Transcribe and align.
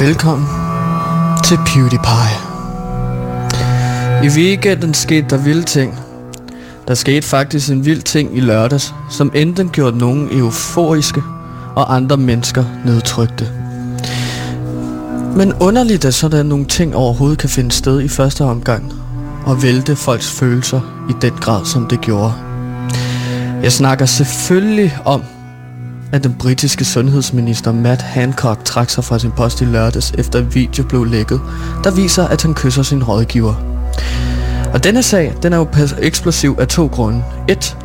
Velkommen 0.00 0.46
til 1.44 1.58
PewDiePie. 1.66 2.38
I 4.24 4.28
weekenden 4.28 4.94
skete 4.94 5.26
der 5.30 5.36
vilde 5.36 5.62
ting. 5.62 5.98
Der 6.88 6.94
skete 6.94 7.26
faktisk 7.26 7.70
en 7.70 7.84
vild 7.84 8.02
ting 8.02 8.36
i 8.36 8.40
lørdags, 8.40 8.94
som 9.10 9.32
enten 9.34 9.68
gjorde 9.70 9.98
nogen 9.98 10.28
euforiske 10.38 11.22
og 11.76 11.94
andre 11.94 12.16
mennesker 12.16 12.64
nedtrykte. 12.84 13.48
Men 15.36 15.52
underligt 15.52 16.04
at 16.04 16.14
sådan 16.14 16.46
nogle 16.46 16.64
ting 16.64 16.96
overhovedet 16.96 17.38
kan 17.38 17.48
finde 17.48 17.72
sted 17.72 18.00
i 18.00 18.08
første 18.08 18.44
omgang 18.44 18.92
og 19.46 19.62
vælte 19.62 19.96
folks 19.96 20.30
følelser 20.30 20.80
i 21.10 21.12
den 21.22 21.32
grad, 21.40 21.64
som 21.64 21.86
det 21.86 22.00
gjorde. 22.00 22.32
Jeg 23.62 23.72
snakker 23.72 24.06
selvfølgelig 24.06 24.98
om, 25.04 25.22
at 26.12 26.24
den 26.24 26.34
britiske 26.38 26.84
sundhedsminister 26.84 27.72
Matt 27.72 28.02
Hancock 28.02 28.64
trak 28.64 28.90
sig 28.90 29.04
fra 29.04 29.18
sin 29.18 29.30
post 29.30 29.60
i 29.60 29.64
lørdags 29.64 30.12
efter 30.18 30.38
en 30.38 30.54
video 30.54 30.84
blev 30.84 31.04
lækket, 31.04 31.40
der 31.84 31.90
viser, 31.90 32.24
at 32.24 32.42
han 32.42 32.54
kysser 32.54 32.82
sin 32.82 33.04
rådgiver. 33.04 33.54
Og 34.72 34.84
denne 34.84 35.02
sag, 35.02 35.34
den 35.42 35.52
er 35.52 35.56
jo 35.56 35.68
eksplosiv 36.02 36.56
af 36.60 36.68
to 36.68 36.86
grunde. 36.86 37.24
1. 37.48 37.76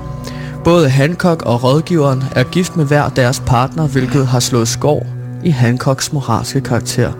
Både 0.63 0.89
Hancock 0.89 1.41
og 1.41 1.63
rådgiveren 1.63 2.23
er 2.35 2.43
gift 2.43 2.75
med 2.75 2.85
hver 2.85 3.09
deres 3.09 3.43
partner, 3.45 3.87
hvilket 3.87 4.27
har 4.27 4.39
slået 4.39 4.67
skår 4.67 5.07
i 5.43 5.49
Hancocks 5.49 6.13
moralske 6.13 6.61
karakter. 6.61 7.11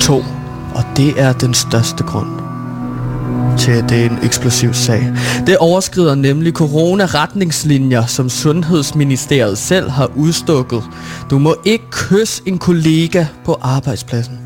2. 0.00 0.24
Og 0.74 0.84
det 0.96 1.20
er 1.20 1.32
den 1.32 1.54
største 1.54 2.04
grund 2.04 2.45
til, 3.58 3.70
at 3.70 3.88
det 3.88 4.00
er 4.00 4.10
en 4.10 4.18
eksplosiv 4.22 4.74
sag. 4.74 5.12
Det 5.46 5.56
overskrider 5.58 6.14
nemlig 6.14 6.52
corona-retningslinjer, 6.52 8.06
som 8.06 8.28
Sundhedsministeriet 8.28 9.58
selv 9.58 9.90
har 9.90 10.10
udstukket. 10.16 10.82
Du 11.30 11.38
må 11.38 11.56
ikke 11.64 11.84
kysse 11.90 12.42
en 12.46 12.58
kollega 12.58 13.26
på 13.44 13.58
arbejdspladsen. 13.62 14.38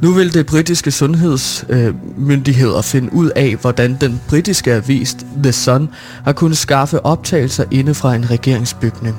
Nu 0.00 0.12
vil 0.12 0.34
det 0.34 0.46
britiske 0.46 0.90
sundhedsmyndigheder 0.90 2.76
øh, 2.76 2.84
finde 2.84 3.12
ud 3.12 3.30
af, 3.36 3.56
hvordan 3.60 3.96
den 4.00 4.20
britiske 4.28 4.72
avis 4.72 5.16
The 5.42 5.52
Sun 5.52 5.88
har 6.24 6.32
kunnet 6.32 6.58
skaffe 6.58 7.06
optagelser 7.06 7.64
inde 7.70 7.94
fra 7.94 8.14
en 8.14 8.30
regeringsbygning. 8.30 9.16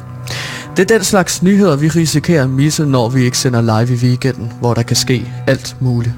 Det 0.78 0.92
er 0.92 0.96
den 0.98 1.04
slags 1.04 1.44
nyheder, 1.44 1.76
vi 1.76 1.88
risikerer 1.88 2.44
at 2.44 2.50
misse, 2.50 2.86
når 2.86 3.10
vi 3.10 3.24
ikke 3.24 3.38
sender 3.38 3.62
live 3.62 3.98
i 3.98 4.00
weekenden, 4.00 4.52
hvor 4.60 4.74
der 4.74 4.84
kan 4.84 4.96
ske 4.96 5.34
alt 5.48 5.76
muligt. 5.80 6.16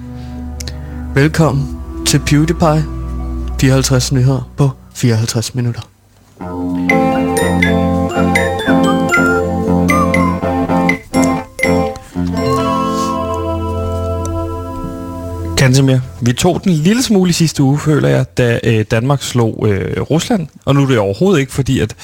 Velkommen 1.16 1.84
til 2.06 2.20
PewDiePie. 2.20 2.86
54 3.59 4.11
nyheder 4.11 4.50
på 4.58 4.70
54 4.94 5.56
minutter. 5.56 5.81
Kantemir, 15.58 16.00
vi 16.22 16.33
tog 16.33 16.64
den 16.64 16.72
lille 16.72 17.03
smule 17.03 17.30
i 17.30 17.33
sidste 17.33 17.64
uge, 17.64 17.80
føler 17.80 18.09
jeg, 18.09 18.38
da 18.38 18.59
øh, 18.64 18.86
Danmark 18.92 19.22
slog 19.22 19.66
øh, 19.67 20.02
Rusland. 20.02 20.48
Og 20.66 20.76
nu 20.76 20.81
er 20.83 20.88
det 20.88 20.98
overhovedet 20.98 21.39
ikke, 21.39 21.53
fordi 21.53 21.80
at 21.80 21.95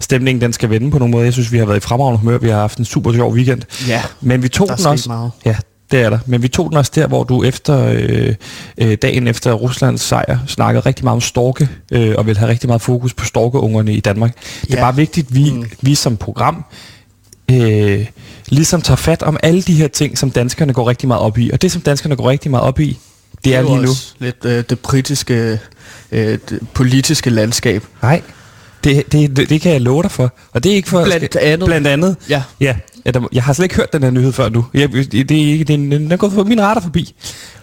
stemningen 0.00 0.40
den 0.40 0.52
skal 0.52 0.70
vende 0.70 0.90
på 0.90 0.98
nogen 0.98 1.12
måde. 1.12 1.24
Jeg 1.24 1.32
synes, 1.32 1.52
vi 1.52 1.58
har 1.58 1.66
været 1.66 1.76
i 1.76 1.80
fremragende 1.80 2.18
humør. 2.18 2.38
Vi 2.38 2.48
har 2.48 2.56
haft 2.56 2.78
en 2.78 2.84
super 2.84 3.12
sjov 3.12 3.32
weekend. 3.32 3.62
Ja, 3.88 4.02
Men 4.20 4.42
vi 4.42 4.48
tog 4.48 4.68
den 4.68 4.86
også... 4.86 5.08
meget. 5.08 5.30
Ja, 5.44 5.56
det 5.90 6.00
er 6.00 6.10
der. 6.10 6.18
Men 6.26 6.42
vi 6.42 6.48
tog 6.48 6.68
den 6.70 6.76
også 6.76 6.92
der, 6.94 7.06
hvor 7.06 7.24
du 7.24 7.42
efter 7.42 7.86
øh, 7.92 8.34
øh, 8.78 8.96
dagen 9.02 9.28
efter 9.28 9.52
Ruslands 9.52 10.00
sejr 10.00 10.38
snakkede 10.46 10.86
rigtig 10.86 11.04
meget 11.04 11.14
om 11.14 11.20
storke, 11.20 11.68
øh, 11.92 12.14
og 12.18 12.26
vil 12.26 12.38
have 12.38 12.50
rigtig 12.50 12.68
meget 12.68 12.82
fokus 12.82 13.14
på 13.14 13.24
storkeungerne 13.24 13.92
i 13.92 14.00
Danmark. 14.00 14.34
Det 14.62 14.70
er 14.72 14.76
Ja. 14.76 14.82
bare 14.84 14.96
vigtigt, 14.96 15.28
at 15.28 15.34
vi, 15.34 15.50
Mm. 15.50 15.64
vi 15.80 15.94
som 15.94 16.16
program 16.16 16.64
øh, 17.50 18.06
ligesom 18.48 18.82
tager 18.82 18.96
fat 18.96 19.22
om 19.22 19.36
alle 19.42 19.62
de 19.62 19.74
her 19.74 19.88
ting, 19.88 20.18
som 20.18 20.30
danskerne 20.30 20.72
går 20.72 20.88
rigtig 20.88 21.08
meget 21.08 21.22
op 21.22 21.38
i. 21.38 21.50
Og 21.52 21.62
det, 21.62 21.72
som 21.72 21.82
danskerne 21.82 22.16
går 22.16 22.30
rigtig 22.30 22.50
meget 22.50 22.64
op 22.64 22.80
i, 22.80 22.98
det 23.44 23.54
er 23.54 23.60
jo 23.60 23.66
lige 23.74 23.82
nu. 23.86 23.92
lidt 24.18 24.44
øh, 24.44 24.64
det 24.70 24.78
britiske 24.78 25.58
øh, 26.12 26.38
det 26.50 26.60
politiske 26.74 27.30
landskab. 27.30 27.84
Nej, 28.02 28.22
det, 28.84 29.12
det, 29.12 29.36
det, 29.36 29.48
det 29.48 29.60
kan 29.60 29.72
jeg 29.72 29.80
love 29.80 30.02
dig 30.02 30.10
for. 30.10 30.32
Og 30.52 30.64
det 30.64 30.72
er 30.72 30.76
ikke 30.76 30.88
for... 30.88 31.04
Blandt 31.04 31.36
andet. 31.36 31.66
Blandt 31.66 31.86
andet. 31.86 32.16
Ja. 32.28 32.42
Ja, 32.60 32.76
ja 33.06 33.10
der, 33.10 33.28
jeg 33.32 33.42
har 33.42 33.52
slet 33.52 33.64
ikke 33.64 33.76
hørt 33.76 33.92
den 33.92 34.02
her 34.02 34.10
nyhed 34.10 34.32
før 34.32 34.48
nu. 34.48 34.64
Jeg, 34.74 34.92
det, 34.92 35.12
det 35.12 35.30
er 35.30 35.52
ikke, 35.52 35.64
den, 35.64 35.92
den 35.92 36.12
er 36.12 36.16
gået 36.16 36.32
for 36.32 36.44
min 36.44 36.62
radar 36.62 36.80
forbi. 36.80 37.14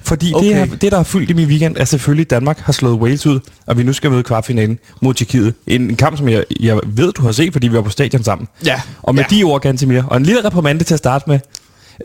Fordi 0.01 0.33
okay. 0.33 0.47
Det, 0.47 0.55
her, 0.55 0.65
det, 0.65 0.91
der 0.91 0.97
har 0.97 1.03
fyldt 1.03 1.29
i 1.29 1.33
min 1.33 1.47
weekend, 1.47 1.77
er 1.77 1.85
selvfølgelig, 1.85 2.25
at 2.25 2.29
Danmark 2.29 2.59
har 2.59 2.73
slået 2.73 2.93
Wales 2.93 3.25
ud, 3.25 3.39
og 3.65 3.77
vi 3.77 3.83
nu 3.83 3.93
skal 3.93 4.11
møde 4.11 4.23
kvartfinalen 4.23 4.79
mod 5.01 5.13
Tjekkiet. 5.13 5.53
En, 5.67 5.81
en 5.81 5.95
kamp, 5.95 6.17
som 6.17 6.29
jeg, 6.29 6.43
jeg 6.59 6.79
ved, 6.85 7.13
du 7.13 7.21
har 7.21 7.31
set, 7.31 7.53
fordi 7.53 7.67
vi 7.67 7.75
var 7.75 7.81
på 7.81 7.89
stadion 7.89 8.23
sammen. 8.23 8.47
Ja. 8.65 8.81
Og 9.03 9.15
med 9.15 9.23
ja. 9.31 9.35
de 9.35 9.43
ord, 9.43 9.61
Gantemir, 9.61 10.03
og 10.03 10.17
en 10.17 10.23
lille 10.23 10.45
reprimande 10.45 10.83
til 10.83 10.93
at 10.93 10.97
starte 10.97 11.25
med. 11.27 11.39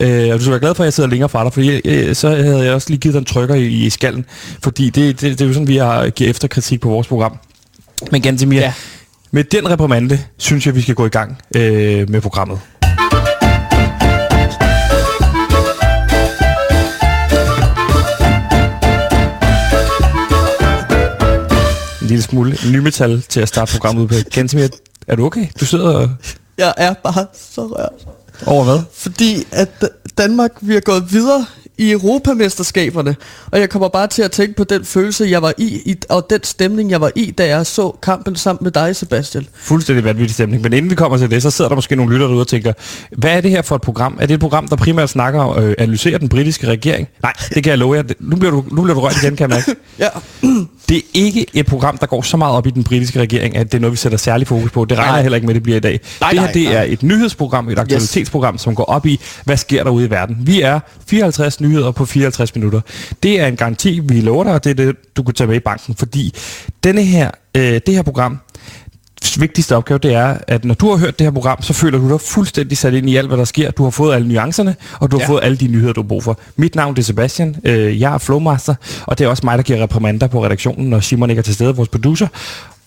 Øh, 0.00 0.32
og 0.32 0.38
du 0.38 0.44
skal 0.44 0.50
være 0.50 0.60
glad 0.60 0.74
for, 0.74 0.82
at 0.82 0.84
jeg 0.84 0.92
sidder 0.92 1.10
længere 1.10 1.28
fra 1.28 1.44
dig, 1.44 1.52
fordi 1.52 1.80
øh, 1.84 2.14
så 2.14 2.28
havde 2.28 2.64
jeg 2.64 2.74
også 2.74 2.90
lige 2.90 3.00
givet 3.00 3.14
dig 3.14 3.18
en 3.18 3.24
trykker 3.24 3.54
i, 3.54 3.66
i 3.66 3.90
skallen. 3.90 4.24
Fordi 4.62 4.90
det, 4.90 5.20
det, 5.20 5.38
det 5.38 5.40
er 5.40 5.46
jo 5.46 5.52
sådan, 5.52 5.68
vi 5.68 5.76
har 5.76 6.10
givet 6.10 6.30
efter 6.30 6.48
kritik 6.48 6.80
på 6.80 6.88
vores 6.88 7.06
program. 7.06 7.38
Men 8.10 8.22
Gantemir, 8.22 8.60
ja. 8.60 8.72
med 9.30 9.44
den 9.44 9.70
reprimande, 9.70 10.18
synes 10.36 10.66
jeg, 10.66 10.74
vi 10.74 10.80
skal 10.80 10.94
gå 10.94 11.06
i 11.06 11.08
gang 11.08 11.38
øh, 11.56 12.10
med 12.10 12.20
programmet. 12.20 12.58
En 22.02 22.08
lille 22.08 22.22
smule 22.22 22.56
nymetal 22.72 23.22
til 23.28 23.40
at 23.40 23.48
starte 23.48 23.72
programmet 23.72 24.02
ud 24.02 24.08
på. 24.08 24.14
Gantemir, 24.34 24.68
er 25.08 25.16
du 25.16 25.24
okay? 25.26 25.46
Du 25.60 25.64
sidder 25.66 26.08
Jeg 26.58 26.74
er 26.76 26.94
bare 26.94 27.26
så 27.54 27.66
rørt. 27.66 28.06
over 28.46 28.64
hvad? 28.64 28.78
Fordi 28.94 29.44
at 29.50 29.68
Danmark, 30.18 30.50
vi 30.60 30.76
er 30.76 30.80
gået 30.80 31.12
videre 31.12 31.46
i 31.78 31.90
Europamesterskaberne, 31.90 33.16
og 33.50 33.60
jeg 33.60 33.70
kommer 33.70 33.88
bare 33.88 34.06
til 34.06 34.22
at 34.22 34.30
tænke 34.30 34.54
på 34.56 34.64
den 34.64 34.84
følelse, 34.84 35.26
jeg 35.30 35.42
var 35.42 35.52
i, 35.58 35.80
i, 35.86 35.96
og 36.08 36.26
den 36.30 36.40
stemning, 36.44 36.90
jeg 36.90 37.00
var 37.00 37.12
i, 37.16 37.30
da 37.30 37.46
jeg 37.46 37.66
så 37.66 37.90
kampen 38.02 38.36
sammen 38.36 38.64
med 38.64 38.70
dig, 38.72 38.96
Sebastian. 38.96 39.46
Fuldstændig 39.54 40.04
vanvittig 40.04 40.34
stemning. 40.34 40.62
Men 40.62 40.72
inden 40.72 40.90
vi 40.90 40.94
kommer 40.94 41.18
til 41.18 41.30
det, 41.30 41.42
så 41.42 41.50
sidder 41.50 41.68
der 41.68 41.74
måske 41.76 41.96
nogle 41.96 42.12
lytter 42.12 42.26
derude 42.26 42.40
og 42.40 42.48
tænker, 42.48 42.72
hvad 43.16 43.30
er 43.36 43.40
det 43.40 43.50
her 43.50 43.62
for 43.62 43.76
et 43.76 43.82
program? 43.82 44.18
Er 44.20 44.26
det 44.26 44.34
et 44.34 44.40
program, 44.40 44.68
der 44.68 44.76
primært 44.76 45.10
snakker 45.10 45.40
og 45.40 45.62
øh, 45.64 45.74
analyserer 45.78 46.18
den 46.18 46.28
britiske 46.28 46.66
regering? 46.66 47.08
Nej, 47.22 47.32
det 47.54 47.62
kan 47.62 47.70
jeg 47.70 47.78
love 47.78 47.94
jer. 47.96 48.02
Nu 48.20 48.36
bliver 48.36 48.50
du, 48.50 48.64
nu 48.72 48.82
bliver 48.82 48.94
du 48.94 49.00
rørt 49.00 49.22
igen, 49.22 49.36
kan 49.36 49.50
jeg 49.50 49.56
mærke. 49.66 49.80
Ja, 49.98 50.08
Det 50.88 50.96
er 50.96 51.02
ikke 51.14 51.46
et 51.54 51.66
program, 51.66 51.98
der 51.98 52.06
går 52.06 52.22
så 52.22 52.36
meget 52.36 52.56
op 52.56 52.66
i 52.66 52.70
den 52.70 52.84
britiske 52.84 53.20
regering, 53.20 53.56
at 53.56 53.72
det 53.72 53.78
er 53.78 53.80
noget, 53.80 53.92
vi 53.92 53.96
sætter 53.96 54.18
særlig 54.18 54.46
fokus 54.46 54.70
på. 54.70 54.84
Det 54.84 54.98
regner 54.98 55.12
Nej. 55.12 55.22
heller 55.22 55.36
ikke 55.36 55.46
med, 55.46 55.54
det 55.54 55.62
bliver 55.62 55.76
i 55.76 55.80
dag. 55.80 56.00
Nej, 56.20 56.30
det 56.30 56.38
her 56.38 56.46
nej, 56.46 56.52
det 56.52 56.64
nej. 56.64 56.74
er 56.74 56.82
et 56.82 57.02
nyhedsprogram, 57.02 57.68
et 57.68 57.78
aktualitetsprogram, 57.78 58.58
som 58.58 58.74
går 58.74 58.84
op 58.84 59.06
i, 59.06 59.20
hvad 59.44 59.56
sker 59.56 59.84
der 59.84 59.90
ude 59.90 60.06
i 60.06 60.10
verden. 60.10 60.36
Vi 60.40 60.60
er 60.60 60.80
54 61.06 61.60
nyheder 61.60 61.90
på 61.90 62.04
54 62.04 62.54
minutter. 62.54 62.80
Det 63.22 63.40
er 63.40 63.46
en 63.46 63.56
garanti, 63.56 64.00
vi 64.04 64.20
lover 64.20 64.44
dig, 64.44 64.52
og 64.54 64.64
det 64.64 64.70
er 64.70 64.74
det, 64.74 64.96
du 65.16 65.22
kan 65.22 65.34
tage 65.34 65.48
med 65.48 65.56
i 65.56 65.60
banken. 65.60 65.94
Fordi 65.94 66.34
denne 66.84 67.02
her, 67.02 67.30
øh, 67.56 67.80
det 67.86 67.94
her 67.94 68.02
program, 68.02 68.38
vigtigste 69.40 69.76
opgave, 69.76 69.98
det 69.98 70.14
er, 70.14 70.36
at 70.48 70.64
når 70.64 70.74
du 70.74 70.90
har 70.90 70.96
hørt 70.96 71.18
det 71.18 71.24
her 71.26 71.30
program, 71.32 71.62
så 71.62 71.72
føler 71.72 71.98
du 71.98 72.10
dig 72.12 72.20
fuldstændig 72.20 72.78
sat 72.78 72.94
ind 72.94 73.10
i 73.10 73.16
alt, 73.16 73.28
hvad 73.28 73.38
der 73.38 73.44
sker. 73.44 73.70
Du 73.70 73.82
har 73.84 73.90
fået 73.90 74.14
alle 74.14 74.28
nuancerne, 74.28 74.76
og 75.00 75.10
du 75.10 75.16
har 75.16 75.22
Ja. 75.22 75.28
fået 75.28 75.40
alle 75.44 75.56
de 75.56 75.66
nyheder, 75.68 75.92
du 75.92 76.02
har 76.02 76.08
brug 76.08 76.24
for. 76.24 76.38
Mit 76.56 76.74
navn 76.74 76.94
er 76.98 77.02
Sebastian, 77.02 77.56
øh, 77.64 78.00
jeg 78.00 78.14
er 78.14 78.18
Flowmaster, 78.18 78.74
og 79.06 79.18
det 79.18 79.24
er 79.24 79.28
også 79.28 79.40
mig, 79.46 79.58
der 79.58 79.62
giver 79.64 79.82
reprimander 79.82 80.26
på 80.26 80.44
redaktionen, 80.44 80.90
når 80.90 81.00
Simon 81.00 81.30
ikke 81.30 81.40
er 81.40 81.44
til 81.44 81.54
stede, 81.54 81.76
vores 81.76 81.88
producer. 81.88 82.26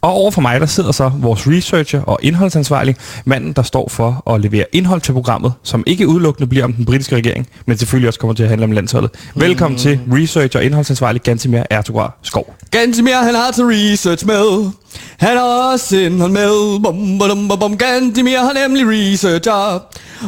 Og 0.05 0.13
over 0.13 0.31
for 0.31 0.41
mig, 0.41 0.59
der 0.59 0.65
sidder 0.65 0.91
så 0.91 1.11
vores 1.15 1.47
researcher 1.47 2.01
og 2.01 2.19
indholdsansvarlig, 2.21 2.95
manden, 3.25 3.53
der 3.53 3.61
står 3.61 3.89
for 3.89 4.31
at 4.33 4.41
levere 4.41 4.65
indhold 4.71 5.01
til 5.01 5.11
programmet, 5.11 5.53
som 5.63 5.83
ikke 5.87 6.07
udelukkende 6.07 6.47
bliver 6.47 6.65
om 6.65 6.73
den 6.73 6.85
britiske 6.85 7.15
regering, 7.15 7.47
men 7.65 7.77
selvfølgelig 7.77 8.07
også 8.07 8.19
kommer 8.19 8.33
til 8.33 8.43
at 8.43 8.49
handle 8.49 8.63
om 8.63 8.71
landsholdet. 8.71 9.11
Velkommen 9.35 9.77
til 9.79 9.99
researcher 10.11 10.59
og 10.59 10.65
indholdsansvarlig 10.65 11.21
Gantimir 11.21 11.63
Ertugrar 11.69 12.17
Skov. 12.21 12.55
Gantimir, 12.71 13.15
han 13.15 13.35
har 13.35 13.51
til 13.51 13.63
research 13.63 14.25
med. 14.25 14.71
Han 15.17 15.37
har 15.37 15.71
også 15.73 15.97
indhold 15.97 16.31
med. 16.31 16.79
Bum, 16.83 17.19
bum, 17.19 17.47
bum, 17.47 17.59
bum. 17.59 17.77
Gantimir 17.77 18.37
har 18.37 18.53
nemlig 18.67 18.85
researcher. 18.87 19.79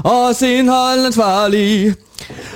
Også 0.04 0.46
indholdansvarlig. 0.48 1.94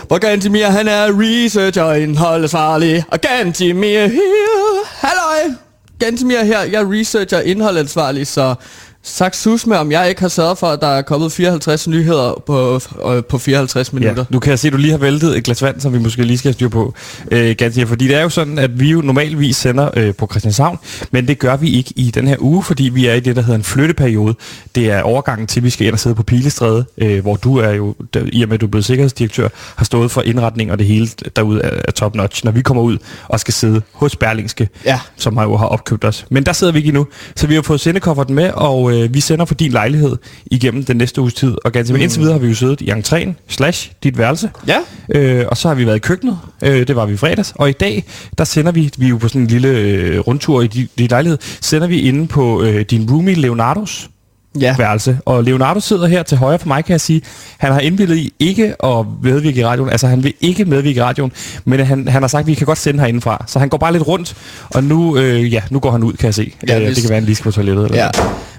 For 0.10 0.18
Gantimir, 0.18 0.66
han 0.66 0.88
er 0.88 1.08
researcher 1.08 1.84
og 1.84 2.00
indholdansvarlig. 2.00 3.04
Og 3.12 3.22
Gantimir 3.22 4.08
her. 4.08 5.08
Halløj. 5.08 5.71
Gantimir 6.02 6.44
her. 6.44 6.62
Jeg 6.62 6.82
researcher 6.86 7.40
indholdansvarlig, 7.40 8.28
så 8.28 8.56
sagt 9.04 9.36
sus 9.36 9.68
med, 9.68 9.78
om 9.78 9.92
jeg 9.92 10.10
ikke 10.10 10.22
har 10.22 10.28
sørget 10.28 10.58
for, 10.58 10.68
at 10.68 10.82
der 10.82 10.88
er 10.88 11.02
kommet 11.02 11.32
54 11.32 11.88
nyheder 11.88 12.44
på, 12.46 12.80
øh, 13.16 13.24
på 13.24 13.38
54 13.38 13.94
minutter. 13.94 14.24
Ja, 14.30 14.34
du 14.34 14.40
kan 14.40 14.58
se, 14.58 14.68
at 14.68 14.74
du 14.74 14.78
lige 14.78 14.92
har 14.92 14.98
væltet 14.98 15.38
et 15.38 15.44
glas 15.44 15.62
vand, 15.62 15.80
som 15.82 15.94
vi 15.94 16.00
måske 16.00 16.24
lige 16.24 16.38
skal 16.38 16.50
have 16.50 16.54
styr 16.54 16.70
på, 16.70 16.94
øh, 17.32 17.56
ganske, 17.58 17.88
fordi 17.88 18.08
det 18.08 18.16
er 18.16 18.22
jo 18.22 18.30
sådan, 18.30 18.60
at 18.60 18.80
vi 18.80 18.90
jo 18.92 19.02
normalvis 19.02 19.58
sender 19.58 19.90
øh, 19.98 20.16
på 20.16 20.28
Christianshavn, 20.32 20.80
men 21.12 21.28
det 21.28 21.40
gør 21.40 21.56
vi 21.56 21.70
ikke 21.72 21.94
i 21.96 22.12
den 22.12 22.28
her 22.28 22.36
uge, 22.40 22.64
fordi 22.64 22.84
vi 22.84 23.06
er 23.08 23.14
i 23.14 23.20
det, 23.20 23.36
der 23.36 23.42
hedder 23.42 23.56
en 23.58 23.64
flytteperiode. 23.64 24.36
Det 24.76 24.90
er 24.92 25.02
overgangen 25.02 25.48
til, 25.48 25.60
at 25.60 25.64
vi 25.64 25.70
skal 25.70 25.88
ind 25.88 25.94
og 25.94 26.00
sidde 26.00 26.16
på 26.16 26.24
Pilestræde, 26.24 26.86
øh, 26.98 27.22
hvor 27.22 27.36
du 27.36 27.58
er 27.58 27.70
jo, 27.72 27.96
der, 28.14 28.22
i 28.32 28.42
og 28.42 28.48
med 28.50 28.54
at 28.56 28.62
du 28.62 28.66
er 28.66 28.70
blevet 28.72 28.86
sikkerhedsdirektør, 28.86 29.48
har 29.76 29.86
stået 29.86 30.12
for 30.12 30.22
indretning 30.22 30.72
og 30.72 30.80
det 30.80 30.88
hele 30.88 31.08
derude 31.36 31.62
er, 31.62 31.70
er 31.88 31.92
top 31.92 32.16
notch, 32.16 32.46
når 32.46 32.52
vi 32.52 32.62
kommer 32.62 32.84
ud 32.84 32.98
og 33.28 33.40
skal 33.40 33.54
sidde 33.54 33.82
hos 33.94 34.16
Berlingske, 34.16 34.70
Ja. 34.86 35.00
som 35.18 35.38
har 35.38 35.44
jo 35.44 35.58
har 35.58 35.66
opkøbt 35.66 36.06
os. 36.06 36.26
Men 36.30 36.44
der 36.46 36.54
sidder 36.54 36.74
vi 36.74 36.80
ikke 36.80 36.88
endnu, 36.88 37.08
så 37.36 37.48
vi 37.48 37.56
har 37.56 37.62
fået 37.62 37.80
sendekofferten 37.80 38.36
med, 38.36 38.52
og 38.54 38.91
og 38.92 39.04
øh, 39.04 39.14
vi 39.14 39.20
sender 39.20 39.46
for 39.46 39.56
din 39.56 39.72
lejlighed 39.72 40.18
igennem 40.46 40.84
den 40.84 40.98
næste 40.98 41.22
uges 41.22 41.34
tid. 41.34 41.56
Og 41.66 41.72
ganske 41.72 41.94
mm. 41.94 42.02
indtil 42.02 42.20
videre 42.20 42.34
har 42.34 42.40
vi 42.40 42.48
jo 42.48 42.56
siddet 42.56 42.82
i 42.82 42.92
entréen, 42.92 43.34
slash 43.48 43.92
dit 44.04 44.18
værelse. 44.18 44.50
Ja. 44.68 44.78
Øh, 45.16 45.46
og 45.48 45.58
så 45.58 45.68
har 45.68 45.76
vi 45.76 45.86
været 45.86 45.96
i 45.96 46.00
køkkenet, 46.00 46.40
øh, 46.64 46.88
det 46.88 46.96
var 46.96 47.06
vi 47.06 47.14
i 47.14 47.18
fredags. 47.18 47.54
Og 47.56 47.70
i 47.70 47.74
dag, 47.74 48.04
der 48.38 48.44
sender 48.44 48.72
vi, 48.72 48.92
vi 48.98 49.06
er 49.06 49.10
jo 49.10 49.18
på 49.18 49.28
sådan 49.28 49.42
en 49.42 49.48
lille 49.48 49.70
øh, 49.70 50.20
rundtur 50.20 50.62
i 50.62 50.68
din, 50.68 50.90
din 50.98 51.08
lejlighed, 51.08 51.38
sender 51.62 51.88
vi 51.88 52.02
inde 52.02 52.28
på 52.28 52.64
øh, 52.64 52.82
din 52.82 53.12
roomie 53.12 53.36
Leonardos 53.36 54.10
Ja. 54.60 54.76
værelse. 54.78 55.18
Og 55.26 55.44
Leonardo 55.44 55.80
sidder 55.80 56.08
her 56.08 56.24
til 56.24 56.38
højre 56.38 56.60
for 56.60 56.68
mig, 56.68 56.86
kan 56.86 56.92
jeg 56.92 57.02
sige. 57.02 57.22
Han 57.58 57.72
har 57.74 57.80
indvildet 57.80 58.18
i 58.18 58.34
ikke 58.40 58.76
at 58.86 59.06
medvirke 59.24 59.60
i 59.60 59.66
radioen. 59.66 59.90
Altså, 59.90 60.08
han 60.08 60.24
vil 60.24 60.34
ikke 60.42 60.66
medvirke 60.66 60.98
i 60.98 61.02
radioen, 61.04 61.32
men 61.66 61.80
han, 61.80 62.08
han 62.08 62.24
har 62.24 62.28
sagt, 62.28 62.42
at 62.42 62.48
vi 62.48 62.54
kan 62.54 62.66
godt 62.68 62.78
sende 62.78 63.00
herindefra. 63.00 63.46
Så 63.48 63.60
han 63.60 63.70
går 63.70 63.78
bare 63.78 63.92
lidt 63.92 64.08
rundt, 64.08 64.36
og 64.70 64.84
nu, 64.84 65.18
øh, 65.18 65.54
ja, 65.54 65.62
nu 65.70 65.80
går 65.80 65.92
han 65.92 66.04
ud, 66.04 66.14
kan 66.14 66.26
jeg 66.26 66.34
se. 66.34 66.54
Ja, 66.68 66.80
øh, 66.80 66.86
hvis- 66.86 66.96
det 66.96 67.04
kan 67.04 67.10
være, 67.10 67.20
han 67.20 67.26
lige 67.26 67.36
skal 67.36 67.44
på 67.44 67.52
toilettet. 67.56 67.86
Eller 67.86 67.98
Ja. 68.04 68.10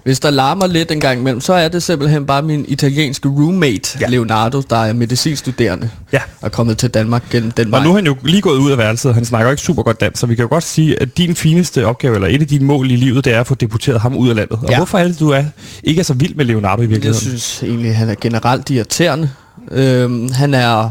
Hvis 0.04 0.20
der 0.20 0.30
larmer 0.30 0.66
lidt 0.66 0.90
en 0.90 1.00
gang 1.00 1.20
imellem, 1.20 1.40
så 1.40 1.52
er 1.52 1.68
det 1.68 1.82
simpelthen 1.82 2.26
bare 2.26 2.42
min 2.42 2.64
italienske 2.68 3.28
roommate, 3.28 3.98
Ja. 4.00 4.06
Leonardo, 4.08 4.60
der 4.70 4.76
er 4.76 4.92
medicinstuderende 4.92 5.90
Ja. 6.12 6.18
og 6.40 6.46
er 6.46 6.48
kommet 6.48 6.78
til 6.78 6.88
Danmark 6.90 7.22
gennem 7.30 7.50
den 7.50 7.66
Og 7.66 7.70
vej. 7.72 7.84
nu 7.84 7.90
er 7.90 7.94
han 7.94 8.06
jo 8.06 8.16
lige 8.24 8.40
gået 8.40 8.58
ud 8.58 8.70
af 8.70 8.78
værelset, 8.78 9.08
og 9.08 9.14
han 9.14 9.24
snakker 9.24 9.50
ikke 9.50 9.62
super 9.62 9.82
godt 9.82 10.00
dansk, 10.00 10.20
så 10.20 10.26
vi 10.26 10.34
kan 10.34 10.42
jo 10.42 10.48
godt 10.48 10.64
sige, 10.64 11.02
at 11.02 11.18
din 11.18 11.34
fineste 11.36 11.86
opgave, 11.86 12.14
eller 12.14 12.28
et 12.28 12.40
af 12.40 12.46
dine 12.46 12.64
mål 12.64 12.90
i 12.90 12.96
livet, 12.96 13.24
det 13.24 13.34
er 13.34 13.40
at 13.40 13.46
få 13.46 13.54
deporteret 13.54 14.00
ham 14.00 14.16
ud 14.16 14.28
af 14.28 14.36
landet. 14.36 14.58
Og 14.62 14.70
Ja. 14.70 14.76
hvorfor 14.76 14.98
er 14.98 15.04
det, 15.04 15.20
du 15.20 15.28
er, 15.30 15.44
ikke 15.82 16.00
er 16.00 16.04
så 16.04 16.14
vild 16.14 16.34
med 16.34 16.44
Leonardo 16.44 16.82
i 16.82 16.84
Jeg 16.84 16.90
virkeligheden? 16.90 17.20
synes 17.28 17.62
egentlig, 17.62 17.96
han 17.96 18.08
er 18.08 18.14
generelt 18.20 18.70
irriterende. 18.70 19.30
Øhm, 19.70 20.32
han 20.32 20.54
er 20.54 20.90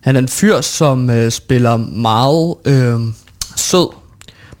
han 0.00 0.16
er 0.16 0.20
en 0.20 0.28
fyr, 0.28 0.60
som 0.60 1.10
øh, 1.10 1.30
spiller 1.30 1.76
meget 1.76 2.54
øh, 2.64 3.00
sød, 3.56 3.88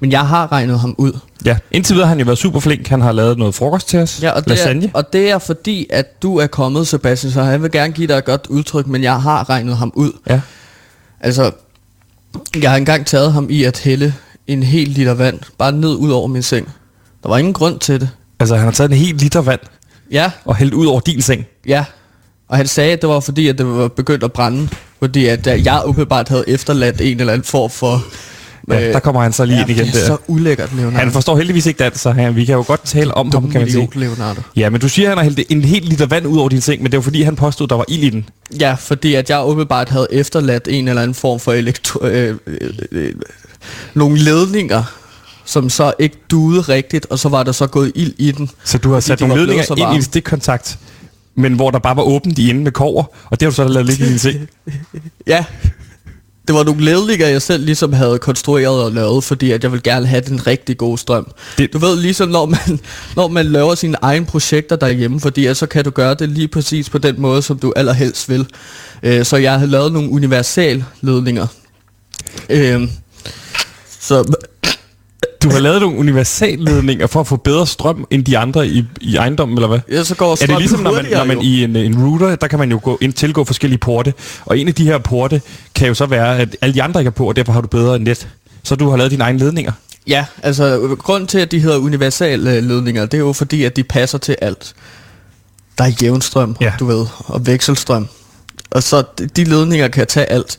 men 0.00 0.12
jeg 0.12 0.26
har 0.28 0.52
regnet 0.52 0.80
ham 0.80 0.94
ud. 0.98 1.12
Ja, 1.44 1.56
indtil 1.70 1.94
videre 1.94 2.06
har 2.06 2.10
han 2.14 2.18
jo 2.18 2.24
været 2.24 2.38
super 2.38 2.60
flink. 2.60 2.88
Han 2.88 3.00
har 3.00 3.12
lavet 3.12 3.38
noget 3.38 3.54
frokost 3.54 3.88
til 3.88 3.98
os. 3.98 4.22
Ja, 4.22 4.30
og 4.30 4.40
det, 4.40 4.48
Lasagne. 4.50 4.84
er, 4.86 4.90
og 4.94 5.12
det 5.12 5.30
er 5.30 5.38
fordi, 5.38 5.86
at 5.90 6.22
du 6.22 6.36
er 6.36 6.46
kommet, 6.46 6.86
Sebastian, 6.88 7.32
så 7.32 7.42
han 7.42 7.62
vil 7.62 7.70
gerne 7.70 7.92
give 7.92 8.06
dig 8.06 8.14
et 8.14 8.24
godt 8.24 8.46
udtryk, 8.46 8.86
men 8.86 9.02
jeg 9.02 9.22
har 9.22 9.50
regnet 9.50 9.76
ham 9.76 9.92
ud. 9.94 10.12
Ja. 10.30 10.40
Altså, 11.20 11.50
jeg 12.62 12.70
har 12.70 12.76
engang 12.76 13.06
taget 13.06 13.32
ham 13.32 13.46
i 13.50 13.64
at 13.64 13.78
hælde 13.78 14.12
en 14.46 14.62
hel 14.62 14.88
liter 14.88 15.14
vand, 15.14 15.40
bare 15.58 15.72
ned 15.72 15.94
ud 15.94 16.10
over 16.10 16.26
min 16.26 16.42
seng. 16.42 16.68
Der 17.22 17.28
var 17.28 17.38
ingen 17.38 17.54
grund 17.54 17.78
til 17.78 18.00
det. 18.00 18.10
Altså, 18.40 18.56
han 18.56 18.64
har 18.64 18.72
taget 18.72 18.90
en 18.90 18.96
hel 18.96 19.14
liter 19.14 19.42
vand 19.42 19.60
Ja, 20.10 20.30
og 20.44 20.56
hældt 20.56 20.74
ud 20.74 20.86
over 20.86 21.00
din 21.00 21.22
seng. 21.22 21.46
ja. 21.66 21.84
Og 22.48 22.56
han 22.56 22.66
sagde, 22.66 22.92
at 22.92 23.02
det 23.02 23.08
var 23.08 23.20
fordi, 23.20 23.48
at 23.48 23.58
det 23.58 23.66
var 23.66 23.88
begyndt 23.88 24.24
at 24.24 24.32
brænde. 24.32 24.68
Fordi 24.98 25.26
at 25.26 25.46
øh, 25.46 25.64
jeg 25.64 25.82
åbenbart 25.84 26.28
havde 26.28 26.44
efterladt 26.48 27.00
en 27.00 27.20
eller 27.20 27.32
anden 27.32 27.44
form 27.44 27.70
for... 27.70 28.04
Ja, 28.70 28.92
der 28.92 28.98
kommer 28.98 29.22
han 29.22 29.32
så 29.32 29.44
lige 29.44 29.60
ind 29.60 29.70
igen 29.70 29.86
det 29.86 29.94
er 29.94 29.98
der. 29.98 30.06
så 30.06 30.16
ulækkert, 30.26 30.72
Leonardo. 30.76 30.96
Han 30.96 31.10
forstår 31.12 31.36
heldigvis 31.36 31.66
ikke 31.66 31.78
dansk, 31.78 32.02
så 32.02 32.10
han, 32.10 32.36
vi 32.36 32.44
kan 32.44 32.54
jo 32.54 32.64
godt 32.66 32.84
tale 32.84 33.14
om 33.14 33.30
ham, 33.32 33.50
kan 33.50 33.60
man 33.60 33.70
sige. 33.70 33.88
Leonardo. 33.94 34.40
Ja, 34.56 34.70
men 34.70 34.80
du 34.80 34.88
siger, 34.88 35.06
at 35.06 35.10
han 35.10 35.18
har 35.18 35.24
hældt 35.24 35.40
en 35.52 35.62
hel 35.64 35.82
liter 35.82 36.06
vand 36.06 36.26
ud 36.26 36.38
over 36.38 36.48
din 36.48 36.60
seng, 36.60 36.82
men 36.82 36.92
det 36.92 36.96
var 36.96 37.02
fordi, 37.02 37.22
han 37.22 37.36
påstod, 37.36 37.68
der 37.68 37.74
var 37.76 37.84
ild 37.88 38.02
i 38.02 38.10
den. 38.10 38.28
Ja, 38.60 38.74
fordi 38.74 39.14
at 39.14 39.30
jeg 39.30 39.44
åbenbart 39.44 39.88
havde 39.88 40.06
efterladt 40.10 40.68
en 40.70 40.88
eller 40.88 41.02
anden 41.02 41.14
form 41.14 41.40
for 41.40 41.52
elektro... 41.52 42.04
Øh, 42.06 42.36
øh, 42.46 42.70
øh, 42.92 43.12
nogle 43.94 44.18
ledninger, 44.18 44.82
som 45.44 45.70
så 45.70 45.92
ikke 45.98 46.16
duede 46.30 46.60
rigtigt, 46.60 47.06
og 47.10 47.18
så 47.18 47.28
var 47.28 47.42
der 47.42 47.52
så 47.52 47.66
gået 47.66 47.92
ild 47.94 48.14
i 48.18 48.30
den. 48.30 48.50
Så 48.64 48.78
du 48.78 48.92
har 48.92 49.00
sat 49.00 49.20
nogle 49.20 49.36
ledninger 49.36 49.76
ind 49.76 49.94
i 49.94 49.96
en 49.96 50.02
stikkontakt, 50.02 50.78
men 51.34 51.52
hvor 51.52 51.70
der 51.70 51.78
bare 51.78 51.96
var 51.96 52.02
åbent 52.02 52.38
i 52.38 52.50
enden 52.50 52.64
med 52.64 52.72
kover, 52.72 53.04
og 53.24 53.40
det 53.40 53.46
har 53.46 53.50
du 53.50 53.54
så 53.54 53.68
lavet 53.68 53.86
ligge 53.86 54.06
i 54.06 54.08
din 54.08 54.18
seng. 54.18 54.48
Ja, 55.26 55.44
det 56.48 56.54
var 56.54 56.64
nogle 56.64 56.84
ledninger, 56.84 57.26
jeg 57.26 57.42
selv 57.42 57.64
ligesom 57.64 57.92
havde 57.92 58.18
konstrueret 58.18 58.84
og 58.84 58.92
lavet, 58.92 59.24
fordi 59.24 59.50
at 59.50 59.62
jeg 59.62 59.72
vil 59.72 59.82
gerne 59.82 60.06
have 60.06 60.20
den 60.20 60.46
rigtig 60.46 60.76
gode 60.76 60.98
strøm. 60.98 61.32
Det, 61.58 61.72
du 61.72 61.78
ved, 61.78 61.96
ligesom 61.96 62.28
når 62.28 62.46
man, 62.46 62.80
når 63.16 63.28
man 63.28 63.46
laver 63.46 63.74
sine 63.74 63.96
egne 64.02 64.26
projekter 64.26 64.76
derhjemme, 64.76 65.20
fordi 65.20 65.46
at 65.46 65.56
så 65.56 65.66
kan 65.66 65.84
du 65.84 65.90
gøre 65.90 66.14
det 66.14 66.28
lige 66.28 66.48
præcis 66.48 66.90
på 66.90 66.98
den 66.98 67.20
måde, 67.20 67.42
som 67.42 67.58
du 67.58 67.72
allerhelst 67.76 68.28
vil. 68.28 68.46
Øh, 69.02 69.24
så 69.24 69.36
jeg 69.36 69.54
havde 69.54 69.70
lavet 69.70 69.92
nogle 69.92 70.10
universal 70.10 70.84
ledninger. 71.00 71.46
Øh, 72.50 72.88
så 74.00 74.34
Du 75.44 75.50
har 75.50 75.58
lavet 75.60 75.80
nogle 75.80 75.98
universalledninger 75.98 77.06
for 77.06 77.20
at 77.20 77.26
få 77.26 77.36
bedre 77.36 77.66
strøm 77.66 78.06
end 78.10 78.24
de 78.24 78.38
andre 78.38 78.68
i, 78.68 78.84
i 79.00 79.16
ejendommen, 79.16 79.58
eller 79.58 79.68
hvad? 79.68 79.78
ja, 79.90 80.04
så 80.04 80.14
går 80.14 80.32
Er 80.42 80.46
det 80.46 80.58
ligesom, 80.58 80.80
når 80.80 80.92
man, 80.92 81.06
når 81.12 81.24
man 81.24 81.36
jo. 81.36 81.42
i 81.42 81.64
en, 81.64 81.76
en 81.76 82.04
router, 82.04 82.36
der 82.36 82.46
kan 82.46 82.58
man 82.58 82.70
jo 82.70 82.80
gå 82.82 82.98
ind, 83.00 83.12
tilgå 83.12 83.44
forskellige 83.44 83.78
porte, 83.78 84.14
og 84.44 84.58
en 84.58 84.68
af 84.68 84.74
de 84.74 84.84
her 84.84 84.98
porte 84.98 85.42
kan 85.74 85.88
jo 85.88 85.94
så 85.94 86.06
være, 86.06 86.38
at 86.38 86.56
alle 86.60 86.74
de 86.74 86.82
andre 86.82 87.00
ikke 87.00 87.08
er 87.08 87.12
på, 87.12 87.28
og 87.28 87.36
derfor 87.36 87.52
har 87.52 87.60
du 87.60 87.66
bedre 87.68 87.98
net. 87.98 88.28
Så 88.62 88.74
du 88.76 88.90
har 88.90 88.96
lavet 88.96 89.10
dine 89.10 89.24
egne 89.24 89.38
ledninger. 89.38 89.72
Ja, 90.06 90.24
altså 90.42 90.96
grunden 90.98 91.26
til, 91.26 91.38
at 91.38 91.50
de 91.50 91.58
hedder 91.60 91.76
universale 91.78 92.60
ledninger, 92.60 93.02
det 93.06 93.14
er 93.14 93.18
jo 93.18 93.32
fordi, 93.32 93.64
at 93.64 93.76
de 93.76 93.82
passer 93.84 94.18
til 94.18 94.36
alt. 94.42 94.74
Der 95.78 95.84
er 95.84 95.92
jævnstrøm, 96.02 96.56
Ja. 96.60 96.72
du 96.80 96.86
ved, 96.86 97.06
og 97.18 97.46
vekselstrøm. 97.46 98.06
Og 98.70 98.82
så 98.82 99.02
de 99.36 99.44
ledninger 99.44 99.88
kan 99.88 100.06
tage 100.06 100.26
alt. 100.26 100.58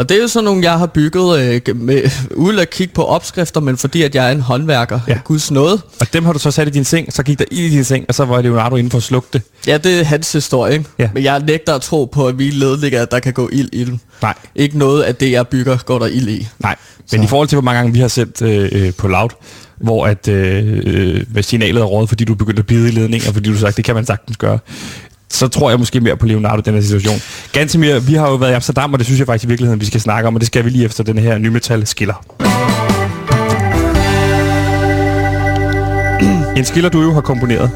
Og 0.00 0.08
det 0.08 0.16
er 0.16 0.20
jo 0.20 0.28
sådan 0.28 0.44
nogle, 0.44 0.62
jeg 0.64 0.78
har 0.78 0.86
bygget, 0.86 1.40
øh, 1.68 1.76
med, 1.76 2.02
uden 2.36 2.58
at 2.58 2.70
kigge 2.70 2.94
på 2.94 3.04
opskrifter, 3.04 3.60
men 3.60 3.76
fordi 3.76 4.02
at 4.02 4.14
jeg 4.14 4.26
er 4.28 4.32
en 4.32 4.40
håndværker, 4.40 5.00
Ja. 5.08 5.18
guds 5.24 5.50
nåde. 5.50 5.80
Og 6.00 6.06
dem 6.12 6.24
har 6.24 6.32
du 6.32 6.38
så 6.38 6.50
sat 6.50 6.68
i 6.68 6.70
din 6.70 6.84
seng, 6.84 7.12
så 7.12 7.22
gik 7.22 7.38
der 7.38 7.44
i 7.50 7.68
din 7.68 7.84
seng, 7.84 8.04
og 8.08 8.14
så 8.14 8.24
var 8.24 8.40
Leonardo 8.42 8.76
inde 8.76 8.90
for 8.90 8.96
at 8.98 9.02
slukke 9.02 9.28
det. 9.32 9.42
Ja, 9.66 9.78
det 9.78 10.00
er 10.00 10.04
hans 10.04 10.32
historie, 10.32 10.72
ikke? 10.72 10.84
Ja. 10.98 11.08
Men 11.14 11.24
jeg 11.24 11.40
nægter 11.46 11.74
at 11.74 11.82
tro 11.82 12.04
på, 12.04 12.28
at 12.28 12.38
vi 12.38 12.50
ledninger, 12.50 13.04
der 13.04 13.20
kan 13.20 13.32
gå 13.32 13.48
ild 13.52 13.68
i 13.72 13.84
dem. 13.84 13.98
Nej. 14.22 14.34
Ikke 14.54 14.78
noget 14.78 15.02
af 15.02 15.14
det, 15.16 15.30
jeg 15.32 15.48
bygger, 15.48 15.76
går 15.76 15.98
der 15.98 16.06
ild 16.06 16.28
i. 16.28 16.48
Nej, 16.58 16.76
men 17.12 17.20
Så. 17.20 17.24
i 17.24 17.28
forhold 17.28 17.48
til, 17.48 17.56
hvor 17.56 17.62
mange 17.62 17.78
gange 17.78 17.92
vi 17.92 17.98
har 18.00 18.08
sendt 18.08 18.42
øh, 18.42 18.68
øh, 18.72 18.92
på 18.98 19.08
loud, 19.08 19.28
hvor 19.80 20.06
at 20.06 20.28
øh, 20.28 20.82
øh, 21.34 21.42
signalet 21.44 21.80
er 21.80 21.84
rådet, 21.84 22.08
fordi 22.08 22.24
du 22.24 22.32
er 22.32 22.36
begyndt 22.36 22.58
at 22.58 22.66
bide 22.66 22.88
i 22.88 22.90
ledninger, 22.90 23.32
fordi 23.32 23.50
du 23.50 23.58
sagt, 23.58 23.76
det 23.76 23.84
kan 23.84 23.94
man 23.94 24.06
sagtens 24.06 24.36
gøre. 24.36 24.58
Så 25.30 25.48
tror 25.48 25.70
jeg 25.70 25.78
måske 25.78 26.00
mere 26.00 26.16
på 26.16 26.26
Leonardo 26.26 26.58
i 26.58 26.62
den 26.62 26.74
her 26.74 26.82
situation. 26.82 27.22
Gantemir, 27.52 27.98
vi 27.98 28.14
har 28.14 28.30
jo 28.30 28.34
været 28.34 28.50
i 28.50 28.54
Amsterdam, 28.54 28.92
og 28.92 28.98
det 28.98 29.06
synes 29.06 29.18
jeg 29.18 29.26
faktisk 29.26 29.44
i 29.44 29.48
virkeligheden, 29.48 29.80
vi 29.80 29.86
skal 29.86 30.00
snakke 30.00 30.28
om, 30.28 30.34
og 30.34 30.40
det 30.40 30.46
skal 30.46 30.64
vi 30.64 30.70
lige 30.70 30.84
efter 30.84 31.04
den 31.04 31.18
her 31.18 31.38
nymetal 31.38 31.86
skiller. 31.86 32.14
En 36.56 36.64
skiller, 36.64 36.90
du 36.90 37.02
jo 37.02 37.12
har 37.12 37.20
komponeret. 37.20 37.70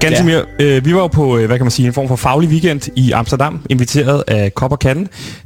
Gantemir, 0.00 0.42
ja. 0.60 0.64
øh, 0.64 0.84
vi 0.84 0.94
var 0.94 1.00
jo 1.00 1.06
på, 1.06 1.38
øh, 1.38 1.46
hvad 1.46 1.58
kan 1.58 1.64
man 1.64 1.70
sige, 1.70 1.86
en 1.86 1.92
form 1.92 2.08
for 2.08 2.16
faglig 2.16 2.50
weekend 2.50 2.88
i 2.96 3.12
Amsterdam, 3.12 3.60
inviteret 3.70 4.24
af 4.28 4.54
Kop 4.54 4.72
og 4.72 4.78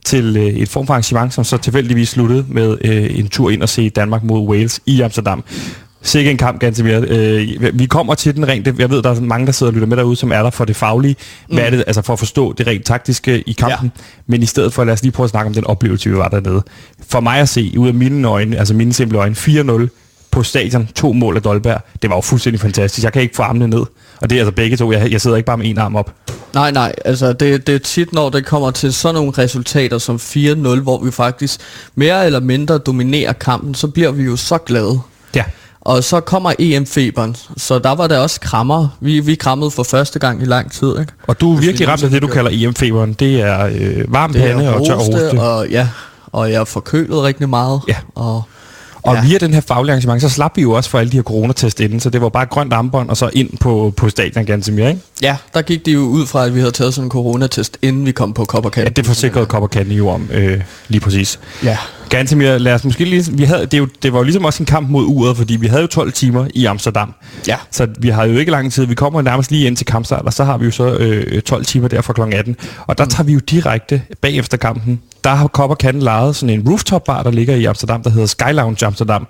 til 0.04 0.36
øh, 0.36 0.42
et 0.42 0.68
form 0.68 0.86
for 0.86 0.94
arrangement, 0.94 1.34
som 1.34 1.44
så 1.44 1.56
tilfældigvis 1.56 2.08
sluttede 2.08 2.44
med 2.48 2.78
øh, 2.84 3.18
en 3.18 3.28
tur 3.28 3.50
ind 3.50 3.62
og 3.62 3.68
se 3.68 3.90
Danmark 3.90 4.22
mod 4.24 4.48
Wales 4.48 4.80
i 4.86 5.00
Amsterdam. 5.00 5.44
Sikke 6.06 6.30
en 6.30 6.36
kamp, 6.36 6.60
Gantemir. 6.60 7.04
Øh, 7.08 7.78
vi 7.78 7.86
kommer 7.86 8.14
til 8.14 8.36
den 8.36 8.48
rent, 8.48 8.78
jeg 8.78 8.90
ved, 8.90 9.02
der 9.02 9.10
er 9.10 9.20
mange, 9.20 9.46
der 9.46 9.52
sidder 9.52 9.70
og 9.70 9.74
lytter 9.74 9.88
med 9.88 9.96
derude, 9.96 10.16
som 10.16 10.32
er 10.32 10.42
der 10.42 10.50
for 10.50 10.64
det 10.64 10.76
faglige. 10.76 11.16
Hvad 11.48 11.64
er 11.64 11.70
det, 11.70 11.84
altså 11.86 12.02
for 12.02 12.12
at 12.12 12.18
forstå 12.18 12.52
det 12.52 12.66
rent 12.66 12.84
taktiske 12.84 13.40
i 13.46 13.52
kampen. 13.52 13.92
Ja. 13.96 14.02
Men 14.26 14.42
i 14.42 14.46
stedet 14.46 14.72
for, 14.72 14.84
lad 14.84 14.92
os 14.92 15.02
lige 15.02 15.12
prøve 15.12 15.24
at 15.24 15.30
snakke 15.30 15.46
om 15.46 15.54
den 15.54 15.66
oplevelse, 15.66 16.10
vi 16.10 16.16
var 16.16 16.28
dernede. 16.28 16.62
For 17.08 17.20
mig 17.20 17.38
at 17.38 17.48
se, 17.48 17.74
ud 17.78 17.88
af 17.88 17.94
mine 17.94 18.28
øjne, 18.28 18.58
altså 18.58 18.74
mine 18.74 18.92
simple 18.92 19.18
øjne, 19.18 19.34
4-0 19.34 19.88
på 20.30 20.42
stadion, 20.42 20.88
to 20.94 21.12
mål 21.12 21.36
af 21.36 21.42
Dolberg. 21.42 21.80
Det 22.02 22.10
var 22.10 22.16
jo 22.16 22.20
fuldstændig 22.20 22.60
fantastisk. 22.60 23.04
Jeg 23.04 23.12
kan 23.12 23.22
ikke 23.22 23.36
få 23.36 23.42
armene 23.42 23.68
ned. 23.68 23.82
Og 24.20 24.30
det 24.30 24.36
er 24.36 24.40
altså 24.40 24.52
begge 24.52 24.76
to. 24.76 24.92
Jeg, 24.92 25.12
jeg 25.12 25.20
sidder 25.20 25.36
ikke 25.36 25.46
bare 25.46 25.56
med 25.56 25.66
en 25.66 25.78
arm 25.78 25.96
op. 25.96 26.14
Nej, 26.54 26.70
nej, 26.70 26.92
altså 27.04 27.32
det, 27.32 27.66
det 27.66 27.74
er 27.74 27.78
tit, 27.78 28.12
når 28.12 28.30
det 28.30 28.46
kommer 28.46 28.70
til 28.70 28.92
sådan 28.92 29.14
nogle 29.14 29.32
resultater 29.38 29.98
som 29.98 30.16
4-0, 30.16 30.80
hvor 30.80 31.04
vi 31.04 31.10
faktisk 31.10 31.60
mere 31.94 32.26
eller 32.26 32.40
mindre 32.40 32.78
dominerer 32.78 33.32
kampen, 33.32 33.74
så 33.74 33.88
bliver 33.88 34.10
vi 34.10 34.22
jo 34.22 34.36
så 34.36 34.58
glade. 34.58 35.00
Ja. 35.34 35.44
Og 35.84 36.04
så 36.04 36.20
kommer 36.20 36.52
EM-feberen, 36.58 37.36
så 37.56 37.78
der 37.78 37.90
var 37.94 38.06
der 38.06 38.18
også 38.18 38.40
krammer. 38.40 38.88
Vi, 39.00 39.20
vi 39.20 39.34
krammede 39.34 39.70
for 39.70 39.82
første 39.82 40.18
gang 40.18 40.42
i 40.42 40.44
lang 40.44 40.72
tid, 40.72 40.98
ikke? 41.00 41.12
Og 41.26 41.40
du 41.40 41.52
er 41.54 41.60
vi 41.60 41.66
virkelig 41.66 41.88
ramt 41.88 42.02
af 42.04 42.10
det, 42.10 42.22
du 42.22 42.26
nogensinde 42.26 42.50
kalder 42.52 42.68
EM-feberen. 42.68 43.12
Det 43.12 43.40
er 43.40 43.66
øh, 43.66 44.12
varm 44.12 44.32
Det 44.32 44.42
pande 44.42 44.64
er 44.64 44.70
og 44.70 44.86
tør 44.86 44.94
hoste. 44.94 45.40
og 45.40 45.68
ja, 45.68 45.88
og 46.26 46.50
jeg 46.52 46.60
er 46.60 46.64
forkølet 46.64 47.22
rigtig 47.22 47.48
meget. 47.48 47.80
Ja. 47.88 47.96
Og, 48.14 48.42
Og 49.02 49.14
Ja. 49.14 49.22
via 49.24 49.38
den 49.38 49.54
her 49.54 49.60
faglige 49.60 49.92
arrangement, 49.92 50.22
så 50.22 50.28
slap 50.28 50.56
vi 50.56 50.62
jo 50.62 50.72
også 50.72 50.90
for 50.90 50.98
alle 50.98 51.12
de 51.12 51.16
her 51.16 51.22
coronatest 51.22 51.80
inden, 51.80 52.00
så 52.00 52.10
det 52.10 52.20
var 52.20 52.28
bare 52.28 52.46
grønt 52.46 52.72
armbånd 52.72 53.08
og 53.10 53.16
så 53.16 53.30
ind 53.32 53.58
på, 53.60 53.92
på 53.96 54.08
stadion 54.08 54.44
ganske 54.44 54.72
mere, 54.72 54.88
ikke? 54.90 55.00
ja, 55.22 55.36
der 55.54 55.62
gik 55.62 55.86
de 55.86 55.92
jo 55.92 56.00
ud 56.00 56.26
fra, 56.26 56.44
at 56.46 56.54
vi 56.54 56.58
havde 56.60 56.72
taget 56.72 56.94
sådan 56.94 57.06
en 57.06 57.10
coronatest, 57.10 57.78
inden 57.82 58.06
vi 58.06 58.12
kom 58.12 58.32
på 58.32 58.44
Kop 58.44 58.66
og 58.66 58.72
Ja, 58.76 58.84
det 58.84 59.06
forsikrede 59.06 59.46
Kop 59.46 59.62
og 59.62 59.70
Kande 59.70 59.94
jo 59.94 60.08
om, 60.08 60.28
øh, 60.32 60.60
lige 60.88 61.00
præcis. 61.00 61.38
Ja. 61.64 61.78
Gantemir, 62.14 62.58
lad 62.58 62.74
os 62.74 62.84
måske 62.84 63.04
lige... 63.04 63.32
Vi 63.32 63.44
havde, 63.44 63.66
det, 63.66 63.78
jo, 63.78 63.88
det 64.02 64.12
var 64.12 64.18
jo 64.18 64.22
ligesom 64.22 64.44
også 64.44 64.62
en 64.62 64.66
kamp 64.66 64.90
mod 64.90 65.04
uret, 65.04 65.36
fordi 65.36 65.56
vi 65.56 65.66
havde 65.66 65.82
jo 65.82 65.86
12 65.86 66.12
timer 66.12 66.46
i 66.54 66.64
Amsterdam. 66.64 67.14
Ja. 67.48 67.56
Så 67.70 67.88
vi 67.98 68.08
har 68.08 68.24
jo 68.24 68.38
ikke 68.38 68.50
lang 68.50 68.72
tid. 68.72 68.86
Vi 68.86 68.94
kommer 68.94 69.22
nærmest 69.22 69.50
lige 69.50 69.66
ind 69.66 69.76
til 69.76 69.86
kampstart, 69.86 70.22
og 70.22 70.32
så 70.32 70.44
har 70.44 70.58
vi 70.58 70.64
jo 70.64 70.70
så 70.70 70.96
øh, 70.96 71.42
12 71.42 71.64
timer 71.64 71.88
der 71.88 72.00
fra 72.00 72.12
kl. 72.12 72.20
18. 72.34 72.56
Og 72.86 72.98
der 72.98 73.04
tager 73.04 73.24
vi 73.24 73.32
jo 73.32 73.38
direkte 73.38 74.02
bagefter 74.20 74.56
kampen. 74.56 75.00
Der 75.24 75.30
har 75.30 75.46
Kop 75.46 75.70
og 75.70 75.78
Kanden 75.78 76.02
lejet 76.02 76.36
sådan 76.36 76.58
en 76.58 76.68
rooftop 76.68 77.04
bar, 77.04 77.22
der 77.22 77.30
ligger 77.30 77.54
i 77.54 77.64
Amsterdam, 77.64 78.02
der 78.02 78.10
hedder 78.10 78.26
Sky 78.26 78.52
Lounge 78.52 78.86
Amsterdam. 78.86 79.26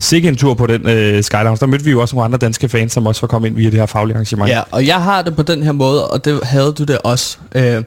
Sikke 0.00 0.28
en 0.28 0.36
tur 0.36 0.54
på 0.54 0.66
den 0.66 0.88
øh, 0.88 1.22
Sky 1.22 1.34
Lounge. 1.34 1.56
Der 1.60 1.66
mødte 1.66 1.84
vi 1.84 1.90
jo 1.90 2.00
også 2.00 2.16
nogle 2.16 2.24
andre 2.24 2.38
danske 2.38 2.68
fans, 2.68 2.92
som 2.92 3.06
også 3.06 3.20
var 3.20 3.28
kommet 3.28 3.48
ind 3.48 3.56
via 3.56 3.70
det 3.70 3.78
her 3.78 3.86
faglige 3.86 4.14
arrangement. 4.14 4.50
Ja, 4.50 4.62
og 4.70 4.86
jeg 4.86 5.02
har 5.02 5.22
det 5.22 5.36
på 5.36 5.42
den 5.42 5.62
her 5.62 5.72
måde, 5.72 6.08
og 6.08 6.24
det 6.24 6.40
havde 6.42 6.72
du 6.72 6.84
det 6.84 6.98
også. 6.98 7.38
Øh, 7.54 7.82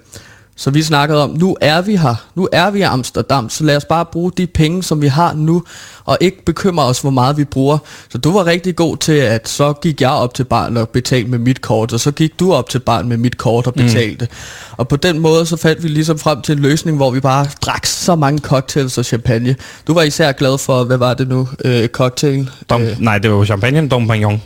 Så 0.59 0.71
vi 0.71 0.83
snakkede 0.83 1.23
om, 1.23 1.29
nu 1.29 1.57
er 1.61 1.81
vi 1.81 1.95
her, 1.95 2.15
nu 2.35 2.47
er 2.51 2.71
vi 2.71 2.79
i 2.79 2.81
Amsterdam, 2.81 3.49
så 3.49 3.63
lad 3.63 3.77
os 3.77 3.85
bare 3.85 4.05
bruge 4.05 4.31
de 4.37 4.47
penge, 4.47 4.83
som 4.83 5.01
vi 5.01 5.07
har 5.07 5.33
nu, 5.33 5.63
og 6.05 6.17
ikke 6.21 6.45
bekymre 6.45 6.83
os, 6.85 6.99
hvor 6.99 7.09
meget 7.09 7.37
vi 7.37 7.43
bruger. 7.43 7.77
Så 8.09 8.17
du 8.17 8.31
var 8.31 8.45
rigtig 8.45 8.75
god 8.75 8.97
til, 8.97 9.11
at 9.11 9.49
så 9.49 9.73
gik 9.73 10.01
jeg 10.01 10.09
op 10.09 10.33
til 10.33 10.43
barn 10.43 10.77
og 10.77 10.89
betalte 10.89 11.29
med 11.29 11.39
mit 11.39 11.61
kort, 11.61 11.93
og 11.93 11.99
så 11.99 12.11
gik 12.11 12.39
du 12.39 12.53
op 12.53 12.69
til 12.69 12.79
barn 12.79 13.09
med 13.09 13.17
mit 13.17 13.37
kort 13.37 13.67
og 13.67 13.73
betalte. 13.73 14.25
Mm. 14.25 14.75
Og 14.77 14.87
på 14.87 14.95
den 14.95 15.19
måde, 15.19 15.45
så 15.45 15.57
fandt 15.57 15.83
vi 15.83 15.87
ligesom 15.87 16.19
frem 16.19 16.41
til 16.41 16.55
en 16.55 16.59
løsning, 16.59 16.97
hvor 16.97 17.11
vi 17.11 17.19
bare 17.19 17.47
drak 17.61 17.85
så 17.85 18.15
mange 18.15 18.39
cocktails 18.39 18.97
og 18.97 19.05
champagne. 19.05 19.55
Du 19.87 19.93
var 19.93 20.01
især 20.01 20.31
glad 20.31 20.57
for, 20.57 20.83
hvad 20.83 20.97
var 20.97 21.13
det 21.13 21.27
nu, 21.27 21.47
øh, 21.65 21.87
cocktail? 21.87 22.49
Dom, 22.69 22.81
øh, 22.81 22.99
nej, 22.99 23.17
det 23.17 23.31
var 23.31 23.37
jo 23.37 23.45
champagne 23.45 23.89
Dom 23.89 24.07
Pignon. 24.07 24.41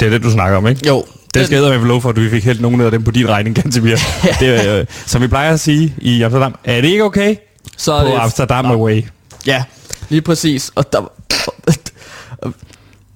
Det 0.00 0.06
er 0.06 0.10
det, 0.10 0.22
du 0.22 0.30
snakker 0.30 0.56
om, 0.56 0.66
ikke? 0.66 0.86
jo, 0.86 1.04
Det 1.34 1.46
skal 1.46 1.62
jeg 1.62 1.80
lov 1.80 2.02
for, 2.02 2.08
at 2.08 2.16
du 2.16 2.28
fik 2.30 2.44
helt 2.44 2.60
nogle 2.60 2.84
af 2.84 2.90
dem 2.90 3.02
på 3.02 3.10
din 3.10 3.28
regning, 3.28 3.56
Gantemir. 3.56 3.96
det, 4.40 4.78
øh, 4.80 4.86
som 5.06 5.22
vi 5.22 5.26
plejer 5.26 5.52
at 5.52 5.60
sige 5.60 5.94
i 5.98 6.22
Amsterdam, 6.22 6.54
er 6.64 6.80
det 6.80 6.88
ikke 6.88 7.04
okay? 7.04 7.36
så 7.76 8.00
På 8.06 8.16
Amsterdam 8.16 8.66
Away. 8.66 9.02
Ja, 9.46 9.62
lige 10.08 10.22
præcis. 10.22 10.70
Og, 10.74 10.92
der, 10.92 11.12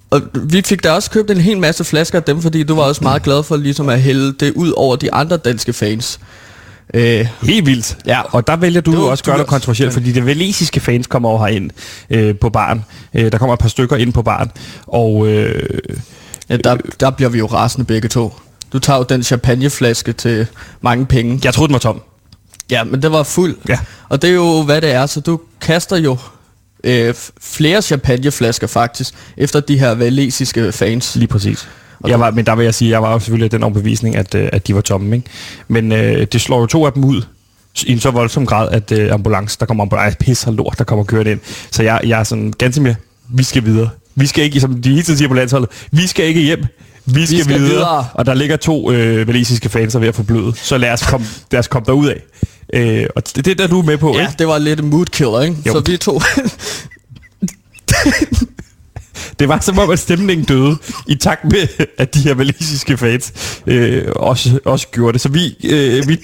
og, 0.09 0.21
vi 0.43 0.61
fik 0.61 0.83
da 0.83 0.91
også 0.91 1.11
købt 1.11 1.31
en 1.31 1.37
hel 1.37 1.57
masse 1.57 1.83
flasker 1.83 2.17
af 2.17 2.23
dem, 2.23 2.41
fordi 2.41 2.63
du 2.63 2.75
var 2.75 2.83
også 2.83 3.03
meget 3.03 3.23
glad 3.23 3.43
for 3.43 3.55
ligesom 3.55 3.89
at 3.89 4.01
hælde 4.01 4.33
det 4.33 4.53
ud 4.53 4.71
over 4.77 4.95
de 4.95 5.13
andre 5.13 5.37
danske 5.37 5.73
fans. 5.73 6.19
Øh, 6.93 7.27
Helt 7.43 7.65
vildt. 7.65 7.97
Ja. 8.05 8.21
Og 8.21 8.47
der 8.47 8.55
vælger 8.55 8.81
du 8.81 8.91
Det 8.91 8.99
var- 8.99 9.05
også 9.05 9.21
at 9.21 9.25
du 9.25 9.29
gøre 9.29 9.37
noget 9.37 9.49
kontroversielt, 9.49 9.93
fordi 9.93 10.11
de 10.11 10.25
valesiske 10.25 10.79
fans 10.79 11.07
kommer 11.07 11.29
over 11.29 11.39
herind 11.47 11.69
øh, 12.09 12.35
på 12.35 12.49
baren. 12.49 12.85
Øh, 13.13 13.31
der 13.31 13.37
kommer 13.37 13.53
et 13.53 13.59
par 13.59 13.69
stykker 13.69 13.95
ind 13.95 14.13
på 14.13 14.21
baren. 14.21 14.51
Og 14.87 15.27
øh, 15.27 15.63
ja, 16.49 16.57
der, 16.57 16.77
der 16.99 17.09
bliver 17.09 17.29
vi 17.29 17.37
jo 17.37 17.45
rasende 17.45 17.85
begge 17.85 18.07
to. 18.07 18.33
Du 18.73 18.79
tager 18.79 18.97
jo 18.97 19.05
den 19.09 19.23
champagneflaske 19.23 20.13
til 20.13 20.47
mange 20.81 21.05
penge. 21.05 21.39
jeg 21.43 21.53
troede, 21.53 21.67
den 21.67 21.73
var 21.73 21.79
tom. 21.79 22.01
Ja, 22.71 22.83
men 22.83 23.01
det 23.01 23.11
var 23.11 23.23
fuld. 23.23 23.57
Ja. 23.69 23.79
Og 24.09 24.21
det 24.21 24.29
er 24.29 24.33
jo, 24.33 24.63
hvad 24.63 24.81
det 24.81 24.91
er, 24.91 25.05
så 25.05 25.19
du 25.21 25.39
kaster 25.61 25.97
jo 25.97 26.17
øh, 26.83 27.13
flere 27.41 27.81
champagneflasker 27.81 28.67
faktisk, 28.67 29.13
efter 29.37 29.59
de 29.59 29.79
her 29.79 29.95
valesiske 29.95 30.71
fans. 30.71 31.15
Lige 31.15 31.27
præcis. 31.27 31.67
Jeg 32.07 32.19
var, 32.19 32.31
men 32.31 32.45
der 32.45 32.55
vil 32.55 32.63
jeg 32.63 32.73
sige, 32.73 32.91
jeg 32.91 33.01
var 33.01 33.11
jo 33.11 33.19
selvfølgelig 33.19 33.45
af 33.45 33.49
den 33.49 33.63
overbevisning, 33.63 34.15
at, 34.15 34.35
øh, 34.35 34.49
at 34.53 34.67
de 34.67 34.75
var 34.75 34.81
tomme. 34.81 35.15
Ikke? 35.15 35.29
Men 35.67 35.91
øh, 35.91 36.27
det 36.31 36.41
slår 36.41 36.59
jo 36.59 36.65
to 36.65 36.85
af 36.85 36.93
dem 36.93 37.03
ud 37.03 37.21
i 37.85 37.91
en 37.91 37.99
så 37.99 38.11
voldsom 38.11 38.45
grad, 38.45 38.69
at 38.71 38.91
øh, 38.91 39.13
ambulance, 39.13 39.57
der 39.59 39.65
kommer 39.65 39.83
ambulance, 39.83 40.17
pis 40.17 40.47
og 40.47 40.53
lort, 40.53 40.75
der 40.77 40.83
kommer 40.83 41.05
kørt 41.05 41.27
ind. 41.27 41.39
Så 41.71 41.83
jeg, 41.83 42.01
jeg 42.03 42.19
er 42.19 42.23
sådan 42.23 42.53
ganske 42.57 42.81
mere, 42.81 42.95
vi 43.29 43.43
skal 43.43 43.65
videre. 43.65 43.89
Vi 44.17 44.25
skal 44.27 44.43
ikke, 44.43 44.59
som 44.59 44.81
de 44.81 44.89
hele 44.89 45.03
tiden 45.03 45.17
siger 45.17 45.27
på 45.29 45.33
landsholdet, 45.35 45.69
vi 45.91 46.07
skal 46.07 46.25
ikke 46.25 46.41
hjem. 46.41 46.65
Vi 47.05 47.25
skal, 47.25 47.43
skal 47.43 47.59
videre. 47.59 47.69
videre. 47.71 48.07
Og 48.13 48.25
der 48.25 48.33
ligger 48.33 48.57
to 48.57 48.91
øh, 48.91 49.27
valisiske 49.27 49.69
fans 49.69 49.93
der 49.93 49.99
er 49.99 50.01
ved 50.01 50.07
at 50.07 50.15
få 50.15 50.23
bløde. 50.23 50.53
Så 50.55 50.77
lad 50.77 50.91
os 50.91 51.01
komme, 51.01 51.27
lad 51.51 51.59
os 51.59 51.67
komme 51.67 51.85
derud 51.85 52.07
af. 52.07 52.21
Øh, 52.73 53.07
og 53.15 53.27
det, 53.27 53.45
det 53.45 53.51
er 53.51 53.55
der, 53.55 53.67
du 53.67 53.79
er 53.79 53.83
med 53.83 53.97
på, 53.97 54.13
Ja, 54.15 54.21
ikke? 54.21 54.33
det 54.39 54.47
var 54.47 54.57
lidt 54.57 54.83
mood 54.83 55.05
killer, 55.05 55.41
ikke? 55.41 55.55
Jo. 55.67 55.73
Så 55.73 55.79
vi 55.79 55.97
to... 55.97 56.21
Det 59.39 59.47
var 59.47 59.59
som 59.59 59.79
om, 59.79 59.89
at 59.89 59.99
stemningen 59.99 60.45
døde 60.45 60.77
i 61.07 61.15
takt 61.15 61.43
med, 61.43 61.67
at 61.97 62.13
de 62.13 62.19
her 62.19 62.33
valisiske 62.33 62.97
fans 62.97 63.33
øh, 63.67 64.03
også, 64.15 64.59
også 64.65 64.87
gjorde 64.87 65.13
det. 65.13 65.21
Så 65.21 65.29
vi, 65.29 65.55
øh, 65.63 66.07
vi 66.07 66.17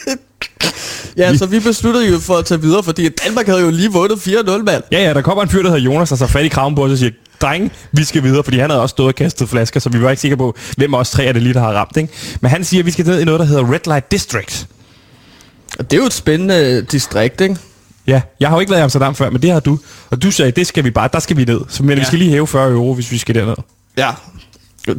ja, 1.18 1.38
så 1.38 1.46
vi 1.46 1.60
besluttede 1.60 2.12
jo 2.12 2.20
for 2.20 2.36
at 2.38 2.46
tage 2.46 2.62
videre, 2.62 2.84
fordi 2.84 3.10
Danmark 3.10 3.46
havde 3.48 3.62
jo 3.62 3.70
lige 3.70 3.92
vundet 3.92 4.16
4-0, 4.16 4.64
mand. 4.64 4.84
Ja, 4.92 5.04
ja, 5.04 5.14
der 5.14 5.22
kommer 5.22 5.44
en 5.44 5.50
fyr, 5.50 5.62
der 5.62 5.70
hedder 5.70 5.84
Jonas, 5.84 6.10
der 6.10 6.16
så 6.16 6.28
fat 6.28 6.46
i 6.46 6.48
kraven 6.48 6.76
på 6.76 6.84
os 6.86 6.92
og 6.92 6.98
siger, 6.98 7.12
dreng, 7.44 7.72
vi 7.92 8.04
skal 8.04 8.24
videre, 8.24 8.44
fordi 8.44 8.58
han 8.60 8.70
havde 8.70 8.82
også 8.82 8.94
stået 8.94 9.08
og 9.08 9.16
kastet 9.16 9.50
flasker, 9.50 9.80
så 9.80 9.90
vi 9.90 10.02
var 10.02 10.10
ikke 10.10 10.22
sikre 10.22 10.38
på, 10.38 10.56
hvem 10.78 10.94
af 10.94 11.00
os 11.00 11.12
tre 11.12 11.26
er 11.26 11.32
det 11.32 11.42
lige, 11.42 11.54
der 11.54 11.60
har 11.60 11.74
ramt. 11.74 11.98
Ikke? 11.98 12.14
Men 12.42 12.52
han 12.52 12.64
siger, 12.64 12.82
at 12.82 12.86
vi 12.86 12.92
skal 12.92 13.06
ned 13.06 13.20
i 13.22 13.26
noget, 13.26 13.40
der 13.40 13.46
hedder 13.46 13.72
Red 13.74 13.80
Light 13.86 14.12
District. 14.12 14.68
Og 15.80 15.92
det 15.92 15.98
er 15.98 16.02
jo 16.02 16.06
et 16.08 16.14
spændende 16.14 16.82
distrikt, 16.92 17.42
ikke? 17.42 17.58
Ja, 18.08 18.22
jeg 18.40 18.50
har 18.50 18.56
jo 18.56 18.60
ikke 18.60 18.70
været 18.70 18.82
i 18.82 18.84
Amsterdam 18.84 19.16
før, 19.16 19.30
men 19.30 19.42
det 19.42 19.52
har 19.52 19.60
du. 19.60 19.80
Og 20.10 20.24
du 20.24 20.32
sagde, 20.32 20.52
det 20.52 20.68
skal 20.68 20.84
vi 20.84 20.92
bare, 20.92 21.10
der 21.14 21.20
skal 21.20 21.38
vi 21.38 21.46
ned. 21.46 21.62
Så, 21.70 21.84
men 21.84 21.90
ja. 21.90 22.00
vi 22.00 22.06
skal 22.06 22.20
lige 22.20 22.32
hæve 22.32 22.48
40 22.48 22.72
euro, 22.72 22.94
hvis 22.94 23.12
vi 23.12 23.18
skal 23.18 23.36
derned. 23.36 23.56
Ja. 23.98 24.12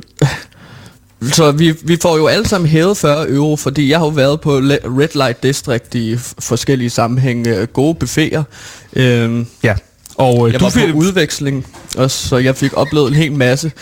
Så 1.33 1.53
vi, 1.53 1.75
vi 1.83 1.99
får 2.03 2.17
jo 2.17 2.27
alle 2.27 2.49
sammen 2.49 2.71
hævet 2.71 2.97
40 2.97 3.31
euro, 3.31 3.57
fordi 3.57 3.91
jeg 3.91 3.99
har 3.99 4.07
jo 4.07 4.11
været 4.11 4.41
på 4.41 4.57
Red 4.59 5.09
Light 5.15 5.43
District 5.43 5.95
i 5.95 6.17
forskellige 6.39 6.91
sammenhænge. 6.91 7.67
Gode 7.67 7.95
buffeter. 7.95 8.43
Øhm, 8.93 9.47
Ja. 9.63 9.75
Og 10.15 10.47
øh, 10.47 10.53
jeg 10.53 10.61
du 10.61 10.65
var 10.65 10.71
fik, 10.71 10.93
på 10.93 10.99
udveksling 10.99 11.67
også, 11.97 12.29
så 12.29 12.37
jeg 12.37 12.57
fik 12.57 12.77
oplevet 12.77 13.09
en 13.09 13.15
hel 13.15 13.33
masse. 13.33 13.73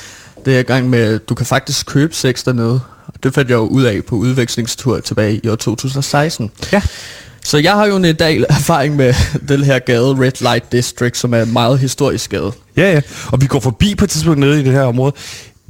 Det 0.45 0.59
er 0.59 0.63
gang 0.63 0.91
med, 0.91 1.19
du 1.19 1.35
kan 1.35 1.47
faktisk 1.47 1.87
købe 1.87 2.15
sex 2.15 2.45
dernede. 2.45 2.81
Det 3.23 3.35
fandt 3.35 3.51
jeg 3.51 3.57
jo 3.57 3.67
ud 3.67 3.83
af 3.83 4.05
på 4.05 4.17
udvekslingstur 4.17 5.01
tilbage 5.01 5.41
i 5.45 5.49
år 5.49 5.57
2016. 5.57 6.51
Ja. 6.73 6.83
Så 7.45 7.59
jeg 7.59 7.73
har 7.73 7.87
jo 7.87 7.97
en 7.97 8.05
del 8.05 8.47
erfaring 8.49 8.97
med 8.97 9.15
den 9.49 9.65
her 9.65 9.79
gade, 9.79 10.21
Red 10.21 10.41
Light 10.41 10.73
District, 10.73 11.17
som 11.17 11.35
er 11.35 11.43
en 11.43 11.53
meget 11.53 11.79
historisk 11.79 12.31
gade. 12.31 12.53
Ja, 12.77 12.93
ja. 12.93 13.01
Og 13.27 13.41
vi 13.41 13.47
går 13.47 13.61
forbi 13.61 13.95
på 13.95 14.05
et 14.05 14.11
tidspunkt 14.11 14.41
nede 14.41 14.61
i 14.61 14.65
det 14.65 14.73
her 14.73 14.83
område. 14.83 15.15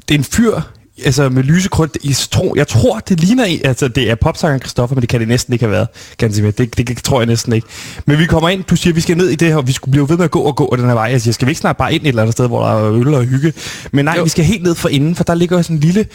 Det 0.09 0.15
er 0.15 0.19
en 0.19 0.25
fyr, 0.25 0.61
altså 1.05 1.29
med 1.29 1.43
lysegrøn. 1.43 1.91
Jeg 2.05 2.17
tror, 2.31 2.57
jeg 2.57 2.69
tror 2.69 2.99
det 2.99 3.21
ligner, 3.21 3.59
altså 3.65 3.89
det 3.89 4.11
er 4.11 4.15
popsangeren 4.15 4.61
Christoffer, 4.61 4.95
men 4.97 5.01
det 5.01 5.09
kan 5.09 5.21
det 5.21 5.29
næsten 5.29 5.53
ikke 5.53 5.65
have 5.65 5.73
været. 5.73 5.89
Ganske 6.17 6.47
det, 6.47 6.59
det, 6.59 6.89
det, 6.89 7.05
tror 7.05 7.21
jeg 7.21 7.27
næsten 7.27 7.53
ikke. 7.53 7.67
Men 8.07 8.19
vi 8.19 8.27
kommer 8.27 8.49
ind, 8.49 8.65
du 8.65 8.77
siger, 8.77 8.95
vi 8.95 9.01
skal 9.01 9.17
ned 9.17 9.29
i 9.29 9.35
det 9.35 9.49
her, 9.49 9.57
og 9.57 9.67
vi 9.67 9.73
skulle 9.73 9.93
blive 9.93 10.09
ved 10.09 10.17
med 10.17 10.25
at 10.25 10.31
gå 10.31 10.41
og 10.41 10.57
gå 10.57 10.69
af 10.73 10.79
den 10.79 10.87
her 10.87 10.95
vej. 10.95 11.05
Jeg 11.05 11.21
siger, 11.21 11.35
skal 11.35 11.47
vi 11.47 11.51
ikke 11.51 11.61
snart 11.61 11.77
bare 11.77 11.95
ind 11.95 12.03
et 12.03 12.09
eller 12.09 12.23
andet 12.23 12.33
sted, 12.33 12.47
hvor 12.47 12.67
der 12.67 12.73
er 12.73 12.93
øl 12.93 13.15
og 13.15 13.25
hygge? 13.25 13.53
Men 13.93 14.05
nej. 14.05 14.15
Jo. 14.19 14.23
vi 14.23 14.29
skal 14.29 14.45
helt 14.45 14.63
ned 14.63 14.75
for 14.75 14.89
inden, 14.89 15.15
for 15.15 15.25
der 15.25 15.35
ligger 15.35 15.63
sådan 15.63 15.77
en 15.77 15.81
lille 15.81 16.07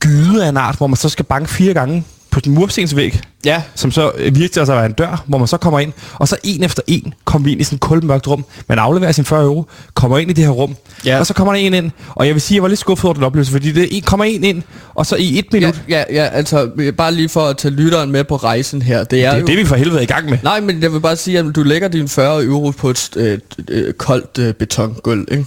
gyde 0.00 0.44
af 0.44 0.48
en 0.48 0.56
art, 0.56 0.76
hvor 0.76 0.86
man 0.86 0.96
så 0.96 1.08
skal 1.08 1.24
banke 1.24 1.50
fire 1.50 1.74
gange 1.74 2.04
på 2.32 2.40
den 2.40 2.54
murstensvæg 2.54 3.20
Ja, 3.44 3.62
som 3.74 3.90
så 3.90 4.12
øh, 4.16 4.34
virkede 4.34 4.48
til 4.52 4.60
at 4.60 4.68
være 4.68 4.86
en 4.86 4.92
dør, 4.92 5.24
hvor 5.26 5.38
man 5.38 5.48
så 5.48 5.56
kommer 5.56 5.80
ind, 5.80 5.92
og 6.14 6.28
så 6.28 6.36
en 6.44 6.62
efter 6.64 6.82
en 6.86 7.14
kommer 7.24 7.44
vi 7.46 7.52
ind 7.52 7.60
i 7.60 7.64
sådan 7.64 7.76
et 7.76 7.80
kulmørkt 7.80 8.28
rum. 8.28 8.44
Man 8.68 8.78
afleverer 8.78 9.12
sin 9.12 9.24
40 9.24 9.44
euro, 9.44 9.66
kommer 9.94 10.18
ind 10.18 10.30
i 10.30 10.32
det 10.34 10.44
her 10.44 10.50
rum, 10.50 10.76
Ja. 11.04 11.18
og 11.18 11.26
så 11.26 11.34
kommer 11.34 11.52
der 11.52 11.60
en 11.60 11.74
ind, 11.74 11.90
og 12.08 12.26
jeg 12.26 12.34
vil 12.34 12.42
sige, 12.42 12.54
at 12.54 12.56
jeg 12.56 12.62
var 12.62 12.68
lidt 12.68 12.80
skuffet 12.80 13.04
over 13.04 13.14
den 13.14 13.22
oplevelse, 13.22 13.52
fordi 13.52 13.72
det 13.72 13.96
en, 13.96 14.02
kommer 14.02 14.24
en 14.24 14.44
ind, 14.44 14.62
og 14.94 15.06
så 15.06 15.16
i 15.16 15.38
et 15.38 15.52
minut, 15.52 15.82
ja, 15.88 16.04
ja, 16.10 16.22
ja, 16.22 16.28
altså 16.28 16.70
bare 16.96 17.14
lige 17.14 17.28
for 17.28 17.40
at 17.46 17.56
tage 17.58 17.74
lytteren 17.74 18.12
med 18.12 18.24
på 18.24 18.36
rejsen 18.36 18.82
her. 18.82 19.04
Det 19.04 19.24
er, 19.24 19.30
det 19.30 19.36
er 19.36 19.40
jo, 19.40 19.46
det, 19.46 19.56
vi 19.56 19.64
for 19.64 19.76
helvede 19.76 19.98
er 19.98 20.02
i 20.02 20.06
gang 20.06 20.30
med. 20.30 20.38
Nej, 20.42 20.60
men 20.60 20.82
jeg 20.82 20.92
vil 20.92 21.00
bare 21.00 21.16
sige, 21.16 21.38
at 21.38 21.44
du 21.56 21.62
lægger 21.62 21.88
dine 21.88 22.08
40 22.08 22.44
euro 22.44 22.70
på 22.70 22.90
et 22.90 23.10
øh, 23.16 23.38
øh, 23.68 23.92
koldt 23.94 24.38
øh, 24.38 24.54
betongulv, 24.54 25.28
ikke? 25.30 25.46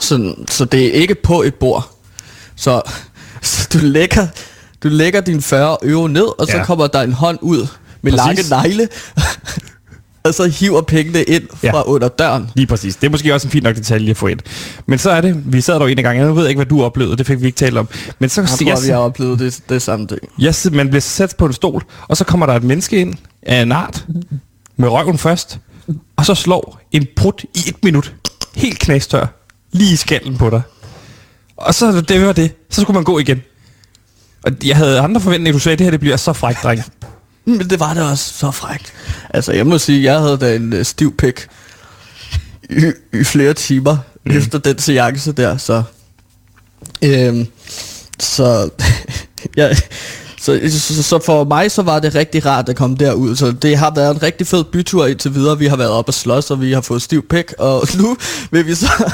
Så, 0.00 0.34
så 0.48 0.64
det 0.64 0.86
er 0.86 0.92
ikke 0.92 1.14
på 1.14 1.42
et 1.42 1.54
bord. 1.54 1.90
Så, 2.56 2.82
så 3.42 3.68
du 3.72 3.78
lægger 3.82 4.26
du 4.82 4.88
lægger 4.88 5.20
dine 5.20 5.42
40 5.42 5.76
euro 5.82 6.06
ned, 6.06 6.40
og 6.40 6.46
så 6.46 6.56
Ja. 6.56 6.64
kommer 6.64 6.86
der 6.86 7.02
en 7.02 7.12
hånd 7.12 7.38
ud 7.42 7.66
med 8.02 8.12
lange 8.12 8.42
negle, 8.50 8.88
og 10.24 10.34
så 10.34 10.48
hiver 10.48 10.82
pengene 10.82 11.22
ind 11.22 11.42
fra 11.54 11.58
Ja. 11.78 11.82
under 11.82 12.08
døren. 12.08 12.50
Lige 12.54 12.66
præcis. 12.66 12.96
Det 12.96 13.06
er 13.06 13.10
måske 13.10 13.34
også 13.34 13.46
en 13.46 13.50
fin 13.50 13.62
nok 13.62 13.76
detalje 13.76 14.10
at 14.10 14.16
få 14.16 14.26
ind. 14.26 14.38
Men 14.86 14.98
så 14.98 15.10
er 15.10 15.20
det, 15.20 15.52
vi 15.52 15.60
sad 15.60 15.74
der 15.74 15.80
jo 15.80 15.86
en 15.86 15.96
gang, 15.96 16.18
jeg 16.18 16.36
ved 16.36 16.48
ikke, 16.48 16.58
hvad 16.58 16.66
du 16.66 16.82
oplevede, 16.82 17.16
det 17.16 17.26
fik 17.26 17.40
vi 17.40 17.46
ikke 17.46 17.56
talt 17.56 17.76
om. 17.78 17.88
Men 18.18 18.28
så 18.28 18.40
Jeg 18.40 18.48
jeg, 18.68 18.76
tror, 18.76 18.82
vi 18.84 18.88
har 18.90 18.96
oplevet 18.98 19.38
det, 19.38 19.60
det 19.68 19.82
samme 19.82 20.06
ting. 20.06 20.20
jeg, 20.38 20.54
man 20.72 20.88
bliver 20.88 21.00
sat 21.00 21.34
på 21.38 21.46
en 21.46 21.52
stol, 21.52 21.82
og 22.08 22.16
så 22.16 22.24
kommer 22.24 22.46
der 22.46 22.54
et 22.54 22.62
menneske 22.64 23.00
ind 23.00 23.14
af 23.42 23.62
en 23.62 23.72
art, 23.72 24.04
med 24.76 24.88
røven 24.88 25.18
først, 25.18 25.58
og 26.16 26.26
så 26.26 26.34
slår 26.34 26.80
en 26.92 27.06
prut 27.16 27.44
i 27.54 27.58
et 27.68 27.84
minut, 27.84 28.14
helt 28.54 28.78
knastør, 28.78 29.26
lige 29.72 29.92
i 29.92 29.96
skallen 29.96 30.38
på 30.38 30.50
dig. 30.50 30.62
Og 31.56 31.74
så 31.74 32.00
det 32.00 32.26
var 32.26 32.32
det. 32.32 32.52
Så 32.70 32.80
skulle 32.80 32.94
man 32.94 33.04
gå 33.04 33.18
igen. 33.18 33.42
Og 34.42 34.52
jeg 34.64 34.76
havde 34.76 35.00
andre 35.00 35.20
forventninger, 35.20 35.52
du 35.52 35.58
sagde, 35.58 35.76
det 35.76 35.84
her 35.84 35.90
det 35.90 36.00
bliver 36.00 36.16
så 36.16 36.32
frækt, 36.32 36.62
dreng. 36.62 36.82
Men 37.44 37.70
det 37.70 37.80
var 37.80 37.94
da 37.94 38.02
også 38.02 38.34
så 38.34 38.50
frækt. 38.50 38.92
Altså, 39.30 39.52
jeg 39.52 39.66
må 39.66 39.78
sige, 39.78 40.02
jeg 40.02 40.20
havde 40.20 40.38
da 40.38 40.56
en 40.56 40.72
øh, 40.72 40.84
stiv 40.84 41.16
pik 41.16 41.46
i, 42.70 42.92
i 43.12 43.24
flere 43.24 43.54
timer 43.54 43.96
mm. 44.24 44.36
efter 44.36 44.58
den 44.58 44.78
seance 44.78 45.32
der, 45.32 45.56
så... 45.56 45.82
Øhm, 47.02 47.46
så, 48.20 48.70
ja, 49.56 49.76
så, 50.70 50.94
så, 50.94 51.02
så 51.02 51.18
for 51.18 51.44
mig 51.44 51.70
så 51.70 51.82
var 51.82 51.98
det 51.98 52.14
rigtig 52.14 52.46
rart 52.46 52.68
at 52.68 52.76
komme 52.76 52.96
derud. 52.96 53.36
Så 53.36 53.50
det 53.50 53.76
har 53.76 53.92
været 53.96 54.14
en 54.14 54.22
rigtig 54.22 54.46
fed 54.46 54.64
bytur 54.64 55.06
indtil 55.06 55.34
videre. 55.34 55.58
Vi 55.58 55.66
har 55.66 55.76
været 55.76 55.90
op 55.90 56.08
og 56.08 56.14
slås, 56.14 56.50
og 56.50 56.60
vi 56.60 56.72
har 56.72 56.80
fået 56.80 57.02
stiv 57.02 57.28
pik. 57.28 57.52
Og 57.58 57.88
nu 58.00 58.16
vil 58.50 58.66
vi 58.66 58.74
så... 58.74 59.12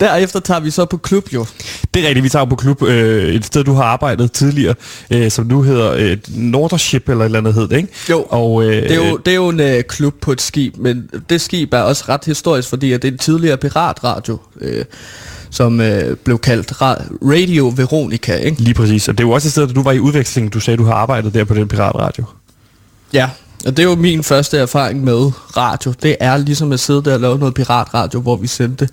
Derefter 0.00 0.40
tager 0.40 0.60
vi 0.60 0.70
så 0.70 0.84
på 0.84 0.96
klub 0.96 1.32
jo. 1.32 1.46
Det 1.94 2.04
er 2.04 2.08
rigtigt, 2.08 2.24
vi 2.24 2.28
tager 2.28 2.44
på 2.44 2.56
klub, 2.56 2.82
øh, 2.82 3.34
et 3.34 3.44
sted, 3.44 3.64
du 3.64 3.72
har 3.72 3.84
arbejdet 3.84 4.32
tidligere, 4.32 4.74
øh, 5.10 5.30
som 5.30 5.46
nu 5.46 5.62
hedder 5.62 5.92
øh, 5.92 6.16
Nordership, 6.28 7.08
eller 7.08 7.24
et 7.24 7.24
eller 7.24 7.38
andet 7.38 7.54
hed 7.54 7.68
det, 7.68 7.76
ikke? 7.76 7.88
Jo. 8.10 8.26
Og, 8.28 8.64
øh, 8.64 8.82
Det 8.82 8.90
er 8.90 9.08
jo, 9.08 9.16
det 9.16 9.30
er 9.30 9.34
jo 9.36 9.48
en 9.48 9.60
øh, 9.60 9.82
klub 9.82 10.14
på 10.20 10.32
et 10.32 10.40
skib, 10.40 10.76
men 10.76 11.10
det 11.30 11.40
skib 11.40 11.74
er 11.74 11.80
også 11.80 12.04
ret 12.08 12.24
historisk, 12.24 12.68
fordi 12.68 12.92
at 12.92 13.02
det 13.02 13.08
er 13.08 13.12
en 13.12 13.18
tidligere 13.18 13.56
piratradio, 13.56 14.38
øh, 14.60 14.84
som 15.50 15.80
øh, 15.80 16.16
blev 16.16 16.38
kaldt 16.38 16.72
Ra- 16.72 17.04
Radio 17.22 17.72
Veronica, 17.76 18.36
ikke? 18.36 18.60
Lige 18.62 18.74
præcis, 18.74 19.08
og 19.08 19.18
det 19.18 19.24
er 19.24 19.28
jo 19.28 19.32
også 19.34 19.48
et 19.48 19.52
sted, 19.52 19.66
da 19.66 19.72
du 19.72 19.82
var 19.82 19.92
i 19.92 19.98
udveksling, 19.98 20.52
du 20.52 20.60
sagde, 20.60 20.76
du 20.76 20.84
har 20.84 20.94
arbejdet 20.94 21.34
der 21.34 21.44
på 21.44 21.54
den 21.54 21.68
piratradio. 21.68 22.24
Ja, 23.12 23.30
Og 23.66 23.76
det 23.76 23.82
er 23.84 23.88
jo 23.88 23.94
min 23.94 24.22
første 24.22 24.58
erfaring 24.58 25.04
med 25.04 25.30
radio. 25.56 25.92
Det 26.02 26.16
er 26.20 26.36
ligesom 26.36 26.72
at 26.72 26.80
sidde 26.80 27.02
der 27.04 27.14
og 27.14 27.20
lave 27.20 27.38
noget 27.38 27.54
piratradio, 27.54 28.20
hvor 28.20 28.36
vi 28.36 28.46
sendte 28.46 28.88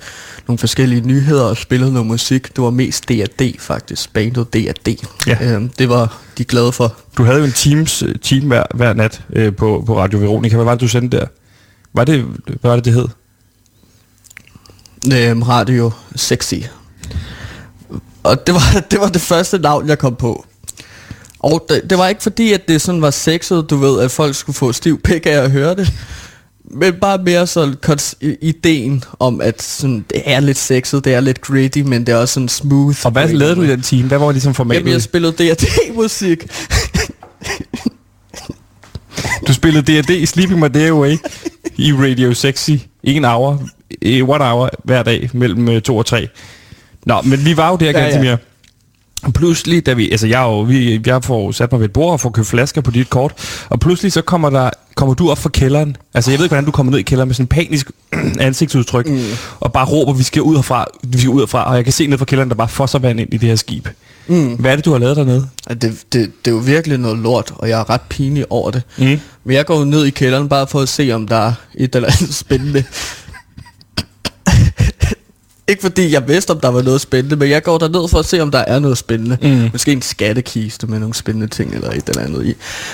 nogle 0.47 0.57
forskellige 0.57 1.01
nyheder 1.01 1.43
og 1.43 1.57
spillede 1.57 1.93
noget 1.93 2.07
musik. 2.07 2.55
Det 2.55 2.63
var 2.63 2.69
mest 2.69 3.09
D&D 3.09 3.55
faktisk, 3.59 4.13
bandet 4.13 4.53
D&D. 4.53 4.95
Ja. 5.27 5.37
Øhm, 5.41 5.69
det 5.79 5.89
var 5.89 6.17
de 6.37 6.43
glade 6.43 6.71
for. 6.71 6.93
Du 7.17 7.23
havde 7.23 7.37
jo 7.37 7.43
en 7.45 7.51
teams, 7.51 8.03
team 8.23 8.47
hver, 8.47 8.63
hver 8.75 8.93
nat 8.93 9.21
øh, 9.33 9.55
på, 9.55 9.83
på 9.85 9.97
Radio 9.99 10.19
Veronica. 10.19 10.55
Hvad 10.55 10.65
var 10.65 10.71
det, 10.71 10.81
du 10.81 10.87
sendte 10.87 11.17
der? 11.17 11.25
Var 11.93 12.03
det, 12.03 12.25
hvad 12.45 12.57
var 12.71 12.75
det, 12.75 12.85
det 12.85 12.93
hed? 12.93 13.07
Øhm, 15.13 15.41
radio 15.41 15.91
Sexy. 16.15 16.53
Og 18.23 18.47
det 18.47 18.55
var, 18.55 18.79
det 18.91 18.99
var 18.99 19.07
det 19.09 19.21
første 19.21 19.57
navn, 19.59 19.87
jeg 19.89 19.99
kom 19.99 20.15
på. 20.15 20.45
Og 21.39 21.65
det, 21.69 21.81
det 21.89 21.97
var 21.97 22.07
ikke 22.07 22.23
fordi, 22.23 22.53
at 22.53 22.67
det 22.67 22.81
sådan 22.81 23.01
var 23.01 23.11
sexet, 23.11 23.69
du 23.69 23.75
ved, 23.77 23.99
at 24.01 24.11
folk 24.11 24.35
skulle 24.35 24.55
få 24.55 24.71
stiv 24.71 25.01
pik 25.01 25.25
af 25.25 25.31
at 25.31 25.51
høre 25.51 25.75
det. 25.75 25.93
Men 26.71 26.93
bare 27.01 27.17
mere 27.17 27.47
sådan 27.47 27.75
i- 28.21 28.35
ideen 28.41 29.03
om, 29.19 29.41
at 29.41 29.61
sådan, 29.61 30.05
det 30.09 30.21
er 30.25 30.39
lidt 30.39 30.57
sexet, 30.57 31.05
det 31.05 31.13
er 31.13 31.19
lidt 31.19 31.41
gritty, 31.41 31.79
men 31.79 32.05
det 32.07 32.13
er 32.13 32.17
også 32.17 32.33
sådan 32.33 32.49
smooth. 32.49 32.97
Og 33.05 33.11
hvad 33.11 33.27
lavede 33.29 33.55
du 33.55 33.61
i 33.61 33.67
den 33.67 33.81
team? 33.81 34.07
Hvad 34.07 34.17
var 34.17 34.31
ligesom 34.31 34.53
formatet? 34.53 34.79
Jamen, 34.79 34.93
jeg 34.93 35.01
spillede 35.01 35.33
D&D-musik. 35.33 36.43
Du 39.47 39.53
spillede 39.53 40.01
D&D 40.01 40.25
Sleeping 40.27 40.59
My 40.59 40.67
Day 40.73 40.89
Away 40.89 41.17
i 41.77 41.93
Radio 41.93 42.33
Sexy. 42.33 42.71
En 43.03 43.25
hour, 43.25 43.61
eh, 44.01 44.29
one 44.29 44.43
hour 44.45 44.69
hver 44.83 45.03
dag 45.03 45.29
mellem 45.33 45.69
øh, 45.69 45.81
to 45.81 45.97
og 45.97 46.05
tre. 46.05 46.27
Nå, 47.05 47.21
men 47.21 47.45
vi 47.45 47.57
var 47.57 47.69
jo 47.69 47.75
der, 47.75 47.85
Ja, 47.85 47.91
ja, 47.91 47.97
ja. 47.97 48.03
ganske 48.03 48.21
mere. 48.21 48.37
Og 49.23 49.33
pludselig, 49.33 49.85
da 49.85 49.93
vi, 49.93 50.11
altså 50.11 50.27
jeg, 50.27 50.41
jo, 50.41 50.59
vi, 50.59 51.01
jeg 51.05 51.23
får 51.23 51.51
sat 51.51 51.71
mig 51.71 51.81
ved 51.81 51.85
et 51.87 51.93
bord 51.93 52.11
og 52.11 52.19
får 52.19 52.29
købt 52.29 52.47
flasker 52.47 52.81
på 52.81 52.91
dit 52.91 53.09
kort, 53.09 53.33
og 53.69 53.79
pludselig 53.79 54.11
så 54.11 54.21
kommer, 54.21 54.49
der, 54.49 54.69
kommer 54.95 55.15
du 55.15 55.29
op 55.31 55.37
fra 55.37 55.49
kælderen. 55.49 55.97
Altså 56.13 56.31
jeg 56.31 56.39
ved 56.39 56.45
ikke, 56.45 56.51
hvordan 56.53 56.65
du 56.65 56.71
kommer 56.71 56.91
ned 56.91 56.99
i 56.99 57.03
kælderen 57.03 57.27
med 57.27 57.35
sådan 57.35 57.43
en 57.43 57.47
panisk 57.47 57.91
ansigtsudtryk, 58.39 59.07
mm. 59.09 59.19
og 59.59 59.73
bare 59.73 59.85
råber, 59.85 60.13
vi 60.13 60.23
skal 60.23 60.41
ud 60.41 60.55
herfra, 60.55 60.85
vi 61.03 61.17
skal 61.17 61.29
ud 61.29 61.41
herfra, 61.41 61.69
og 61.69 61.75
jeg 61.75 61.83
kan 61.83 61.93
se 61.93 62.07
ned 62.07 62.17
fra 62.17 62.25
kælderen, 62.25 62.49
der 62.49 62.55
bare 62.55 62.67
fosser 62.67 62.99
vand 62.99 63.19
ind 63.19 63.33
i 63.33 63.37
det 63.37 63.49
her 63.49 63.55
skib. 63.55 63.87
Mm. 64.27 64.53
Hvad 64.53 64.71
er 64.71 64.75
det, 64.75 64.85
du 64.85 64.91
har 64.91 64.99
lavet 64.99 65.17
dernede? 65.17 65.47
Det, 65.69 65.81
det, 65.81 66.03
det 66.13 66.31
er 66.45 66.51
jo 66.51 66.57
virkelig 66.57 66.97
noget 66.97 67.17
lort, 67.17 67.53
og 67.55 67.69
jeg 67.69 67.79
er 67.79 67.89
ret 67.89 68.01
pinlig 68.01 68.45
over 68.49 68.71
det. 68.71 68.81
Mm. 68.97 69.19
Men 69.45 69.55
jeg 69.55 69.65
går 69.65 69.79
jo 69.79 69.85
ned 69.85 70.05
i 70.05 70.09
kælderen 70.09 70.49
bare 70.49 70.67
for 70.67 70.79
at 70.79 70.89
se, 70.89 71.11
om 71.11 71.27
der 71.27 71.35
er 71.35 71.53
et 71.75 71.95
eller 71.95 72.09
andet 72.19 72.35
spændende. 72.45 72.83
Ikke 75.67 75.81
fordi 75.81 76.11
jeg 76.11 76.27
vidste, 76.27 76.51
om 76.51 76.59
der 76.59 76.67
var 76.67 76.81
noget 76.81 77.01
spændende, 77.01 77.35
men 77.35 77.49
jeg 77.49 77.63
går 77.63 77.77
derned 77.77 78.07
for 78.09 78.19
at 78.19 78.25
se, 78.25 78.41
om 78.41 78.51
der 78.51 78.59
er 78.59 78.79
noget 78.79 78.97
spændende. 78.97 79.37
Mm. 79.41 79.69
Måske 79.71 79.91
en 79.91 80.01
skattekiste 80.01 80.87
med 80.87 80.99
nogle 80.99 81.13
spændende 81.13 81.47
ting 81.47 81.73
eller 81.75 81.89
et 81.91 82.09
eller 82.09 82.21
andet 82.21 82.45
i. 82.45 82.53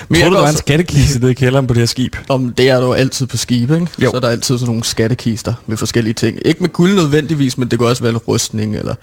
Men 0.09 0.21
Tror 0.21 0.29
du, 0.29 0.35
der 0.35 0.41
er 0.41 0.49
en 0.49 0.55
skattekiste 0.57 1.19
nede 1.19 1.31
i 1.31 1.33
kælderen 1.33 1.67
på 1.67 1.73
det 1.73 1.81
her 1.81 1.85
skib? 1.85 2.15
om 2.29 2.53
det 2.53 2.69
er 2.69 2.79
der 2.79 2.85
jo 2.85 2.93
altid 2.93 3.25
på 3.25 3.37
skibe, 3.37 3.73
ikke? 3.73 3.87
Jo. 3.99 4.09
Så 4.09 4.15
er 4.15 4.19
der 4.21 4.27
altid 4.29 4.57
sådan 4.57 4.67
nogle 4.67 4.83
skattekister 4.83 5.53
med 5.67 5.77
forskellige 5.77 6.13
ting. 6.13 6.37
Ikke 6.45 6.59
med 6.61 6.69
guld 6.69 6.95
nødvendigvis, 6.95 7.57
men 7.57 7.67
det 7.67 7.79
kunne 7.79 7.89
også 7.89 8.03
være 8.03 8.13
rustning 8.13 8.75
eller 8.75 8.95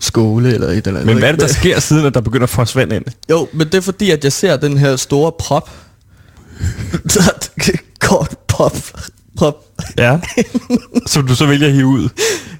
skåle 0.00 0.54
eller 0.54 0.68
et 0.68 0.86
eller 0.86 1.00
andet. 1.00 1.06
Men 1.06 1.18
hvad 1.18 1.28
er 1.28 1.32
det, 1.32 1.40
der 1.40 1.46
sker 1.46 1.80
siden, 1.80 2.06
at 2.06 2.14
der 2.14 2.20
begynder 2.20 2.44
at 2.44 2.50
fosse 2.50 2.76
vand 2.76 2.92
ind? 2.92 3.04
Jo, 3.30 3.48
men 3.52 3.66
det 3.66 3.74
er 3.74 3.80
fordi, 3.80 4.10
at 4.10 4.24
jeg 4.24 4.32
ser 4.32 4.56
den 4.56 4.78
her 4.78 4.96
store 4.96 5.32
prop. 5.38 5.70
Kort 8.00 8.36
pop. 8.48 8.76
Prop. 9.36 9.64
Ja. 9.98 10.18
Som 11.06 11.26
du 11.26 11.34
så 11.34 11.46
vælger 11.46 11.66
at 11.66 11.72
hive 11.72 11.86
ud. 11.86 12.08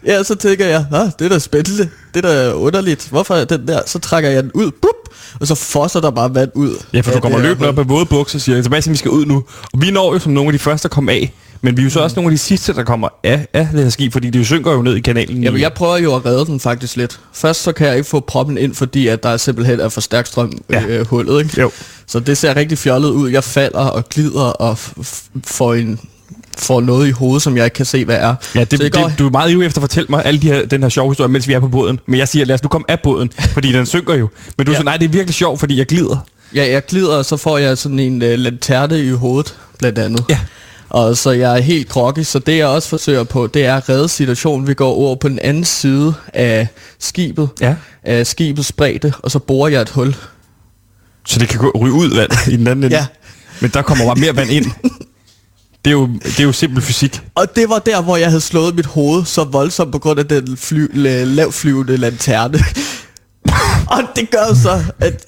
Ja, 0.06 0.22
så 0.22 0.34
tænker 0.34 0.66
jeg, 0.66 0.86
ah, 0.92 1.10
det 1.18 1.24
er 1.24 1.28
da 1.28 1.38
spændende. 1.38 1.88
Det 2.14 2.24
er 2.24 2.28
da 2.28 2.52
underligt. 2.54 3.08
Hvorfor 3.08 3.34
er 3.34 3.44
den 3.44 3.68
der? 3.68 3.80
Så 3.86 3.98
trækker 3.98 4.30
jeg 4.30 4.42
den 4.42 4.52
ud, 4.52 4.70
bup, 4.70 5.14
og 5.40 5.46
så 5.46 5.54
fosser 5.54 6.00
der 6.00 6.10
bare 6.10 6.34
vand 6.34 6.50
ud. 6.54 6.76
Ja, 6.92 7.00
for 7.00 7.12
du 7.12 7.20
kommer 7.20 7.38
løbende 7.38 7.68
op 7.68 7.78
af 7.78 7.88
våde 7.88 8.06
bukser 8.06 8.38
og 8.38 8.40
siger, 8.40 8.62
Sebastian, 8.62 8.92
vi 8.92 8.98
skal 8.98 9.10
ud 9.10 9.26
nu. 9.26 9.44
Og 9.72 9.80
vi 9.82 9.90
når 9.90 10.12
jo 10.12 10.18
som 10.18 10.32
nogle 10.32 10.48
af 10.48 10.52
de 10.52 10.58
første, 10.58 10.88
der 10.88 10.94
kommer 10.94 11.12
af. 11.12 11.32
Men 11.62 11.76
vi 11.76 11.82
er 11.82 11.84
jo 11.84 11.90
så 11.90 12.00
også 12.00 12.16
nogle 12.16 12.28
af 12.28 12.32
de 12.32 12.38
sidste, 12.38 12.72
der 12.74 12.84
kommer 12.84 13.08
af, 13.24 13.46
af 13.52 13.68
det 13.72 13.82
her 13.82 13.90
skib, 13.90 14.12
fordi 14.12 14.30
det 14.30 14.38
jo 14.38 14.44
synker 14.44 14.72
jo 14.72 14.82
ned 14.82 14.96
i 14.96 15.00
kanalen. 15.00 15.42
Jamen, 15.44 15.60
jeg 15.60 15.72
prøver 15.72 15.96
jo 15.98 16.14
at 16.14 16.26
redde 16.26 16.46
den 16.46 16.60
faktisk 16.60 16.96
lidt. 16.96 17.20
Først 17.34 17.62
så 17.62 17.72
kan 17.72 17.86
jeg 17.86 17.96
ikke 17.96 18.08
få 18.08 18.20
proppen 18.20 18.58
ind, 18.58 18.74
fordi 18.74 19.06
at 19.08 19.22
der 19.22 19.28
er 19.28 19.36
simpelthen 19.36 19.80
er 19.80 19.88
for 19.88 20.00
stærk 20.00 20.26
strøm 20.26 20.52
Ja. 20.70 20.80
ja. 20.80 20.86
øh, 20.86 21.06
hullet, 21.06 21.42
ikke? 21.44 21.60
Jo. 21.60 21.70
Så 22.06 22.20
det 22.20 22.38
ser 22.38 22.56
rigtig 22.56 22.78
fjollet 22.78 23.08
ud. 23.10 23.30
Jeg 23.30 23.44
falder 23.44 23.78
og 23.78 24.08
glider 24.08 24.40
og 24.42 24.78
får, 25.44 25.74
en, 25.74 26.00
får 26.58 26.80
noget 26.80 27.08
i 27.08 27.10
hovedet, 27.10 27.42
som 27.42 27.56
jeg 27.56 27.64
ikke 27.64 27.74
kan 27.74 27.86
se, 27.86 28.04
hvad 28.04 28.16
er. 28.16 28.34
Ja, 28.54 28.60
det, 28.64 28.80
det, 28.80 28.92
går, 28.92 29.12
du 29.18 29.26
er 29.26 29.30
meget 29.30 29.50
ivrig 29.50 29.66
efter 29.66 29.78
at 29.78 29.82
fortælle 29.82 30.06
mig 30.10 30.24
alle 30.24 30.40
de 30.40 30.46
her, 30.46 30.66
den 30.66 30.82
her 30.82 30.88
sjove 30.88 31.10
historie, 31.10 31.28
mens 31.28 31.48
vi 31.48 31.52
er 31.52 31.60
på 31.60 31.68
båden. 31.68 32.00
Men 32.06 32.18
jeg 32.18 32.28
siger, 32.28 32.44
lad 32.44 32.54
os 32.54 32.62
nu 32.62 32.68
komme 32.68 32.90
af 32.90 33.00
båden, 33.00 33.30
fordi 33.38 33.72
den 33.72 33.86
synker 33.86 34.14
jo. 34.14 34.28
Men 34.58 34.66
du 34.66 34.72
ja. 34.72 34.76
Siger, 34.78 34.84
nej, 34.84 34.96
det 34.96 35.04
er 35.04 35.08
virkelig 35.12 35.34
sjovt, 35.34 35.60
fordi 35.60 35.78
jeg 35.78 35.86
glider. 35.86 36.16
ja, 36.54 36.70
jeg 36.72 36.86
glider, 36.86 37.16
og 37.16 37.24
så 37.24 37.36
får 37.36 37.58
jeg 37.58 37.78
sådan 37.78 37.98
en 37.98 38.22
øh, 38.22 38.38
lanterne 38.38 39.00
i 39.04 39.10
hovedet, 39.10 39.54
blandt 39.78 39.98
andet. 39.98 40.24
Ja. 40.28 40.38
Og 40.90 41.16
så 41.16 41.30
jeg 41.30 41.56
er 41.56 41.60
helt 41.60 41.88
groggy, 41.88 42.22
så 42.22 42.38
det 42.38 42.56
jeg 42.58 42.66
også 42.66 42.88
forsøger 42.88 43.24
på, 43.24 43.46
det 43.46 43.64
er 43.66 43.76
at 43.76 43.88
redde 43.88 44.08
situationen. 44.08 44.66
Vi 44.66 44.74
går 44.74 44.90
over 44.94 45.16
på 45.16 45.28
den 45.28 45.38
anden 45.38 45.64
side 45.64 46.14
af 46.34 46.68
skibet, 46.98 47.48
Ja. 47.60 47.74
af 48.04 48.26
skibets 48.26 48.72
bredde, 48.72 49.12
og 49.22 49.30
så 49.30 49.38
borer 49.38 49.68
jeg 49.68 49.82
et 49.82 49.88
hul. 49.88 50.16
Så 51.26 51.38
det 51.38 51.48
kan 51.48 51.60
gå, 51.60 51.70
ryge 51.80 51.92
ud 51.92 52.08
vand 52.16 52.30
i 52.48 52.56
den 52.56 52.66
anden 52.66 52.84
ende. 52.84 52.96
Ja. 52.96 53.06
Men 53.60 53.70
der 53.74 53.82
kommer 53.82 54.04
bare 54.06 54.14
mere 54.16 54.36
vand 54.36 54.50
ind. 54.50 54.66
Det 55.84 55.90
er 55.90 55.94
jo, 55.94 56.06
det 56.24 56.40
er 56.40 56.44
jo 56.44 56.52
simpel 56.52 56.82
fysik. 56.82 57.20
Og 57.34 57.56
det 57.56 57.68
var 57.68 57.78
der, 57.78 58.02
hvor 58.02 58.16
jeg 58.16 58.28
havde 58.28 58.40
slået 58.40 58.74
mit 58.74 58.86
hoved 58.86 59.24
så 59.24 59.44
voldsomt 59.44 59.92
på 59.92 59.98
grund 59.98 60.18
af 60.20 60.28
den 60.28 60.56
fly, 60.56 60.86
la- 60.86 61.24
lavflyvende 61.24 61.96
lanterne. 61.96 62.58
og 63.96 64.02
det 64.16 64.30
gør 64.30 64.54
så, 64.62 64.82
at 65.00 65.24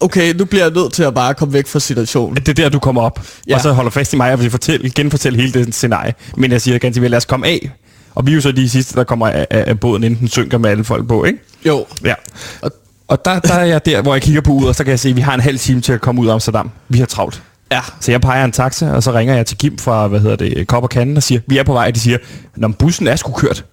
okay, 0.00 0.34
nu 0.34 0.44
bliver 0.44 0.64
jeg 0.64 0.72
nødt 0.72 0.92
til 0.92 1.02
at 1.02 1.14
bare 1.14 1.34
komme 1.34 1.54
væk 1.54 1.66
fra 1.66 1.80
situationen. 1.80 2.36
Det 2.36 2.48
er 2.48 2.52
der, 2.52 2.68
du 2.68 2.78
kommer 2.78 3.02
op. 3.02 3.26
Ja. 3.48 3.54
Og 3.54 3.60
så 3.60 3.72
holder 3.72 3.90
fast 3.90 4.12
i 4.12 4.16
mig 4.16 4.32
og 4.32 4.40
vil 4.40 4.50
fortælle, 4.50 4.90
genfortælle 4.90 5.40
hele 5.40 5.52
det 5.64 5.74
scenarie. 5.74 6.14
Men 6.36 6.52
jeg 6.52 6.60
siger 6.62 6.78
ganske 6.78 7.00
vel, 7.02 7.10
lad 7.10 7.16
os 7.16 7.24
komme 7.24 7.46
af. 7.46 7.70
Og 8.14 8.26
vi 8.26 8.30
er 8.30 8.34
jo 8.34 8.40
så 8.40 8.52
de 8.52 8.68
sidste, 8.68 8.94
der 8.96 9.04
kommer 9.04 9.28
af, 9.28 9.46
af, 9.50 9.64
af 9.66 9.80
båden, 9.80 10.04
inden 10.04 10.20
den 10.20 10.28
synker 10.28 10.58
med 10.58 10.70
alle 10.70 10.84
folk 10.84 11.08
på, 11.08 11.24
ikke? 11.24 11.38
Jo, 11.66 11.86
Ja. 12.04 12.14
og 12.62 12.70
Og 13.08 13.24
der, 13.24 13.38
der 13.38 13.54
er 13.54 13.64
jeg 13.64 13.86
der, 13.86 14.02
hvor 14.02 14.14
jeg 14.14 14.22
kigger 14.22 14.40
på 14.40 14.50
uret, 14.52 14.68
og 14.68 14.74
så 14.74 14.84
kan 14.84 14.90
jeg 14.90 15.00
se, 15.00 15.08
at 15.08 15.16
vi 15.16 15.20
har 15.20 15.34
en 15.34 15.40
halv 15.40 15.58
time 15.58 15.80
til 15.80 15.92
at 15.92 16.00
komme 16.00 16.20
ud 16.22 16.28
af 16.28 16.32
Amsterdam. 16.32 16.70
Vi 16.88 16.98
har 16.98 17.06
travlt. 17.06 17.42
ja, 17.72 17.80
Så 18.00 18.10
jeg 18.10 18.20
peger 18.20 18.44
en 18.44 18.52
taxa, 18.52 18.90
og 18.90 19.02
så 19.02 19.12
ringer 19.12 19.34
jeg 19.34 19.46
til 19.46 19.58
Kim 19.58 19.78
fra, 19.78 20.06
hvad 20.08 20.20
hedder 20.20 20.36
det, 20.36 20.66
Kop 20.66 20.82
og 20.82 20.90
Kanden, 20.90 21.16
og 21.16 21.22
siger, 21.22 21.40
vi 21.46 21.58
er 21.58 21.62
på 21.62 21.72
vej. 21.72 21.90
De 21.90 22.00
siger, 22.00 22.18
Nå, 22.56 22.68
men 22.68 22.74
bussen 22.74 23.06
er 23.08 23.16
sgu 23.16 23.32
kørt. 23.32 23.64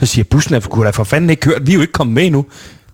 Så 0.00 0.06
siger 0.06 0.20
jeg, 0.20 0.26
bussen 0.28 0.54
er 0.54 0.60
da 0.60 0.90
for 0.90 1.04
fanden 1.04 1.30
ikke 1.30 1.40
kørt. 1.40 1.66
Vi 1.66 1.70
er 1.72 1.74
jo 1.74 1.80
ikke 1.80 1.92
kommet 1.92 2.14
med 2.14 2.26
endnu. 2.26 2.44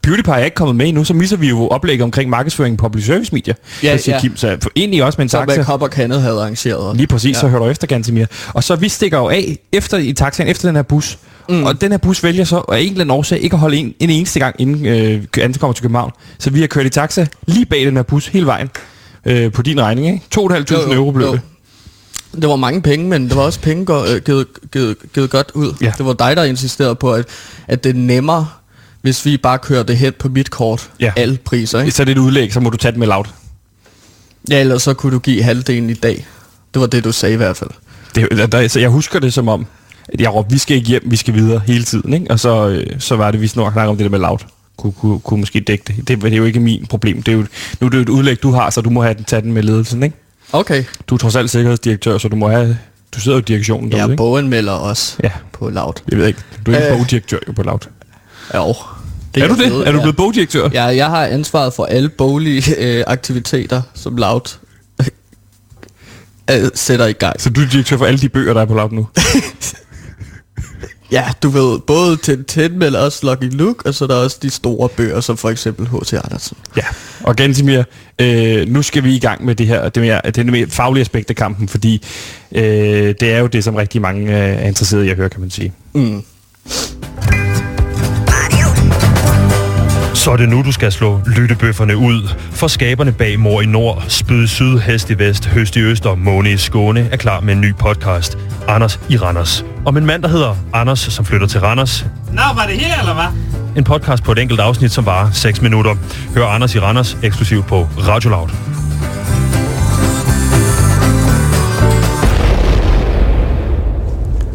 PewDiePie 0.06 0.34
er 0.34 0.44
ikke 0.44 0.54
kommet 0.54 0.76
med 0.76 0.86
endnu, 0.88 1.04
så 1.04 1.14
misser 1.14 1.36
vi 1.36 1.48
jo 1.48 1.68
oplægget 1.68 2.02
omkring 2.04 2.30
markedsføring 2.30 2.74
i 2.74 2.76
public 2.76 3.06
service 3.06 3.34
media. 3.34 3.54
Ja, 3.82 3.98
ja. 4.06 4.20
Kim, 4.20 4.36
så 4.36 4.56
for- 4.62 4.70
egentlig 4.76 5.04
også 5.04 5.16
med 5.18 5.24
en 5.24 5.28
taxa. 5.28 5.62
Kop 5.62 5.82
og 5.82 5.90
Kandet 5.90 6.22
havde 6.22 6.34
arrangeret. 6.40 6.96
Lige 6.96 7.06
præcis, 7.06 7.34
ja. 7.36 7.40
Så 7.40 7.48
hører 7.48 7.62
du 7.62 7.68
efter, 7.68 7.86
Gantemir. 7.86 8.26
Og 8.54 8.64
så 8.64 8.76
vi 8.76 8.88
stikker 8.88 9.18
jo 9.18 9.28
af 9.28 9.58
efter, 9.72 9.98
i 9.98 10.12
taxaen 10.12 10.48
efter 10.48 10.68
den 10.68 10.76
her 10.76 10.82
bus. 10.82 11.18
Mm. 11.48 11.64
Og 11.64 11.80
den 11.80 11.90
her 11.90 11.98
bus 11.98 12.22
vælger 12.24 12.44
så 12.44 12.56
af 12.56 12.78
en 12.80 12.86
eller 12.86 13.00
anden 13.00 13.10
årsag 13.10 13.40
ikke 13.40 13.54
at 13.54 13.60
holde 13.60 13.76
en, 13.76 13.94
en 14.00 14.10
eneste 14.10 14.38
gang, 14.40 14.56
inden 14.58 14.86
øh, 14.86 15.22
ankommer 15.40 15.72
til 15.72 15.82
København. 15.82 16.10
Så 16.38 16.50
vi 16.50 16.60
har 16.60 16.66
kørt 16.66 16.86
i 16.86 16.88
taxa 16.88 17.26
lige 17.46 17.66
bag 17.66 17.86
den 17.86 17.96
her 17.96 18.02
bus 18.02 18.26
hele 18.26 18.46
vejen. 18.46 18.70
Øh, 19.26 19.52
på 19.52 19.62
din 19.62 19.80
regning, 19.80 20.06
ikke? 20.06 20.24
2.500 20.40 20.92
euro 20.94 21.10
blev 21.10 21.32
det. 21.32 21.40
Det 22.40 22.48
var 22.48 22.56
mange 22.56 22.82
penge, 22.82 23.08
men 23.08 23.28
det 23.28 23.36
var 23.36 23.42
også 23.42 23.60
penge 23.60 23.94
øh, 23.94 24.20
givet, 24.24 24.46
givet, 24.72 24.96
givet 25.14 25.30
godt 25.30 25.50
ud. 25.54 25.72
Ja. 25.80 25.92
Det 25.98 26.06
var 26.06 26.12
dig, 26.12 26.36
der 26.36 26.44
insisterede 26.44 26.94
på, 26.94 27.12
at, 27.12 27.24
at 27.68 27.84
det 27.84 27.90
er 27.90 27.94
nemmere, 27.94 28.48
hvis 29.06 29.24
vi 29.24 29.36
bare 29.36 29.58
kører 29.58 29.82
det 29.82 29.96
hen 29.96 30.12
på 30.18 30.28
mit 30.28 30.50
kort. 30.50 30.90
Ja. 31.00 31.12
Alle 31.16 31.36
priser, 31.44 31.80
ikke? 31.80 31.90
Så 31.92 32.02
er 32.02 32.04
det 32.04 32.12
et 32.12 32.18
udlæg, 32.18 32.52
så 32.52 32.60
må 32.60 32.70
du 32.70 32.76
tage 32.76 32.92
det 32.92 32.98
med 32.98 33.06
lavt. 33.06 33.34
Ja, 34.50 34.60
ellers 34.60 34.82
så 34.82 34.94
kunne 34.94 35.12
du 35.12 35.18
give 35.18 35.42
halvdelen 35.42 35.90
i 35.90 35.94
dag. 35.94 36.26
Det 36.74 36.80
var 36.80 36.86
det, 36.86 37.04
du 37.04 37.12
sagde 37.12 37.32
i 37.34 37.36
hvert 37.36 37.56
fald. 37.56 37.70
Det, 38.14 38.52
der, 38.52 38.68
så 38.68 38.80
jeg 38.80 38.88
husker 38.88 39.18
det 39.18 39.32
som 39.32 39.48
om, 39.48 39.66
at 40.08 40.20
jeg 40.20 40.34
råbte, 40.34 40.52
vi 40.52 40.58
skal 40.58 40.76
ikke 40.76 40.88
hjem, 40.88 41.02
vi 41.06 41.16
skal 41.16 41.34
videre 41.34 41.62
hele 41.66 41.84
tiden. 41.84 42.12
Ikke? 42.14 42.30
Og 42.30 42.40
så, 42.40 42.68
øh, 42.68 42.86
så 42.98 43.16
var 43.16 43.30
det, 43.30 43.40
vi 43.40 43.46
snakkede 43.46 43.86
om 43.86 43.96
det 43.96 44.04
der 44.04 44.10
med 44.10 44.18
lavt. 44.18 44.46
Kunne, 44.76 44.92
kunne, 44.92 45.18
kunne 45.20 45.40
måske 45.40 45.60
dække 45.60 45.84
det. 45.86 46.08
det. 46.08 46.22
Det 46.22 46.32
er 46.32 46.36
jo 46.36 46.44
ikke 46.44 46.60
min 46.60 46.86
problem. 46.90 47.22
Det 47.22 47.32
er 47.32 47.36
jo, 47.36 47.46
nu 47.80 47.86
er 47.86 47.90
det 47.90 47.96
jo 47.96 48.02
et 48.02 48.08
udlæg, 48.08 48.42
du 48.42 48.50
har, 48.52 48.70
så 48.70 48.80
du 48.80 48.90
må 48.90 49.02
have 49.02 49.14
den, 49.14 49.24
tage 49.24 49.42
den 49.42 49.52
med 49.52 49.62
ledelsen. 49.62 50.02
Ikke? 50.02 50.16
Okay. 50.52 50.84
Du 51.06 51.14
er 51.14 51.18
trods 51.18 51.36
alt 51.36 51.50
sikkerhedsdirektør, 51.50 52.18
så 52.18 52.28
du 52.28 52.36
må 52.36 52.48
have... 52.48 52.78
Du 53.14 53.20
sidder 53.20 53.36
jo 53.38 53.40
i 53.40 53.44
direktionen 53.44 53.90
Jeg 53.90 53.98
derude, 53.98 54.08
er 54.10 54.12
ikke? 54.12 54.16
boganmelder 54.16 54.72
også 54.72 55.16
Ja, 55.24 55.30
på 55.52 55.68
Loud. 55.70 55.92
jeg 56.10 56.18
ved 56.18 56.26
ikke. 56.26 56.40
Du 56.66 56.72
er 56.72 56.76
ikke 56.76 56.92
Øh. 56.92 56.98
bogdirektør 56.98 57.38
jo 57.48 57.52
på 57.52 57.62
lavt. 57.62 57.88
Jo. 58.54 58.74
Det 59.36 59.44
er, 59.44 59.48
du 59.48 59.54
jeg 59.54 59.64
det? 59.64 59.72
blevet, 59.72 59.88
er 59.88 59.92
du 59.92 59.98
blevet 60.00 60.16
bogdirektør? 60.16 60.68
Ja, 60.72 60.84
jeg 60.84 61.06
har 61.06 61.26
ansvaret 61.26 61.72
for 61.72 61.84
alle 61.84 62.08
boglige 62.08 62.74
øh, 62.78 63.04
aktiviteter, 63.06 63.82
som 63.94 64.16
Loud 64.16 64.56
øh, 66.50 66.70
sætter 66.74 67.06
i 67.06 67.12
gang. 67.12 67.40
Så 67.40 67.50
du 67.50 67.60
er 67.60 67.66
direktør 67.66 67.96
for 67.96 68.06
alle 68.06 68.18
de 68.20 68.28
bøger, 68.28 68.54
der 68.54 68.60
er 68.60 68.64
på 68.64 68.74
lavt 68.74 68.92
nu? 68.92 69.08
Ja, 71.10 71.24
du 71.42 71.48
ved, 71.48 71.78
både 71.78 72.16
Tintin, 72.16 72.78
men 72.78 72.94
også 72.94 73.26
Lucky 73.26 73.56
Luke, 73.56 73.86
og 73.86 73.94
så 73.94 74.04
er 74.04 74.08
der 74.08 74.14
også 74.14 74.38
de 74.42 74.50
store 74.50 74.88
bøger, 74.88 75.20
som 75.20 75.36
for 75.36 75.50
eksempel 75.50 75.88
H.C. 75.88 76.12
Andersen. 76.12 76.56
Ja, 76.76 76.82
og 77.22 77.36
Gantimir, 77.36 77.82
øh, 78.20 78.68
nu 78.68 78.82
skal 78.82 79.04
vi 79.04 79.16
i 79.16 79.18
gang 79.18 79.44
med 79.44 79.54
det 79.54 79.66
her, 79.66 79.88
det, 79.88 80.02
mere, 80.02 80.20
det 80.24 80.46
mere 80.46 80.66
faglige 80.66 81.00
aspekt 81.00 81.30
af 81.30 81.36
kampen, 81.36 81.68
fordi 81.68 82.02
øh, 82.52 83.14
det 83.20 83.22
er 83.22 83.38
jo 83.38 83.46
det, 83.46 83.64
som 83.64 83.74
rigtig 83.74 84.00
mange 84.00 84.32
øh, 84.32 84.62
er 84.62 84.68
interesseret 84.68 85.04
i 85.04 85.08
at 85.08 85.16
høre, 85.16 85.28
kan 85.28 85.40
man 85.40 85.50
sige. 85.50 85.72
Mm. 85.94 86.22
Så 90.16 90.32
er 90.32 90.36
det 90.36 90.48
nu, 90.48 90.62
du 90.62 90.72
skal 90.72 90.92
slå 90.92 91.20
lyttebøfferne 91.26 91.96
ud. 91.96 92.28
For 92.50 92.66
skaberne 92.66 93.12
bag 93.12 93.40
Mor 93.40 93.60
i 93.60 93.66
Nord, 93.66 94.04
Spyd 94.08 94.46
Syd, 94.46 94.78
Hest 94.78 95.10
i 95.10 95.18
Vest, 95.18 95.46
Høst 95.46 95.76
i 95.76 95.80
Øst 95.80 96.06
og 96.06 96.18
Måne 96.18 96.52
i 96.52 96.56
Skåne 96.56 97.08
er 97.12 97.16
klar 97.16 97.40
med 97.40 97.54
en 97.54 97.60
ny 97.60 97.74
podcast. 97.74 98.38
Anders 98.68 99.00
i 99.08 99.16
Randers. 99.16 99.64
Om 99.84 99.96
en 99.96 100.06
mand, 100.06 100.22
der 100.22 100.28
hedder 100.28 100.56
Anders, 100.72 100.98
som 100.98 101.24
flytter 101.24 101.46
til 101.46 101.60
Randers. 101.60 102.06
Nå, 102.32 102.42
var 102.54 102.66
det 102.66 102.76
her, 102.76 103.00
eller 103.00 103.14
hvad? 103.14 103.26
En 103.76 103.84
podcast 103.84 104.22
på 104.22 104.32
et 104.32 104.38
enkelt 104.38 104.60
afsnit, 104.60 104.92
som 104.92 105.06
varer 105.06 105.30
6 105.30 105.62
minutter. 105.62 105.94
Hør 106.34 106.46
Anders 106.46 106.74
i 106.74 106.80
Randers 106.80 107.16
eksklusivt 107.22 107.66
på 107.66 107.88
Radio 108.08 108.30
Loud. 108.30 108.48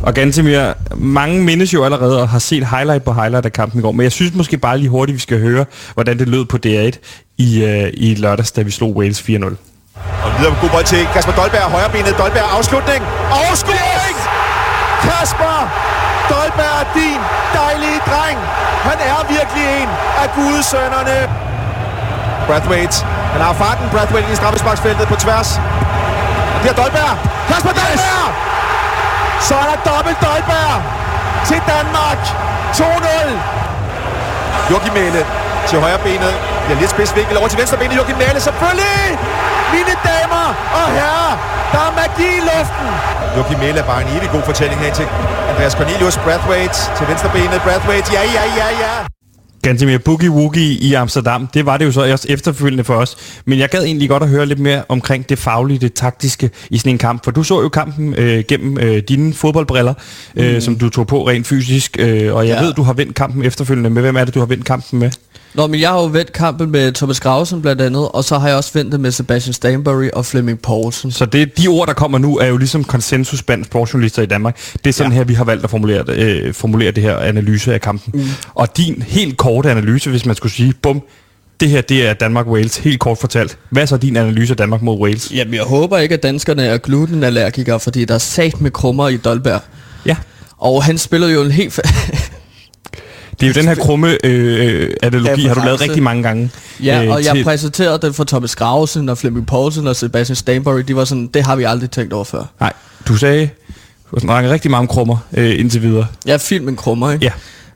Og 0.04 0.14
Gantemir, 0.14 0.74
mange 0.96 1.42
mindes 1.42 1.74
jo 1.74 1.84
allerede 1.84 2.22
og 2.22 2.30
har 2.30 2.40
set 2.40 2.68
highlight 2.68 3.04
på 3.04 3.14
highlight 3.14 3.46
af 3.46 3.54
kampen 3.54 3.80
i 3.80 3.82
går, 3.82 3.92
men 3.92 4.04
jeg 4.04 4.12
synes 4.12 4.34
måske 4.34 4.58
bare 4.58 4.78
lige 4.78 4.90
hurtigt, 4.90 5.14
vi 5.16 5.22
skal 5.22 5.40
høre, 5.40 5.66
hvordan 5.94 6.20
det 6.20 6.28
lød 6.28 6.46
på 6.46 6.58
DR1 6.66 6.96
i, 7.38 7.50
uh, 7.64 7.88
i 7.94 8.16
lørdags, 8.16 8.52
da 8.52 8.62
vi 8.62 8.72
slog 8.72 8.92
Wales 8.98 9.20
4-0. 9.20 9.56
Og 10.24 10.30
videre 10.38 10.56
god 10.62 10.70
bold 10.70 10.86
til 10.86 11.02
Kasper 11.14 11.34
Dolberg, 11.40 11.68
højrebenet, 11.76 12.14
Dolberg, 12.22 12.48
afslutning, 12.58 13.02
afslutning! 13.50 14.16
Yes! 14.18 14.42
Kasper 15.06 15.58
Dolberg, 16.32 16.80
din 17.00 17.20
dejlige 17.60 18.00
dreng. 18.10 18.38
Han 18.90 18.98
er 19.12 19.20
virkelig 19.36 19.66
en 19.80 19.90
af 20.22 20.28
gudesønnerne. 20.38 21.18
Brathwaite, 22.48 22.98
han 23.34 23.42
har 23.46 23.54
farten, 23.54 23.86
Brathwaite 23.94 24.32
i 24.34 24.36
straffesparksfeltet 24.36 25.08
på 25.08 25.16
tværs. 25.16 25.50
Det 26.62 26.70
er 26.74 26.78
Dolberg, 26.82 27.14
Kasper 27.50 27.74
Dolberg! 27.80 28.61
Så 29.48 29.54
er 29.62 29.68
der 29.72 29.80
dobbelt 29.92 30.18
Dolberg 30.26 30.76
til 31.50 31.60
Danmark. 31.72 32.20
2-0. 32.74 32.82
Joachim 34.72 34.94
Mæle 34.94 35.22
til 35.68 35.80
højre 35.80 36.00
benet. 36.08 36.34
Bliver 36.66 36.80
lidt 36.80 36.92
spidsvinkel 36.96 37.38
over 37.38 37.48
til 37.48 37.60
venstre 37.60 37.78
benet. 37.78 37.96
Joachim 37.96 38.18
Mæle 38.18 38.40
selvfølgelig. 38.40 39.02
Mine 39.74 39.94
damer 40.10 40.46
og 40.80 40.86
herrer, 40.98 41.34
der 41.74 41.82
er 41.88 41.92
magi 42.00 42.30
i 42.40 42.42
luften. 42.50 42.88
Joachim 43.36 43.60
Mæle 43.60 43.80
er 43.80 43.88
bare 43.92 44.02
en 44.02 44.10
evig 44.18 44.30
god 44.36 44.44
fortælling 44.50 44.82
her 44.82 44.94
til 44.94 45.08
Andreas 45.50 45.74
Cornelius. 45.74 46.18
Brathwaite 46.18 46.80
til 46.98 47.08
venstre 47.08 47.30
benet. 47.30 47.62
Brathwaite, 47.66 48.14
ja, 48.14 48.24
ja, 48.38 48.44
ja, 48.60 48.68
ja. 48.84 49.21
Gantemir 49.62 49.98
Boogie 49.98 50.32
Woogie 50.32 50.74
i 50.74 50.94
Amsterdam, 50.94 51.48
det 51.54 51.66
var 51.66 51.78
det 51.78 51.86
jo 51.86 51.92
så 51.92 52.12
også 52.12 52.26
efterfølgende 52.30 52.84
for 52.84 52.96
os. 52.96 53.18
Men 53.46 53.60
jeg 53.60 53.70
gad 53.70 53.84
egentlig 53.84 54.10
godt 54.10 54.24
at 54.24 54.30
høre 54.30 54.46
lidt 54.46 54.60
mere 54.60 54.84
omkring 54.90 55.30
det 55.30 55.40
faglige, 55.40 55.80
det 55.80 55.94
taktiske 55.94 56.50
i 56.70 56.78
sådan 56.78 56.92
en 56.92 56.98
kamp. 56.98 57.24
For 57.24 57.32
du 57.32 57.44
så 57.44 57.62
jo 57.62 57.70
kampen 57.70 58.16
øh, 58.16 58.44
gennem 58.48 58.78
øh, 58.78 59.04
dine 59.08 59.34
fodboldbriller, 59.34 59.94
øh, 60.36 60.54
mm. 60.54 60.62
som 60.62 60.76
du 60.76 60.90
tog 60.90 61.08
på 61.08 61.28
rent 61.28 61.48
fysisk. 61.48 61.98
Øh, 62.00 62.36
og 62.36 62.48
jeg 62.48 62.58
ja. 62.58 62.66
ved, 62.66 62.74
du 62.74 62.84
har 62.84 62.94
vendt 62.94 63.16
kampen 63.16 63.44
efterfølgende 63.44 63.90
med. 63.90 64.02
Hvem 64.02 64.16
er 64.16 64.26
det, 64.26 64.34
du 64.34 64.40
har 64.40 64.46
vendt 64.46 64.66
kampen 64.66 65.00
med? 65.00 65.12
Nå, 65.54 65.68
men 65.68 65.80
jeg 65.80 65.90
har 65.90 66.02
jo 66.02 66.06
vendt 66.06 66.34
kampen 66.34 66.72
med 66.72 66.92
Thomas 66.92 67.20
Grausen 67.20 67.62
blandt 67.62 67.82
andet, 67.82 68.10
og 68.10 68.24
så 68.24 68.38
har 68.38 68.48
jeg 68.48 68.58
også 68.58 68.72
vendt 68.74 68.92
det 68.92 69.00
med 69.00 69.12
Sebastian 69.12 69.54
Stanbury 69.54 70.10
og 70.14 70.26
Flemming 70.26 70.60
Poulsen. 70.60 71.12
Så 71.12 71.26
det, 71.26 71.58
de 71.58 71.68
ord, 71.68 71.88
der 71.88 71.94
kommer 71.94 72.18
nu, 72.18 72.38
er 72.38 72.46
jo 72.48 72.58
ligesom 72.58 72.84
konsensus 72.84 73.44
blandt 73.44 73.66
sportsjournalister 73.66 74.22
i 74.22 74.26
Danmark. 74.26 74.58
Det 74.74 74.88
er 74.88 74.94
sådan 74.94 75.12
ja. 75.12 75.18
her, 75.18 75.24
vi 75.24 75.34
har 75.34 75.44
valgt 75.44 75.64
at 75.64 75.70
formulere, 75.70 76.04
øh, 76.08 76.54
formulere 76.54 76.92
det 76.92 77.04
her 77.04 77.18
analyse 77.18 77.74
af 77.74 77.82
kampen. 77.82 78.22
Mm. 78.22 78.30
Og 78.56 78.78
din 78.78 79.04
helt 79.08 79.38
korte 79.38 79.72
analyse, 79.72 80.10
hvis 80.10 80.26
man 80.26 80.36
skulle 80.36 80.54
sige, 80.54 80.74
bum, 80.82 81.02
det 81.60 81.70
her 81.70 81.82
det 81.82 82.08
er 82.08 82.14
Danmark-Wales, 82.14 82.82
helt 82.82 83.00
kort 83.00 83.18
fortalt. 83.18 83.58
Hvad 83.70 83.82
er 83.82 83.86
så 83.86 83.98
din 83.98 84.18
analyse 84.18 84.54
af 84.54 84.58
Danmark 84.58 84.82
mod 84.82 85.00
Wales? 85.00 85.32
Jamen, 85.32 85.54
jeg 85.54 85.64
håber 85.64 85.98
ikke, 85.98 86.16
at 86.16 86.24
danskerne 86.24 86.64
er 86.64 86.78
glutenallergikere, 86.78 87.80
fordi 87.80 88.06
der 88.06 88.14
er 88.14 88.18
sat 88.18 88.62
med 88.62 88.72
krummer 88.72 89.10
i 89.10 89.18
Dolberg. 89.18 89.62
Ja. 90.06 90.16
Og 90.58 90.84
han 90.84 90.98
spillede 90.98 91.34
jo 91.34 91.42
en 91.42 91.52
helt... 91.52 91.80
Det 93.42 93.48
er 93.48 93.62
jo 93.62 93.68
den 93.68 93.68
her 93.68 93.76
krumme 93.86 94.26
øh, 94.26 94.94
analogi, 95.04 95.46
har 95.46 95.54
du 95.54 95.62
lavet 95.66 95.82
rigtig 95.82 96.04
mange 96.04 96.24
gange. 96.24 96.50
Ja, 96.84 97.04
øh, 97.04 97.10
og 97.12 97.24
jeg 97.26 97.44
præsenterede 97.44 98.00
den 98.02 98.14
for 98.14 98.24
Thomas 98.24 98.56
Grausen 98.56 99.10
og 99.10 99.18
Flemming 99.18 99.48
Poulsen 99.48 99.88
og 99.88 99.96
Sebastian 99.96 100.36
Stanbury. 100.36 100.80
De 100.82 100.96
var 100.96 101.06
sådan, 101.06 101.28
det 101.28 101.44
har 101.44 101.56
vi 101.56 101.64
aldrig 101.64 101.92
tænkt 101.92 102.14
over 102.14 102.24
før. 102.24 102.44
Nej, 102.60 102.74
du 103.08 103.16
sagde, 103.18 103.50
du 104.12 104.16
har 104.16 104.20
snakket 104.20 104.52
rigtig 104.52 104.72
meget 104.72 104.80
om 104.82 104.88
krummer 104.88 105.18
øh, 105.34 105.60
indtil 105.60 105.82
videre. 105.82 106.08
Ja, 106.26 106.38
filmen 106.38 106.76
krummer, 106.76 107.12
ikke? 107.12 107.26
Ja. 107.26 107.32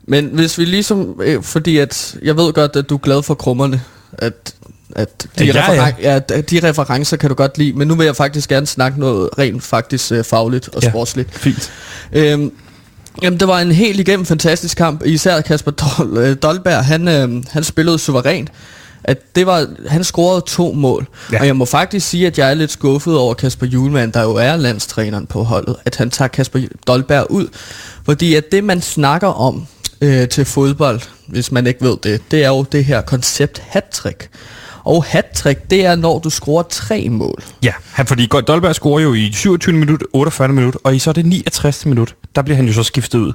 Men 0.08 0.30
hvis 0.32 0.58
vi 0.58 0.64
ligesom, 0.64 1.20
øh, 1.24 1.42
fordi 1.42 1.78
at, 1.78 2.16
jeg 2.22 2.36
ved 2.36 2.52
godt, 2.52 2.76
at 2.76 2.88
du 2.90 2.94
er 2.94 2.98
glad 2.98 3.22
for 3.22 3.34
krummerne, 3.34 3.80
at 4.12 4.54
at 4.96 5.26
de, 5.38 5.44
ja, 5.44 5.52
referen- 5.52 5.94
ja. 6.02 6.12
Ja, 6.30 6.40
de 6.40 6.68
referencer 6.68 7.16
kan 7.16 7.28
du 7.28 7.34
godt 7.34 7.58
lide, 7.58 7.72
men 7.72 7.88
nu 7.88 7.94
vil 7.94 8.04
jeg 8.04 8.16
faktisk 8.16 8.48
gerne 8.48 8.66
snakke 8.66 9.00
noget 9.00 9.28
rent 9.38 9.62
faktisk 9.62 10.12
øh, 10.12 10.24
fagligt 10.24 10.68
og 10.68 10.82
Ja, 10.82 10.88
sportsligt. 10.90 11.38
fint. 11.38 11.72
Øhm, 12.12 12.52
jamen, 13.22 13.40
det 13.40 13.48
var 13.48 13.60
en 13.60 13.72
helt 13.72 14.00
igennem 14.00 14.26
fantastisk 14.26 14.76
kamp. 14.76 15.02
Især 15.04 15.40
Kasper 15.40 15.72
Dol- 15.82 16.18
øh, 16.18 16.36
Dolberg, 16.42 16.84
han, 16.84 17.08
øh, 17.08 17.44
han 17.50 17.64
spillede 17.64 17.98
suverænt. 17.98 18.50
At 19.04 19.36
det 19.36 19.46
var, 19.46 19.66
han 19.88 20.04
scorede 20.04 20.44
to 20.46 20.72
mål. 20.72 21.06
Ja. 21.32 21.40
Og 21.40 21.46
jeg 21.46 21.56
må 21.56 21.64
faktisk 21.64 22.08
sige, 22.08 22.26
at 22.26 22.38
jeg 22.38 22.50
er 22.50 22.54
lidt 22.54 22.70
skuffet 22.70 23.18
over 23.18 23.34
Kasper 23.34 23.66
Julemand, 23.66 24.12
der 24.12 24.22
jo 24.22 24.34
er 24.34 24.56
landstræneren 24.56 25.26
på 25.26 25.42
holdet, 25.42 25.76
at 25.84 25.96
han 25.96 26.10
tager 26.10 26.28
Kasper 26.28 26.60
Dolberg 26.86 27.30
ud. 27.30 27.48
Fordi 28.04 28.34
at 28.34 28.52
det, 28.52 28.64
man 28.64 28.80
snakker 28.82 29.28
om 29.28 29.66
øh, 30.00 30.28
til 30.28 30.44
fodbold, 30.44 31.00
hvis 31.26 31.52
man 31.52 31.66
ikke 31.66 31.84
ved 31.84 31.96
det, 32.02 32.20
det 32.30 32.44
er 32.44 32.48
jo 32.48 32.62
det 32.62 32.84
her 32.84 33.00
koncept 33.00 33.62
hattrick. 33.68 34.28
Og 34.86 35.04
hattrick, 35.04 35.70
det 35.70 35.84
er, 35.86 35.96
når 35.96 36.18
du 36.18 36.30
scorer 36.30 36.62
tre 36.62 37.08
mål. 37.08 37.42
Ja, 37.62 37.72
han, 37.92 38.06
fordi 38.06 38.26
Dolberg 38.26 38.74
scorer 38.74 39.02
jo 39.02 39.14
i 39.14 39.32
27 39.32 39.74
minut, 39.74 40.02
48 40.12 40.48
minut, 40.48 40.76
og 40.84 40.96
i 40.96 40.98
så 40.98 41.12
det 41.12 41.26
69 41.26 41.86
minut, 41.86 42.14
der 42.36 42.42
bliver 42.42 42.56
han 42.56 42.66
jo 42.66 42.72
så 42.72 42.82
skiftet 42.82 43.18
ud. 43.18 43.32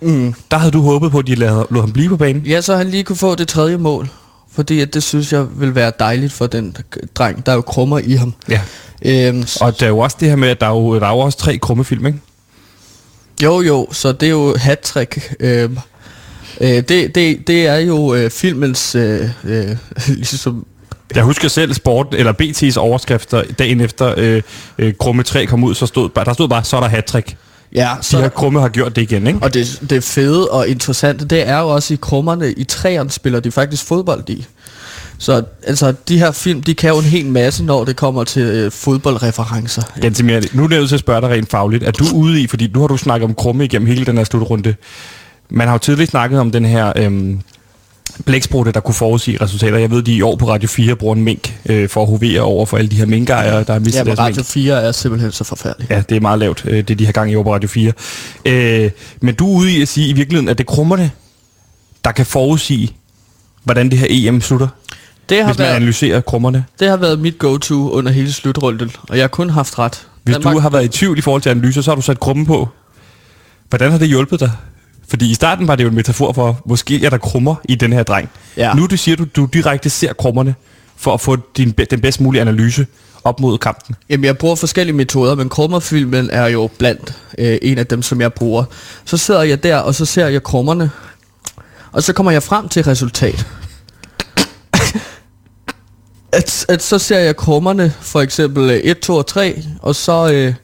Mm. 0.00 0.34
Der 0.50 0.56
havde 0.56 0.72
du 0.72 0.82
håbet 0.82 1.10
på, 1.10 1.18
at 1.18 1.26
de 1.26 1.34
lod, 1.34 1.80
ham 1.80 1.92
blive 1.92 2.08
på 2.08 2.16
banen. 2.16 2.42
Ja, 2.46 2.60
så 2.60 2.76
han 2.76 2.88
lige 2.90 3.04
kunne 3.04 3.16
få 3.16 3.34
det 3.34 3.48
tredje 3.48 3.76
mål. 3.76 4.08
Fordi 4.52 4.80
at 4.80 4.94
det 4.94 5.02
synes 5.02 5.32
jeg 5.32 5.46
vil 5.60 5.74
være 5.74 5.92
dejligt 5.98 6.32
for 6.32 6.46
den 6.46 6.76
dreng, 7.14 7.46
der 7.46 7.52
er 7.52 7.56
jo 7.56 7.62
krummer 7.62 7.98
i 7.98 8.12
ham. 8.12 8.34
Ja. 8.48 8.60
Øhm, 9.02 9.44
Og 9.60 9.80
der 9.80 9.86
er 9.86 9.90
jo 9.90 9.98
også 9.98 10.16
det 10.20 10.28
her 10.28 10.36
med, 10.36 10.48
at 10.48 10.60
der 10.60 10.66
er 10.66 10.70
jo, 10.70 10.94
der 11.00 11.06
er 11.06 11.10
jo 11.10 11.18
også 11.18 11.38
tre 11.38 11.58
krumme 11.58 11.84
film, 11.84 12.06
ikke? 12.06 12.18
jo, 13.42 13.60
jo, 13.60 13.88
så 13.92 14.12
det 14.12 14.26
er 14.26 14.30
jo 14.30 14.56
hat-trick. 14.56 15.34
Øhm, 15.40 15.78
øh, 16.60 16.68
det, 16.68 17.14
det, 17.14 17.46
det 17.46 17.66
er 17.66 17.76
jo 17.76 18.14
øh, 18.14 18.30
filmens 18.30 18.94
øh, 18.94 19.28
øh, 19.44 19.76
ligesom 20.06 20.66
Jeg 21.14 21.24
husker 21.24 21.48
selv 21.48 21.74
sport, 21.74 22.06
eller 22.12 22.32
BT's 22.32 22.78
overskrifter 22.78 23.42
dagen 23.58 23.80
efter 23.80 24.14
øh, 24.16 24.42
øh, 24.78 24.94
Krumme 25.00 25.22
3 25.22 25.46
kom 25.46 25.64
ud, 25.64 25.74
så 25.74 25.86
stod, 25.86 26.10
der 26.14 26.32
stod 26.32 26.48
bare, 26.48 26.64
så 26.64 26.76
er 26.76 26.80
der 26.80 26.88
hat-trick. 26.88 27.36
Ja, 27.74 27.90
Så 28.00 28.16
de 28.16 28.22
her 28.22 28.28
Krumme 28.28 28.60
har 28.60 28.68
gjort 28.68 28.96
det 28.96 29.02
igen, 29.02 29.26
ikke? 29.26 29.38
Og 29.42 29.54
det, 29.54 29.82
det 29.90 30.04
fede 30.04 30.48
og 30.48 30.68
interessante, 30.68 31.24
det 31.24 31.48
er 31.48 31.58
jo 31.58 31.68
også 31.68 31.94
i 31.94 31.98
krummerne, 32.00 32.52
i 32.52 32.64
træerne 32.64 33.10
spiller 33.10 33.40
de 33.40 33.50
faktisk 33.50 33.84
fodbold 33.84 34.30
i. 34.30 34.46
Så 35.18 35.42
altså, 35.66 35.94
de 36.08 36.18
her 36.18 36.32
film, 36.32 36.62
de 36.62 36.74
kan 36.74 36.90
jo 36.90 36.98
en 36.98 37.04
hel 37.04 37.26
masse, 37.26 37.64
når 37.64 37.84
det 37.84 37.96
kommer 37.96 38.24
til 38.24 38.42
øh, 38.42 38.72
fodboldreferencer. 38.72 39.82
Gansimir, 40.00 40.40
nu 40.52 40.64
er 40.64 40.68
jeg 40.70 40.78
nødt 40.78 40.88
til 40.88 40.96
at 40.96 41.00
spørge 41.00 41.20
dig 41.20 41.30
rent 41.30 41.50
fagligt. 41.50 41.84
Er 41.84 41.90
du 41.90 42.04
ude 42.14 42.42
i, 42.42 42.46
fordi 42.46 42.70
nu 42.74 42.80
har 42.80 42.86
du 42.86 42.96
snakket 42.96 43.24
om 43.24 43.34
Krumme 43.34 43.64
igennem 43.64 43.88
hele 43.88 44.04
den 44.04 44.16
her 44.16 44.24
slutrunde. 44.24 44.74
Man 45.50 45.66
har 45.66 45.74
jo 45.74 45.78
tidligere 45.78 46.10
snakket 46.10 46.40
om 46.40 46.50
den 46.50 46.64
her 46.64 46.92
øhm, 46.96 47.40
blæksprutte, 48.24 48.72
der 48.72 48.80
kunne 48.80 48.94
forudsige 48.94 49.38
resultater. 49.40 49.78
Jeg 49.78 49.90
ved, 49.90 50.02
de 50.02 50.12
i 50.14 50.22
år 50.22 50.36
på 50.36 50.48
Radio 50.48 50.68
4 50.68 50.96
bruger 50.96 51.14
en 51.14 51.22
mink 51.22 51.54
øh, 51.66 51.88
for 51.88 52.02
at 52.02 52.06
hovere 52.08 52.40
over 52.40 52.66
for 52.66 52.76
alle 52.76 52.90
de 52.90 52.96
her 52.96 53.06
minkejere, 53.06 53.64
der 53.64 53.72
har 53.72 53.80
mistet 53.80 53.98
Ja, 53.98 54.04
deres 54.04 54.18
mink. 54.18 54.28
Radio 54.28 54.42
4 54.42 54.82
er 54.82 54.92
simpelthen 54.92 55.32
så 55.32 55.44
forfærdeligt. 55.44 55.90
Ja, 55.90 56.02
det 56.08 56.16
er 56.16 56.20
meget 56.20 56.38
lavt, 56.38 56.64
øh, 56.68 56.88
det 56.88 56.98
de 56.98 57.04
har 57.06 57.12
gang 57.12 57.32
i 57.32 57.34
over 57.36 57.44
på 57.44 57.54
Radio 57.54 57.68
4. 57.68 57.92
Øh, 58.44 58.90
men 59.20 59.34
du 59.34 59.52
er 59.54 59.58
ude 59.58 59.72
i 59.72 59.82
at 59.82 59.88
sige 59.88 60.08
i 60.08 60.12
virkeligheden, 60.12 60.48
at 60.48 60.58
det 60.58 60.64
er 60.64 60.72
krummerne, 60.72 61.10
der 62.04 62.12
kan 62.12 62.26
forudsige, 62.26 62.90
hvordan 63.64 63.90
det 63.90 63.98
her 63.98 64.06
EM 64.10 64.40
slutter, 64.40 64.68
Det 65.28 65.38
har, 65.38 65.44
hvis 65.46 65.58
man 65.58 65.64
været, 65.66 65.76
analyserer 65.76 66.20
krummerne. 66.20 66.64
det 66.80 66.88
har 66.88 66.96
været 66.96 67.18
mit 67.18 67.38
go-to 67.38 67.90
under 67.90 68.12
hele 68.12 68.32
slutrunden, 68.32 68.90
og 69.08 69.16
jeg 69.16 69.22
har 69.22 69.28
kun 69.28 69.50
haft 69.50 69.78
ret. 69.78 70.06
Hvis 70.22 70.34
Danmark- 70.36 70.54
du 70.54 70.58
har 70.58 70.70
været 70.70 70.84
i 70.84 70.88
tvivl 70.88 71.18
i 71.18 71.20
forhold 71.20 71.42
til 71.42 71.50
analyser, 71.50 71.82
så 71.82 71.90
har 71.90 71.96
du 71.96 72.02
sat 72.02 72.20
krumme 72.20 72.46
på. 72.46 72.68
Hvordan 73.68 73.90
har 73.90 73.98
det 73.98 74.08
hjulpet 74.08 74.40
dig? 74.40 74.50
Fordi 75.08 75.30
i 75.30 75.34
starten 75.34 75.68
var 75.68 75.76
det 75.76 75.84
jo 75.84 75.88
en 75.88 75.94
metafor 75.94 76.32
for, 76.32 76.62
måske 76.66 77.04
er 77.04 77.10
der 77.10 77.18
krummer 77.18 77.54
i 77.68 77.74
den 77.74 77.92
her 77.92 78.02
dreng. 78.02 78.30
Ja. 78.56 78.74
Nu 78.74 78.86
du 78.86 78.96
siger 78.96 79.16
du, 79.16 79.24
du 79.36 79.44
direkte 79.44 79.90
ser 79.90 80.12
krummerne 80.12 80.54
for 80.96 81.14
at 81.14 81.20
få 81.20 81.36
din, 81.56 81.70
den 81.70 82.00
bedst 82.00 82.20
mulige 82.20 82.40
analyse 82.40 82.86
op 83.24 83.40
mod 83.40 83.58
kampen. 83.58 83.96
Jamen, 84.10 84.24
jeg 84.24 84.38
bruger 84.38 84.54
forskellige 84.54 84.96
metoder, 84.96 85.34
men 85.34 85.48
krummerfilmen 85.48 86.30
er 86.30 86.46
jo 86.46 86.70
blandt 86.78 87.14
øh, 87.38 87.58
en 87.62 87.78
af 87.78 87.86
dem, 87.86 88.02
som 88.02 88.20
jeg 88.20 88.32
bruger. 88.32 88.64
Så 89.04 89.16
sidder 89.16 89.42
jeg 89.42 89.62
der, 89.62 89.76
og 89.76 89.94
så 89.94 90.04
ser 90.04 90.26
jeg 90.26 90.42
krummerne, 90.42 90.90
og 91.92 92.02
så 92.02 92.12
kommer 92.12 92.32
jeg 92.32 92.42
frem 92.42 92.68
til 92.68 92.84
resultat. 92.84 93.46
at, 96.32 96.66
at 96.68 96.82
så 96.82 96.98
ser 96.98 97.18
jeg 97.18 97.36
krummerne, 97.36 97.92
for 98.00 98.20
eksempel 98.20 98.70
øh, 98.70 98.76
1, 98.76 98.98
2 99.00 99.16
og 99.16 99.26
3, 99.26 99.62
og 99.82 99.94
så, 99.94 100.32
øh, 100.32 100.54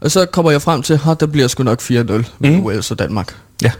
og 0.00 0.10
så 0.10 0.26
kommer 0.26 0.50
jeg 0.50 0.62
frem 0.62 0.82
til, 0.82 1.00
at 1.10 1.20
der 1.20 1.26
bliver 1.26 1.48
sgu 1.48 1.62
nok 1.62 1.80
4-0 1.82 1.90
med 1.92 2.24
Mhm. 2.40 2.60
Wales 2.64 2.90
og 2.90 2.98
Danmark. 2.98 3.36
Ja. 3.64 3.70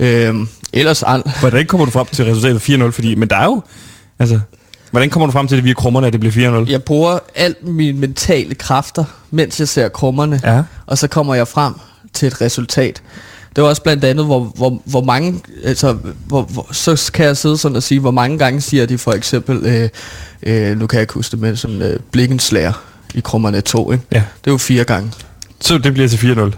Øhm, 0.00 0.48
ellers 0.72 1.02
an, 1.02 1.22
Hvordan 1.40 1.66
kommer 1.66 1.84
du 1.84 1.90
frem 1.90 2.06
til 2.06 2.24
resultatet 2.24 2.82
4-0? 2.86 2.90
Fordi, 2.90 3.14
men 3.14 3.28
der 3.30 3.36
er 3.36 3.44
jo... 3.44 3.62
Altså, 4.18 4.40
hvordan 4.90 5.10
kommer 5.10 5.26
du 5.26 5.32
frem 5.32 5.48
til, 5.48 5.56
det 5.56 5.64
via 5.64 5.74
krummerne, 5.74 6.06
at 6.06 6.12
det 6.12 6.20
bliver 6.20 6.64
4-0? 6.66 6.70
jeg 6.70 6.82
bruger 6.82 7.18
alt 7.34 7.66
mine 7.68 7.98
mentale 7.98 8.54
kræfter, 8.54 9.04
mens 9.30 9.60
jeg 9.60 9.68
ser 9.68 9.88
krummerne, 9.88 10.40
Ja. 10.44 10.62
og 10.86 10.98
så 10.98 11.08
kommer 11.08 11.34
jeg 11.34 11.48
frem 11.48 11.74
til 12.12 12.26
et 12.26 12.40
resultat. 12.40 13.02
Det 13.56 13.62
var 13.64 13.68
også 13.70 13.82
blandt 13.82 14.04
andet, 14.04 14.24
hvor, 14.24 14.40
hvor, 14.56 14.82
hvor 14.84 15.02
mange, 15.02 15.40
altså, 15.64 15.96
hvor, 16.26 16.42
hvor, 16.42 16.66
så 16.72 17.10
kan 17.14 17.26
jeg 17.26 17.36
sidde 17.36 17.58
sådan 17.58 17.76
og 17.76 17.82
sige, 17.82 18.00
hvor 18.00 18.10
mange 18.10 18.38
gange 18.38 18.60
siger 18.60 18.86
de 18.86 18.98
for 18.98 19.12
eksempel, 19.12 19.66
øh, 19.66 19.88
øh, 20.42 20.78
nu 20.78 20.86
kan 20.86 20.96
jeg 20.96 21.02
ikke 21.02 21.14
huske 21.14 21.30
det, 21.32 21.40
men 21.40 21.56
sådan 21.56 21.82
øh, 21.82 22.00
blikkenslager 22.12 22.72
i 23.14 23.20
krummerne 23.20 23.60
2, 23.60 23.92
ikke? 23.92 24.04
Ja. 24.12 24.22
Det 24.44 24.50
er 24.50 24.52
jo 24.54 24.58
fire 24.58 24.84
gange. 24.84 25.12
Så 25.60 25.78
det 25.78 25.92
bliver 25.92 26.08
til 26.08 26.16
4-0. 26.16 26.50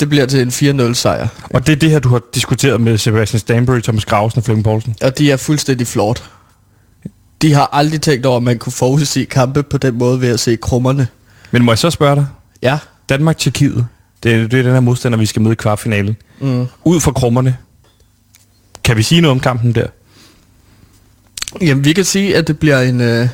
Det 0.00 0.08
bliver 0.08 0.26
til 0.26 0.40
en 0.64 0.80
4-0 0.90 0.94
sejr. 0.94 1.28
Og 1.50 1.66
det 1.66 1.72
er 1.72 1.76
det 1.76 1.90
her, 1.90 1.98
du 1.98 2.08
har 2.08 2.20
diskuteret 2.34 2.80
med 2.80 2.98
Sebastian 2.98 3.40
Stanbury, 3.40 3.80
Thomas 3.80 4.04
Grausen 4.04 4.38
og 4.38 4.44
Flemming 4.44 4.64
Poulsen. 4.64 4.94
Og 5.02 5.18
de 5.18 5.30
er 5.32 5.36
fuldstændig 5.36 5.86
flot. 5.86 6.24
De 7.42 7.52
har 7.54 7.68
aldrig 7.72 8.00
tænkt 8.00 8.26
over, 8.26 8.36
at 8.36 8.42
man 8.42 8.58
kunne 8.58 8.72
forudse 8.72 9.24
kampe 9.24 9.62
på 9.62 9.78
den 9.78 9.98
måde 9.98 10.20
ved 10.20 10.28
at 10.28 10.40
se 10.40 10.56
krummerne. 10.56 11.08
Men 11.50 11.64
må 11.64 11.72
jeg 11.72 11.78
så 11.78 11.90
spørge 11.90 12.16
dig? 12.16 12.26
Ja. 12.62 12.78
Danmark-Tjekkiet, 13.08 13.86
det, 14.22 14.34
er- 14.34 14.48
det 14.48 14.58
er 14.58 14.62
den 14.62 14.72
her 14.72 14.80
modstander, 14.80 15.18
vi 15.18 15.26
skal 15.26 15.42
møde 15.42 15.52
i 15.52 15.56
kvartfinalen. 15.56 16.16
Mm. 16.40 16.66
Ud 16.84 17.00
fra 17.00 17.12
krummerne, 17.12 17.56
kan 18.84 18.96
vi 18.96 19.02
sige 19.02 19.20
noget 19.20 19.30
om 19.32 19.40
kampen 19.40 19.74
der? 19.74 19.86
Jamen, 21.60 21.84
vi 21.84 21.92
kan 21.92 22.04
sige, 22.04 22.36
at 22.36 22.46
det 22.46 22.58
bliver 22.58 22.80
en... 22.80 23.00
Øh... 23.00 23.28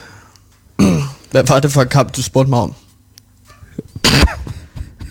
Hvad 1.30 1.44
var 1.44 1.60
det 1.60 1.72
for 1.72 1.82
en 1.82 1.88
kamp, 1.88 2.16
du 2.16 2.22
spurgte 2.22 2.50
mig 2.50 2.58
om? 2.58 2.74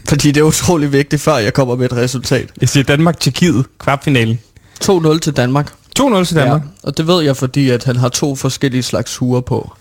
Fordi 0.10 0.32
det 0.32 0.41
er 0.41 0.45
utrolig 0.45 0.91
vigtigt, 0.91 1.22
før 1.22 1.38
jeg 1.38 1.54
kommer 1.54 1.76
med 1.76 1.86
et 1.86 1.93
resultat. 1.93 2.50
Jeg 2.62 2.69
siger 2.69 2.84
Danmark-Tjekkiet, 2.84 3.65
kvartfinalen. 3.80 4.39
2-0 4.84 5.19
til 5.19 5.34
Danmark. 5.34 5.74
2-0 6.00 6.24
til 6.24 6.36
Danmark. 6.36 6.62
Ja, 6.62 6.67
og 6.84 6.98
det 6.98 7.08
ved 7.08 7.24
jeg, 7.24 7.38
fordi 7.38 7.69
at 7.69 7.84
han 7.84 7.95
har 7.95 8.10
to 8.10 8.36
forskellige 8.36 8.84
slags 8.84 9.17
huer 9.17 9.41
på. 9.41 9.74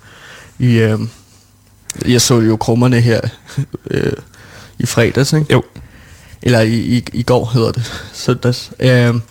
I, 0.59 0.79
øh... 0.79 0.99
Jeg 2.07 2.21
så 2.21 2.41
jo 2.41 2.57
krummerne 2.57 3.01
her 3.01 3.21
øh... 3.91 4.13
i 4.79 4.87
fredags, 4.87 5.33
ikke? 5.33 5.53
Jo. 5.53 5.63
Eller 6.43 6.61
i, 6.61 6.75
i, 6.75 7.05
i 7.13 7.23
går 7.23 7.51
hedder 7.55 7.73
det, 7.73 7.93
søndags. 8.13 8.71
Øhm, 8.81 9.23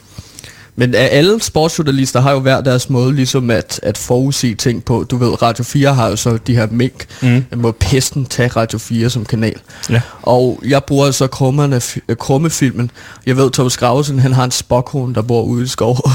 men 0.80 0.96
alle 0.96 1.42
sportsjournalister 1.42 2.20
har 2.20 2.32
jo 2.32 2.40
hver 2.40 2.62
deres 2.62 2.90
måde 2.90 3.16
ligesom 3.16 3.50
at, 3.50 3.80
at 3.84 3.98
forudsige 3.98 4.56
ting 4.56 4.86
på. 4.86 5.06
Du 5.12 5.18
ved, 5.18 5.42
Radio 5.42 5.64
4 5.64 5.94
har 5.94 6.10
jo 6.10 6.16
så 6.16 6.38
de 6.48 6.56
her 6.56 6.68
mink. 6.72 7.06
Mm. 7.22 7.46
Må 7.56 7.72
pesten 7.72 8.26
tage 8.26 8.48
Radio 8.48 8.80
4 8.80 9.10
som 9.10 9.26
kanal. 9.26 9.60
Ja. 9.90 10.02
Og 10.22 10.60
jeg 10.66 10.84
bruger 10.84 11.12
så 11.12 11.28
krummerne, 11.28 11.82
øh, 12.10 12.16
krummefilmen. 12.16 12.92
Jeg 13.26 13.38
ved, 13.38 13.52
Thomas 13.52 13.78
Grausen, 13.78 14.20
han 14.20 14.34
har 14.34 14.44
en 14.44 14.52
spokhund, 14.52 15.16
der 15.16 15.22
bor 15.22 15.44
ude 15.44 15.64
i 15.64 15.68
skov 15.68 15.98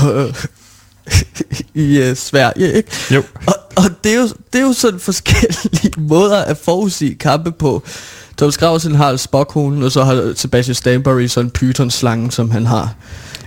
i 1.74 2.10
uh, 2.10 2.16
Sverige, 2.16 2.72
ikke? 2.72 2.90
Jo. 3.10 3.22
Og, 3.46 3.54
og 3.76 3.84
det, 4.04 4.14
er 4.14 4.20
jo, 4.20 4.28
det 4.52 4.58
er 4.58 4.62
jo 4.62 4.72
sådan 4.72 5.00
forskellige 5.00 5.92
måder 6.10 6.38
at 6.38 6.56
forudsige 6.56 7.14
kampe 7.14 7.52
på. 7.52 7.82
Thomas 8.38 8.58
Grausen 8.58 8.94
har 8.94 9.16
spokhunden, 9.16 9.82
og 9.82 9.92
så 9.92 10.04
har 10.04 10.32
Sebastian 10.36 10.74
Stanbury 10.74 11.26
sådan 11.26 11.46
en 11.46 11.50
python-slange, 11.50 12.30
som 12.30 12.50
han 12.50 12.66
har. 12.66 12.94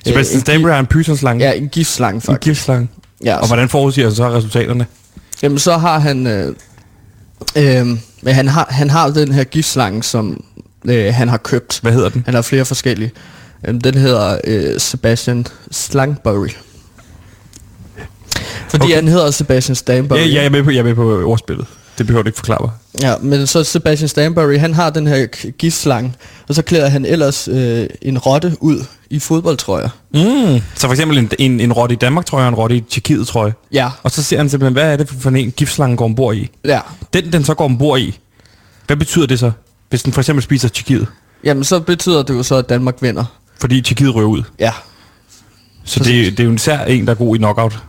Sebastian 0.05 0.35
Øh, 0.35 0.39
en 0.39 0.41
Stanbury 0.41 0.71
har 0.71 0.79
en 0.79 0.85
pythonslange. 0.85 1.45
Ja, 1.45 1.51
en 1.51 1.69
giftslange 1.69 2.15
en 2.15 2.21
faktisk. 2.21 2.43
giftslange. 2.43 2.87
Ja, 3.23 3.37
Og 3.37 3.47
hvordan 3.47 3.69
forudsiger 3.69 4.07
han 4.07 4.15
så 4.15 4.29
resultaterne? 4.29 4.85
Jamen 5.43 5.59
så 5.59 5.77
har 5.77 5.99
han... 5.99 6.27
Øh, 6.27 6.55
øh, 7.55 7.87
men 8.21 8.33
han 8.35 8.47
har, 8.47 8.67
han 8.69 8.89
har 8.89 9.09
den 9.09 9.31
her 9.31 9.43
giftslange, 9.43 10.03
som 10.03 10.43
øh, 10.85 11.13
han 11.13 11.29
har 11.29 11.37
købt. 11.37 11.79
Hvad 11.81 11.91
hedder 11.91 12.09
den? 12.09 12.23
Han 12.25 12.33
har 12.33 12.41
flere 12.41 12.65
forskellige. 12.65 13.11
Øhm, 13.67 13.81
den 13.81 13.95
hedder 13.95 14.37
øh, 14.43 14.79
Sebastian 14.79 15.45
Slangbury. 15.71 16.49
Fordi 18.69 18.83
okay. 18.83 18.95
han 18.95 19.07
hedder 19.07 19.31
Sebastian 19.31 19.75
Stanbury. 19.75 20.17
Ja, 20.17 20.25
ja, 20.25 20.33
jeg 20.33 20.45
er 20.45 20.49
med 20.49 20.63
på, 20.63 20.71
jeg 20.71 20.79
er 20.79 20.83
med 20.83 20.95
på 20.95 21.23
ordspillet. 21.23 21.67
Det 21.97 22.07
behøver 22.07 22.23
du 22.23 22.27
ikke 22.27 22.37
forklare 22.37 22.59
mig. 22.61 22.71
Ja, 23.01 23.17
men 23.21 23.47
så 23.47 23.63
Sebastian 23.63 24.09
Stanbury, 24.09 24.57
han 24.57 24.73
har 24.73 24.89
den 24.89 25.07
her 25.07 25.25
giftslange, 25.51 26.13
og 26.47 26.55
så 26.55 26.61
klæder 26.61 26.89
han 26.89 27.05
ellers 27.05 27.47
øh, 27.47 27.87
en 28.01 28.17
rotte 28.17 28.57
ud 28.59 28.83
i 29.09 29.19
fodboldtrøjer. 29.19 29.89
Mm. 30.13 30.61
Så 30.75 30.87
for 30.87 30.91
eksempel 30.91 31.17
en, 31.17 31.31
en, 31.39 31.59
en 31.59 31.73
rotte 31.73 31.93
i 31.93 31.97
Danmark, 31.97 32.25
tror 32.25 32.37
jeg, 32.39 32.45
og 32.45 32.49
en 32.49 32.55
rotte 32.55 32.75
i 32.75 32.81
Tjekkiet, 32.81 33.27
tror 33.27 33.45
jeg. 33.45 33.53
Ja, 33.71 33.89
Og 34.03 34.11
så 34.11 34.23
ser 34.23 34.37
han 34.37 34.49
simpelthen, 34.49 34.73
hvad 34.73 34.93
er 34.93 34.97
det 34.97 35.09
for 35.09 35.29
en 35.29 35.51
giftslange 35.51 35.97
går 35.97 36.05
ombord 36.05 36.35
i? 36.35 36.49
ja. 36.65 36.79
Den, 37.13 37.33
den 37.33 37.43
så 37.43 37.53
går 37.53 37.65
ombord 37.65 37.99
i, 37.99 38.19
hvad 38.87 38.97
betyder 38.97 39.25
det 39.25 39.39
så, 39.39 39.51
hvis 39.89 40.03
den 40.03 40.13
for 40.13 40.21
eksempel 40.21 40.43
spiser 40.43 40.69
Tjekkiet? 40.69 41.07
Jamen 41.43 41.63
så 41.63 41.79
betyder 41.79 42.23
det 42.23 42.33
jo 42.33 42.43
så, 42.43 42.55
at 42.55 42.69
Danmark 42.69 42.95
vinder. 43.01 43.25
Fordi 43.59 43.81
Tjekkiet 43.81 44.15
rører 44.15 44.25
ud. 44.27 44.43
Ja. 44.59 44.71
Så 45.83 45.99
det, 45.99 46.37
det 46.37 46.39
er 46.39 46.43
jo 46.47 46.53
især 46.53 46.79
en, 46.85 47.05
der 47.05 47.11
er 47.11 47.15
god 47.15 47.35
i 47.35 47.37
knockout 47.37 47.79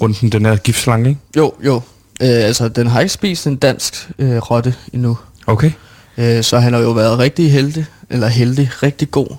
runden 0.00 0.32
den 0.32 0.46
her 0.46 0.56
giftslange, 0.56 1.08
ikke? 1.08 1.20
Jo, 1.36 1.52
jo. 1.64 1.82
Øh, 2.20 2.28
altså, 2.28 2.68
den 2.68 2.86
har 2.86 3.00
ikke 3.00 3.12
spist 3.12 3.46
en 3.46 3.56
dansk 3.56 4.10
øh, 4.18 4.36
rotte 4.36 4.74
endnu. 4.92 5.18
Okay. 5.46 5.70
Øh, 6.18 6.42
så 6.42 6.58
han 6.58 6.72
har 6.72 6.80
jo 6.80 6.90
været 6.90 7.18
rigtig 7.18 7.52
heldig, 7.52 7.86
eller 8.10 8.26
heldig, 8.26 8.70
rigtig 8.82 9.10
god. 9.10 9.36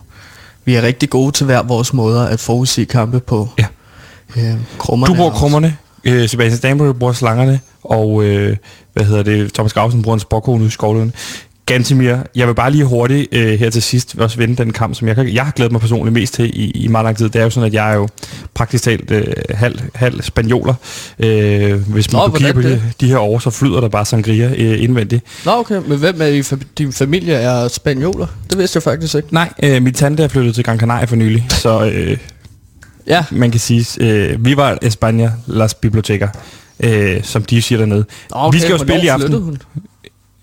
Vi 0.66 0.76
er 0.76 0.82
rigtig 0.82 1.10
gode 1.10 1.32
til 1.32 1.46
hver 1.46 1.64
vores 1.64 1.94
måder 1.94 2.26
at 2.26 2.40
forudsige 2.40 2.86
kampe 2.86 3.20
på. 3.20 3.50
Ja. 3.60 3.66
Øh, 4.38 4.56
krummerne 4.78 5.14
Du 5.14 5.18
bruger 5.18 5.32
er 5.32 5.36
krummerne, 5.36 5.78
øh, 6.04 6.30
Sebastian 6.30 6.58
Stanbury 6.58 6.94
bruger 6.94 7.14
slangerne, 7.14 7.60
og 7.84 8.24
øh, 8.24 8.58
hvad 8.94 9.06
hedder 9.06 9.24
det, 9.24 9.54
Thomas 9.54 9.74
Grausen 9.74 10.02
bruger 10.02 10.14
en 10.14 10.20
spokkone 10.20 10.66
i 10.66 10.70
skovløn. 10.70 11.14
Gantemir, 11.70 12.16
jeg 12.36 12.48
vil 12.48 12.54
bare 12.54 12.72
lige 12.72 12.86
hurtigt 12.86 13.28
øh, 13.32 13.60
her 13.60 13.70
til 13.70 13.82
sidst 13.82 14.16
også 14.18 14.38
vende 14.38 14.56
den 14.56 14.74
kamp, 14.74 14.96
som 14.96 15.08
jeg, 15.08 15.16
kan, 15.16 15.34
jeg 15.34 15.46
har 15.46 15.52
glædet 15.52 15.72
mig 15.72 15.82
personligt 15.82 16.14
mest 16.14 16.34
til 16.34 16.46
i, 16.46 16.72
i 16.72 16.88
meget 16.88 17.06
lang 17.06 17.18
tid. 17.18 17.30
Det 17.30 17.40
er 17.40 17.44
jo 17.44 17.50
sådan, 17.50 17.68
at 17.68 17.74
jeg 17.74 17.92
er 17.92 17.96
jo 17.96 18.08
praktisk 18.54 18.84
talt 18.84 19.12
øh, 19.12 19.26
halv, 19.50 19.80
halv 19.96 20.22
spanioler. 20.22 20.74
Øh, 21.20 21.90
hvis 21.90 22.14
man 22.14 22.22
Nå, 22.22 22.38
kigger 22.38 22.54
på 22.54 22.62
de, 22.62 22.82
de 23.02 23.08
her 23.08 23.18
år, 23.18 23.40
så 23.40 23.50
flyder 23.50 23.82
der 23.82 23.88
bare 23.90 24.06
sangria 24.06 24.52
øh, 24.58 24.84
indvendigt. 24.84 25.24
Nå 25.46 25.52
okay, 25.52 25.82
men 25.88 25.98
hvem 25.98 26.22
er 26.22 26.26
i 26.26 26.40
fa- 26.40 26.64
din 26.78 26.94
familie 26.94 27.34
er 27.34 27.68
spanioler? 27.68 28.28
Det 28.50 28.58
vidste 28.58 28.78
jeg 28.78 28.84
faktisk 28.84 29.16
ikke. 29.16 29.34
Nej, 29.34 29.54
øh, 29.64 29.82
min 29.82 29.94
tante 29.94 30.24
er 30.24 30.28
flyttet 30.28 30.56
til 30.56 30.64
Gran 30.64 30.80
Canaria 30.80 31.06
for 31.06 31.16
nylig, 31.16 31.46
så 31.50 31.92
øh, 31.94 32.18
Ja, 33.08 33.26
man 33.32 33.52
kan 33.52 33.60
sige, 33.60 33.86
øh, 34.00 34.46
vi 34.46 34.58
var 34.58 34.78
España 34.86 35.30
las 35.48 35.74
biblioteker, 35.74 36.28
øh, 36.80 37.24
som 37.24 37.44
de 37.44 37.62
siger 37.62 37.80
dernede. 37.80 38.06
Okay, 38.32 38.56
vi 38.56 38.62
skal 38.62 38.72
jo 38.72 38.78
spille 38.78 39.04
i 39.04 39.08
aften. 39.08 39.34
Hun? 39.42 39.58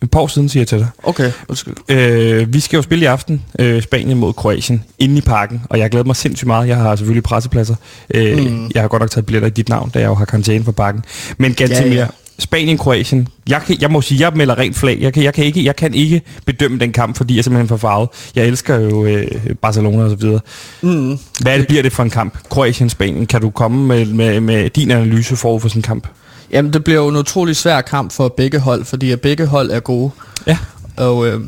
Et 0.02 0.10
par 0.10 0.20
år 0.20 0.26
siden, 0.26 0.48
siger 0.48 0.60
jeg 0.60 0.68
til 0.68 0.78
dig. 0.78 0.88
Okay, 1.02 1.32
undskyld. 1.48 1.74
Øh, 1.88 2.52
vi 2.54 2.60
skal 2.60 2.76
jo 2.76 2.82
spille 2.82 3.02
i 3.02 3.06
aften, 3.06 3.42
øh, 3.58 3.82
Spanien 3.82 4.18
mod 4.18 4.32
Kroatien, 4.32 4.84
inde 4.98 5.18
i 5.18 5.20
parken, 5.20 5.62
og 5.70 5.78
jeg 5.78 5.90
glæder 5.90 6.04
mig 6.06 6.16
sindssygt 6.16 6.46
meget. 6.46 6.68
Jeg 6.68 6.76
har 6.76 6.96
selvfølgelig 6.96 7.22
pressepladser. 7.22 7.74
Øh, 8.14 8.38
mm. 8.38 8.70
Jeg 8.74 8.82
har 8.82 8.88
godt 8.88 9.00
nok 9.00 9.10
taget 9.10 9.26
billetter 9.26 9.48
i 9.48 9.50
dit 9.50 9.68
navn, 9.68 9.90
da 9.94 9.98
jeg 10.00 10.06
jo 10.06 10.14
har 10.14 10.24
karantæne 10.24 10.64
for 10.64 10.72
parken. 10.72 11.04
Men 11.38 11.54
ganske 11.54 11.76
Ja, 11.76 11.82
ja. 11.84 11.94
mere. 11.94 12.08
Spanien, 12.38 12.78
Kroatien. 12.78 13.28
Jeg, 13.48 13.62
kan, 13.66 13.76
jeg 13.80 13.90
må 13.90 14.00
sige, 14.00 14.20
jeg 14.20 14.32
melder 14.34 14.58
rent 14.58 14.76
flag. 14.76 14.98
Jeg 15.00 15.12
kan, 15.12 15.22
jeg, 15.22 15.34
kan 15.34 15.44
ikke, 15.44 15.64
jeg 15.64 15.76
kan 15.76 15.94
ikke 15.94 16.22
bedømme 16.46 16.78
den 16.78 16.92
kamp, 16.92 17.16
fordi 17.16 17.34
jeg 17.34 17.38
er 17.38 17.42
simpelthen 17.42 17.68
for 17.68 17.76
farvet. 17.76 18.08
Jeg 18.34 18.46
elsker 18.46 18.76
jo 18.76 19.04
øh, 19.06 19.26
Barcelona 19.62 20.02
og 20.04 20.10
så 20.10 20.16
videre. 20.16 20.40
Mm. 20.82 21.18
Hvad 21.42 21.58
det, 21.58 21.66
bliver 21.66 21.82
det 21.82 21.92
for 21.92 22.02
en 22.02 22.10
kamp? 22.10 22.38
Kroatien, 22.50 22.90
Spanien. 22.90 23.26
Kan 23.26 23.40
du 23.40 23.50
komme 23.50 23.86
med, 23.86 24.06
med, 24.06 24.40
med 24.40 24.70
din 24.70 24.90
analyse 24.90 25.36
forud 25.36 25.60
for 25.60 25.68
sådan 25.68 25.78
en 25.78 25.82
kamp? 25.82 26.08
Jamen, 26.50 26.72
det 26.72 26.84
bliver 26.84 27.00
jo 27.00 27.08
en 27.08 27.16
utrolig 27.16 27.56
svær 27.56 27.80
kamp 27.80 28.12
for 28.12 28.28
begge 28.28 28.58
hold, 28.58 28.84
fordi 28.84 29.10
at 29.10 29.20
begge 29.20 29.46
hold 29.46 29.70
er 29.70 29.80
gode. 29.80 30.10
Ja. 30.46 30.58
Og 30.96 31.26
øh, 31.26 31.40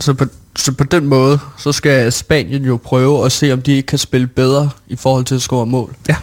så, 0.00 0.14
på, 0.14 0.24
så 0.56 0.72
på 0.72 0.84
den 0.84 1.06
måde, 1.06 1.38
så 1.58 1.72
skal 1.72 2.12
Spanien 2.12 2.64
jo 2.64 2.76
prøve 2.84 3.24
at 3.24 3.32
se, 3.32 3.52
om 3.52 3.62
de 3.62 3.72
ikke 3.72 3.86
kan 3.86 3.98
spille 3.98 4.26
bedre 4.26 4.70
i 4.88 4.96
forhold 4.96 5.24
til 5.24 5.34
at 5.34 5.42
score 5.42 5.66
mål. 5.66 5.94
Ja. 6.08 6.16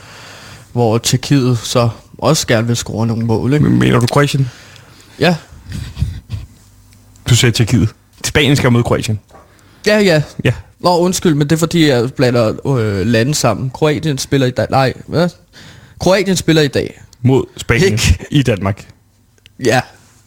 Hvor 0.71 0.97
Tjekkiet 0.97 1.57
så 1.57 1.89
også 2.17 2.47
gerne 2.47 2.67
vil 2.67 2.75
score 2.75 3.07
nogle 3.07 3.25
mål, 3.25 3.53
ikke? 3.53 3.65
Mener 3.69 3.99
du 3.99 4.07
Kroatien? 4.07 4.49
Ja, 5.19 5.35
Du 7.29 7.35
sagde 7.35 7.53
Tjekkiet. 7.53 7.89
Spanien 8.25 8.55
skal 8.55 8.71
møde 8.71 8.83
Kroatien. 8.83 9.19
ja, 9.85 9.99
ja. 9.99 10.21
Ja. 10.43 10.53
Nå, 10.79 10.97
undskyld, 10.97 11.33
men 11.33 11.49
det 11.49 11.55
er 11.55 11.59
fordi, 11.59 11.87
jeg 11.87 12.13
blander 12.13 12.67
øh, 12.77 13.07
lande 13.07 13.33
sammen. 13.35 13.69
Kroatien 13.69 14.17
spiller 14.17 14.47
i 14.47 14.51
dag. 14.51 14.67
Nej, 14.69 14.93
hvad? 15.07 15.29
Kroatien 15.99 16.35
spiller 16.37 16.61
i 16.61 16.67
dag. 16.67 17.01
Mod 17.21 17.45
Spanien 17.57 17.91
Ikke. 17.93 18.25
i 18.31 18.43
Danmark. 18.43 18.87
Ja, 19.65 19.81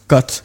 godt. 0.07 0.43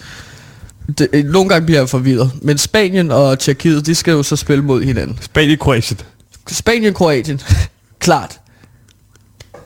Det, 0.99 1.09
øh, 1.13 1.25
nogle 1.25 1.49
gange 1.49 1.67
bliver 1.67 1.81
jeg 1.81 1.89
forvirret. 1.89 2.31
Men 2.43 2.59
Spanien 2.59 3.11
og 3.11 3.39
Tjekkiet, 3.39 3.87
de 3.87 3.95
skal 3.95 4.13
jo 4.13 4.23
så 4.23 4.37
spille 4.37 4.65
mod 4.65 4.83
hinanden. 4.83 5.19
Spanien, 5.21 5.59
Kroatien. 5.59 6.01
Spanien, 6.49 6.95
Kroatien. 6.95 7.41
Klart. 7.99 8.41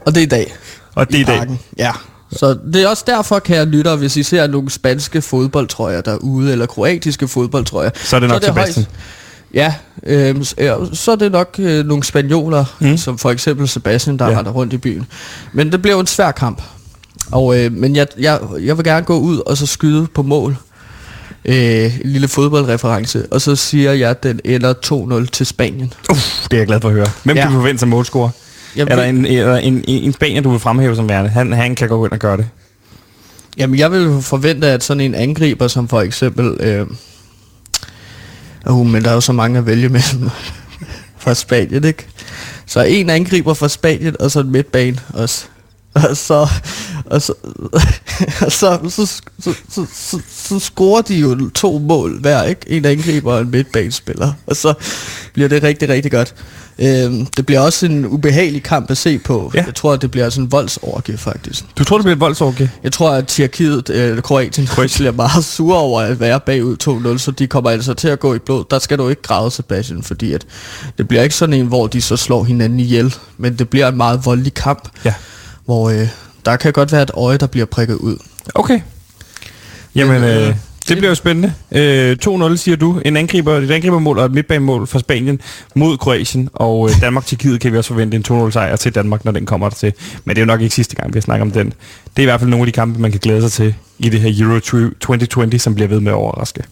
Og 0.06 0.14
det 0.14 0.20
er 0.20 0.26
i 0.26 0.28
dag. 0.28 0.54
Og 0.94 1.08
det 1.08 1.16
er 1.16 1.20
i 1.20 1.24
dag. 1.24 1.38
parken. 1.38 1.58
Ja. 1.78 1.92
Så 2.32 2.58
det 2.72 2.82
er 2.82 2.88
også 2.88 3.04
derfor, 3.06 3.38
kan 3.38 3.56
jeg 3.56 3.66
lytte, 3.66 3.96
hvis 3.96 4.16
I 4.16 4.22
ser 4.22 4.46
nogle 4.46 4.70
spanske 4.70 5.22
fodboldtrøjer 5.22 6.00
derude, 6.00 6.52
eller 6.52 6.66
kroatiske 6.66 7.28
fodboldtrøjer. 7.28 7.90
Så 7.94 8.16
er 8.16 8.20
det 8.20 8.28
nok 8.28 8.44
Sebastian. 8.44 8.86
ja, 8.86 8.90
øhm, 8.90 8.96
s- 8.96 9.19
ja, 9.54 9.74
så 10.92 11.10
er 11.12 11.16
det 11.16 11.32
nok 11.32 11.54
øh, 11.58 11.86
nogle 11.86 12.04
spanioler, 12.04 12.64
Mm. 12.80 12.96
som 12.96 13.18
for 13.18 13.30
eksempel 13.30 13.68
Sebastian, 13.68 14.16
der 14.16 14.30
Ja. 14.30 14.38
render 14.38 14.50
rundt 14.52 14.72
i 14.72 14.76
byen. 14.76 15.06
Men 15.52 15.72
det 15.72 15.82
bliver 15.82 15.94
jo 15.94 16.00
en 16.00 16.06
svær 16.06 16.30
kamp. 16.30 16.62
Og, 17.32 17.58
øh, 17.58 17.72
men 17.72 17.96
jeg, 17.96 18.06
jeg, 18.18 18.38
jeg 18.60 18.76
vil 18.76 18.84
gerne 18.84 19.06
gå 19.06 19.18
ud 19.18 19.38
og 19.46 19.56
så 19.56 19.66
skyde 19.66 20.06
på 20.14 20.22
mål. 20.22 20.56
Øh, 21.44 22.00
en 22.00 22.10
lille 22.10 22.28
fodboldreference. 22.28 23.26
Og 23.30 23.40
så 23.40 23.56
siger 23.56 23.92
jeg, 23.92 24.10
at 24.10 24.22
den 24.22 24.40
ender 24.44 24.74
2-0 25.24 25.26
til 25.30 25.46
Spanien. 25.46 25.92
Uff, 26.10 26.42
det 26.44 26.52
er 26.52 26.56
jeg 26.60 26.66
glad 26.66 26.80
for 26.80 26.88
at 26.88 26.94
høre. 26.94 27.06
Hvem 27.24 27.36
ja. 27.36 27.42
Kan 27.42 27.50
vi 27.50 27.54
forvente 27.56 27.80
som 27.80 27.88
målscorer? 27.88 28.30
Jeg 28.76 28.86
Er 28.90 28.96
der 28.96 29.04
en, 29.04 29.26
er 29.26 29.44
der 29.44 29.56
en, 29.56 29.74
en, 29.74 29.84
en 29.88 30.12
spanier, 30.12 30.40
du 30.40 30.50
vil 30.50 30.60
fremhæve 30.60 30.96
som 30.96 31.08
værende? 31.08 31.30
Han, 31.30 31.52
han 31.52 31.74
kan 31.74 31.88
gå 31.88 32.04
ind 32.04 32.12
og 32.12 32.18
gøre 32.18 32.36
det. 32.36 32.46
Jamen, 33.58 33.78
jeg 33.78 33.92
vil 33.92 34.22
forvente, 34.22 34.66
at 34.66 34.84
sådan 34.84 35.00
en 35.00 35.14
angriber, 35.14 35.68
som 35.68 35.88
for 35.88 36.00
eksempel... 36.00 36.46
Øh, 36.60 36.86
uh, 38.66 38.86
men 38.86 39.02
der 39.04 39.10
er 39.10 39.14
jo 39.14 39.20
så 39.20 39.32
mange 39.32 39.58
at 39.58 39.66
vælge 39.66 39.88
mellem. 39.88 40.30
fra 41.20 41.34
Spanien, 41.34 41.84
ikke? 41.84 42.06
Så 42.66 42.82
en 42.82 43.10
angriber 43.10 43.54
fra 43.54 43.68
Spanien, 43.68 44.16
og 44.20 44.30
så 44.30 44.40
en 44.40 44.50
midtbane 44.50 44.98
også. 45.14 45.46
Og 45.94 46.16
så, 46.16 46.48
og 47.04 47.22
så, 47.22 47.32
og 48.44 48.52
så, 48.52 48.78
så, 48.88 49.06
så, 49.40 49.54
så, 49.70 49.86
så, 49.94 50.20
så 50.30 50.58
scorer 50.58 51.02
de 51.02 51.14
jo 51.14 51.50
to 51.50 51.78
mål 51.78 52.20
hver, 52.20 52.42
ikke? 52.42 52.60
En 52.70 52.84
angriber 52.84 53.32
og 53.32 53.40
en 53.40 53.50
midtbanespiller. 53.50 54.32
Og 54.46 54.56
så 54.56 54.74
bliver 55.32 55.48
det 55.48 55.62
rigtig, 55.62 55.88
rigtig 55.88 56.10
godt. 56.12 56.34
Øhm, 56.78 57.26
det 57.26 57.46
bliver 57.46 57.60
også 57.60 57.86
en 57.86 58.06
ubehagelig 58.06 58.62
kamp 58.62 58.90
at 58.90 58.98
se 58.98 59.18
på. 59.18 59.50
Ja. 59.54 59.64
Jeg 59.64 59.74
tror, 59.74 59.92
at 59.92 60.02
det 60.02 60.10
bliver 60.10 60.28
sådan 60.28 60.44
en 60.44 60.52
voldsorgie, 60.52 61.18
faktisk. 61.18 61.64
Du 61.78 61.84
tror, 61.84 61.96
det 61.96 62.04
bliver 62.04 62.16
et 62.16 62.20
voldsorgie? 62.20 62.70
Jeg 62.82 62.92
tror, 62.92 63.10
at 63.10 63.26
Tyrkiet, 63.26 63.90
øh, 63.90 64.22
Kroatien, 64.22 64.68
bliver 64.96 65.12
meget 65.12 65.44
sure 65.44 65.78
over 65.78 66.00
at 66.00 66.20
være 66.20 66.40
bagud 66.40 66.76
2-0, 67.14 67.18
så 67.18 67.30
de 67.30 67.46
kommer 67.46 67.70
altså 67.70 67.94
til 67.94 68.08
at 68.08 68.20
gå 68.20 68.34
i 68.34 68.38
blod. 68.38 68.64
Der 68.70 68.78
skal 68.78 68.98
du 68.98 69.08
ikke 69.08 69.22
græde, 69.22 69.50
Sebastian, 69.50 70.02
fordi 70.02 70.32
at 70.32 70.46
det 70.98 71.08
bliver 71.08 71.22
ikke 71.22 71.34
sådan 71.34 71.52
en, 71.54 71.66
hvor 71.66 71.86
de 71.86 72.00
så 72.00 72.16
slår 72.16 72.44
hinanden 72.44 72.80
ihjel, 72.80 73.14
men 73.38 73.58
det 73.58 73.68
bliver 73.68 73.88
en 73.88 73.96
meget 73.96 74.20
voldelig 74.24 74.54
kamp, 74.54 74.88
Ja. 75.04 75.14
Hvor 75.70 75.90
øh, 75.90 76.08
der 76.44 76.56
kan 76.56 76.72
godt 76.72 76.92
være 76.92 77.02
et 77.02 77.10
øje, 77.14 77.36
der 77.36 77.46
bliver 77.46 77.66
prikket 77.66 77.94
ud. 77.94 78.16
Okay. 78.54 78.80
Jamen, 79.94 80.20
Men, 80.20 80.30
øh, 80.30 80.48
øh, 80.48 80.54
det 80.88 80.96
bliver 80.96 81.08
jo 81.08 81.14
spændende. 81.14 81.52
Øh, 81.72 82.16
2-0 82.26 82.56
siger 82.56 82.76
du. 82.76 83.00
En 83.04 83.16
angriber, 83.16 83.56
et 83.56 83.70
angribermål 83.70 84.18
og 84.18 84.24
et 84.24 84.32
midtbanemål 84.32 84.86
fra 84.86 84.98
Spanien 84.98 85.40
mod 85.74 85.98
Kroatien. 85.98 86.48
Og 86.52 86.88
øh, 86.88 87.00
Danmark-Tjekkiet 87.00 87.60
kan 87.60 87.72
vi 87.72 87.78
også 87.78 87.88
forvente 87.88 88.16
en 88.16 88.46
2-0 88.46 88.50
sejr 88.50 88.76
til 88.76 88.94
Danmark, 88.94 89.24
når 89.24 89.32
den 89.32 89.46
kommer 89.46 89.68
der 89.68 89.76
til. 89.76 89.92
Men 90.24 90.36
det 90.36 90.42
er 90.42 90.44
jo 90.44 90.46
nok 90.46 90.60
ikke 90.60 90.74
sidste 90.74 90.96
gang, 90.96 91.14
vi 91.14 91.20
snakker 91.20 91.44
om 91.44 91.50
den. 91.50 91.66
Det 91.66 92.18
er 92.18 92.22
i 92.22 92.24
hvert 92.24 92.40
fald 92.40 92.50
nogle 92.50 92.62
af 92.62 92.66
de 92.66 92.72
kampe, 92.72 93.00
man 93.00 93.10
kan 93.10 93.20
glæde 93.20 93.42
sig 93.42 93.52
til 93.52 93.74
i 93.98 94.08
det 94.08 94.20
her 94.20 94.46
Euro 94.46 94.58
2020, 94.60 95.58
som 95.58 95.74
bliver 95.74 95.88
ved 95.88 96.00
med 96.00 96.12
at 96.12 96.16
overraske. 96.16 96.62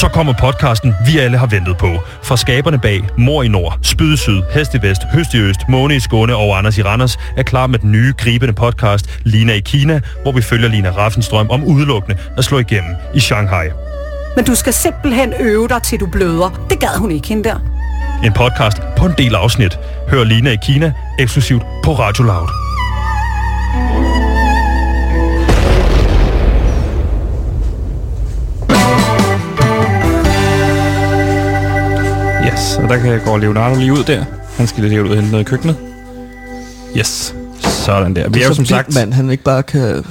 Så 0.00 0.08
kommer 0.08 0.32
podcasten, 0.32 0.94
vi 1.06 1.18
alle 1.18 1.38
har 1.38 1.46
ventet 1.46 1.76
på. 1.76 2.02
Fra 2.22 2.36
skaberne 2.36 2.78
bag 2.78 3.08
Mor 3.18 3.42
i 3.42 3.48
Nord, 3.48 3.78
Spyd 3.82 4.12
i 4.12 4.16
Syd, 4.16 4.42
Hest 4.54 4.74
i 4.74 4.78
Vest, 4.82 5.02
Høst 5.12 5.34
i 5.34 5.38
Øst, 5.38 5.60
Måne 5.68 5.96
i 5.96 6.00
Skåne 6.00 6.36
og 6.36 6.58
Anders 6.58 6.78
i 6.78 6.82
Randers 6.82 7.18
er 7.36 7.42
klar 7.42 7.66
med 7.66 7.78
den 7.78 7.92
nye, 7.92 8.12
gribende 8.18 8.52
podcast 8.52 9.20
Lina 9.24 9.52
i 9.52 9.60
Kina, 9.60 10.00
hvor 10.22 10.32
vi 10.32 10.42
følger 10.42 10.68
Lina 10.68 10.90
Raffenstrøm 10.90 11.50
om 11.50 11.64
udelukkende 11.64 12.18
at 12.38 12.44
slå 12.44 12.58
igennem 12.58 12.96
i 13.14 13.20
Shanghai. 13.20 13.68
Men 14.36 14.44
du 14.44 14.54
skal 14.54 14.72
simpelthen 14.72 15.32
øve 15.40 15.68
dig, 15.68 15.82
til 15.82 16.00
du 16.00 16.06
bløder. 16.06 16.66
Det 16.70 16.80
gad 16.80 16.98
hun 16.98 17.10
ikke, 17.10 17.28
hende 17.28 17.44
der. 17.44 17.58
En 18.24 18.32
podcast 18.32 18.82
på 18.96 19.06
en 19.06 19.14
del 19.18 19.34
afsnit. 19.34 19.78
Hør 20.08 20.24
Lina 20.24 20.50
i 20.50 20.58
Kina 20.62 20.92
eksklusivt 21.18 21.62
på 21.84 21.92
Radio 21.92 22.24
Loud. 22.24 22.69
Yes, 32.52 32.76
og 32.82 32.88
der 32.88 32.98
kan 32.98 33.20
gå 33.24 33.36
Leonardo 33.36 33.78
lige 33.80 33.92
ud 33.92 34.04
der. 34.04 34.24
Han 34.56 34.66
skal 34.66 34.84
lige 34.84 35.04
ud 35.04 35.08
og 35.08 35.14
hente 35.16 35.30
noget 35.30 35.44
i 35.44 35.48
køkkenet. 35.48 35.76
Yes, 36.96 37.34
sådan 37.62 38.16
der. 38.16 38.28
Vi 38.28 38.34
Det 38.34 38.40
er 38.40 38.44
er 38.44 38.48
jo 38.48 38.54
som 38.54 38.64
sagt... 38.64 38.94
mand, 38.94 39.12
han 39.12 39.30
ikke 39.30 39.42
bare 39.44 39.62
kan 39.62 40.04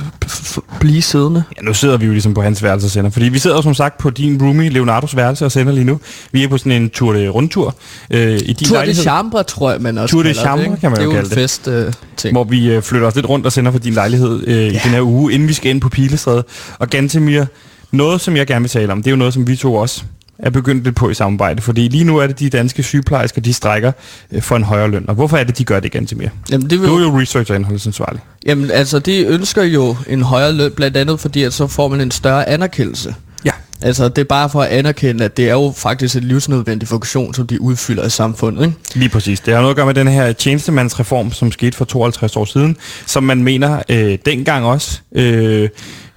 blive 0.80 1.02
siddende. 1.02 1.44
Ja, 1.58 1.62
nu 1.62 1.74
sidder 1.74 1.98
vi 1.98 2.06
jo 2.06 2.12
ligesom 2.12 2.34
på 2.34 2.42
hans 2.42 2.64
værelse 2.64 2.88
og 2.88 2.92
sender. 2.92 3.10
Fordi 3.12 3.26
vi 3.30 3.40
sidder 3.40 3.56
jo 3.56 3.62
som 3.62 3.74
sagt 3.74 3.98
på 3.98 4.10
din 4.10 4.42
roomie, 4.42 4.70
Leonardos 4.70 5.16
værelse, 5.16 5.46
og 5.46 5.52
sender 5.52 5.74
lige 5.74 5.84
nu. 5.86 6.00
Vi 6.32 6.44
er 6.44 6.48
på 6.48 6.58
sådan 6.58 6.72
en 6.72 6.90
tur 6.90 7.14
de 7.14 7.28
rundtur 7.30 7.76
øh, 8.12 8.34
i 8.34 8.38
din 8.38 8.56
Tour 8.56 8.66
de 8.68 8.74
lejlighed. 8.74 9.02
chambre, 9.04 9.44
tror 9.44 9.72
jeg, 9.72 9.82
man 9.82 9.98
også 9.98 10.12
Tour 10.14 10.24
de 10.24 10.30
det, 10.30 10.38
chambre, 10.38 10.66
ikke? 10.66 10.78
kan 10.78 10.92
man 10.92 11.00
det 11.00 11.06
jo 11.06 11.12
er 11.12 11.16
jo 11.16 11.22
kalde 11.22 11.26
en 11.26 11.38
det. 11.38 11.44
fest 11.44 11.68
øh, 11.68 11.94
ting. 12.18 12.34
hvor 12.34 12.44
vi 12.44 12.72
øh, 12.72 12.82
flytter 12.82 13.08
os 13.08 13.16
lidt 13.16 13.30
rundt 13.30 13.46
og 13.46 13.52
sender 13.52 13.72
fra 13.72 13.80
din 13.80 13.94
lejlighed 13.94 14.44
øh, 14.48 14.56
ja. 14.58 14.66
i 14.72 14.80
den 14.84 14.92
her 14.92 15.02
uge, 15.02 15.34
inden 15.34 15.48
vi 15.48 15.54
skal 15.54 15.70
ind 15.72 15.82
på 15.82 15.90
Pilestræde. 15.90 16.44
Og 16.80 16.88
Gantemir, 16.90 17.46
noget 17.92 18.22
som 18.22 18.36
jeg 18.38 18.48
gerne 18.48 18.62
vil 18.62 18.70
tale 18.70 18.92
om, 18.92 18.98
det 18.98 19.08
er 19.08 19.12
jo 19.12 19.18
noget, 19.18 19.34
som 19.34 19.48
vi 19.48 19.56
to 19.56 19.76
også 19.76 20.04
er 20.40 20.50
begyndt 20.50 20.84
lidt 20.84 20.96
på 20.96 21.10
i 21.10 21.14
samarbejde. 21.14 21.62
Fordi 21.62 21.88
lige 21.88 22.04
nu 22.04 22.18
er 22.18 22.28
det 22.28 22.40
de 22.40 22.50
danske 22.50 22.84
sygeplejersker, 22.84 23.42
de 23.42 23.54
strækker 23.54 23.92
øh, 24.32 24.42
for 24.42 24.56
en 24.56 24.64
højere 24.64 24.88
løn. 24.92 25.06
Og 25.08 25.16
hvorfor 25.16 25.38
er 25.38 25.44
det, 25.44 25.58
de 25.58 25.64
gør 25.64 25.80
det, 25.80 25.92
Gantemir? 25.92 26.28
Jamen, 26.52 26.70
det 26.70 26.82
vil, 26.82 26.90
Du 26.90 26.96
er 26.96 27.02
jo 27.02 27.22
research- 27.22 27.52
og 27.52 27.56
indholdsansvarlig. 27.56 28.22
Jamen, 28.46 28.72
altså, 28.72 29.00
de 29.00 29.26
ønsker 29.26 29.64
jo 29.64 29.96
en 30.08 30.22
højere 30.22 30.52
løn, 30.54 30.72
blandt 30.72 30.98
andet 30.98 31.20
fordi, 31.20 31.44
at 31.44 31.54
så 31.54 31.68
får 31.68 31.88
man 31.88 32.02
en 32.02 32.12
større 32.12 32.50
anerkendelse. 32.50 33.16
Ja. 33.46 33.52
Altså, 33.82 34.10
det 34.10 34.18
er 34.18 34.26
bare 34.26 34.50
for 34.50 34.62
at 34.62 34.70
anerkende, 34.70 35.26
at 35.26 35.38
det 35.38 35.50
er 35.50 35.54
jo 35.54 35.74
faktisk 35.78 36.16
en 36.16 36.24
livsnødvendig 36.24 36.88
funktion, 36.88 37.34
som 37.34 37.48
de 37.48 37.62
udfylder 37.62 38.06
i 38.06 38.10
samfundet, 38.10 38.66
ikke? 38.66 38.78
Lige 38.96 39.10
præcis. 39.10 39.40
Det 39.40 39.54
har 39.54 39.62
noget 39.62 39.72
at 39.72 39.76
gøre 39.76 39.86
med 39.86 39.94
den 39.94 40.08
her 40.08 40.32
tjenestemandsreform, 40.32 41.32
som 41.32 41.52
skete 41.52 41.78
for 41.78 41.86
52 41.86 42.36
år 42.36 42.46
siden, 42.46 42.78
som 43.06 43.24
man 43.24 43.44
mener 43.44 43.82
øh, 43.90 44.18
dengang 44.26 44.66
også 44.66 45.00
øh, 45.16 45.70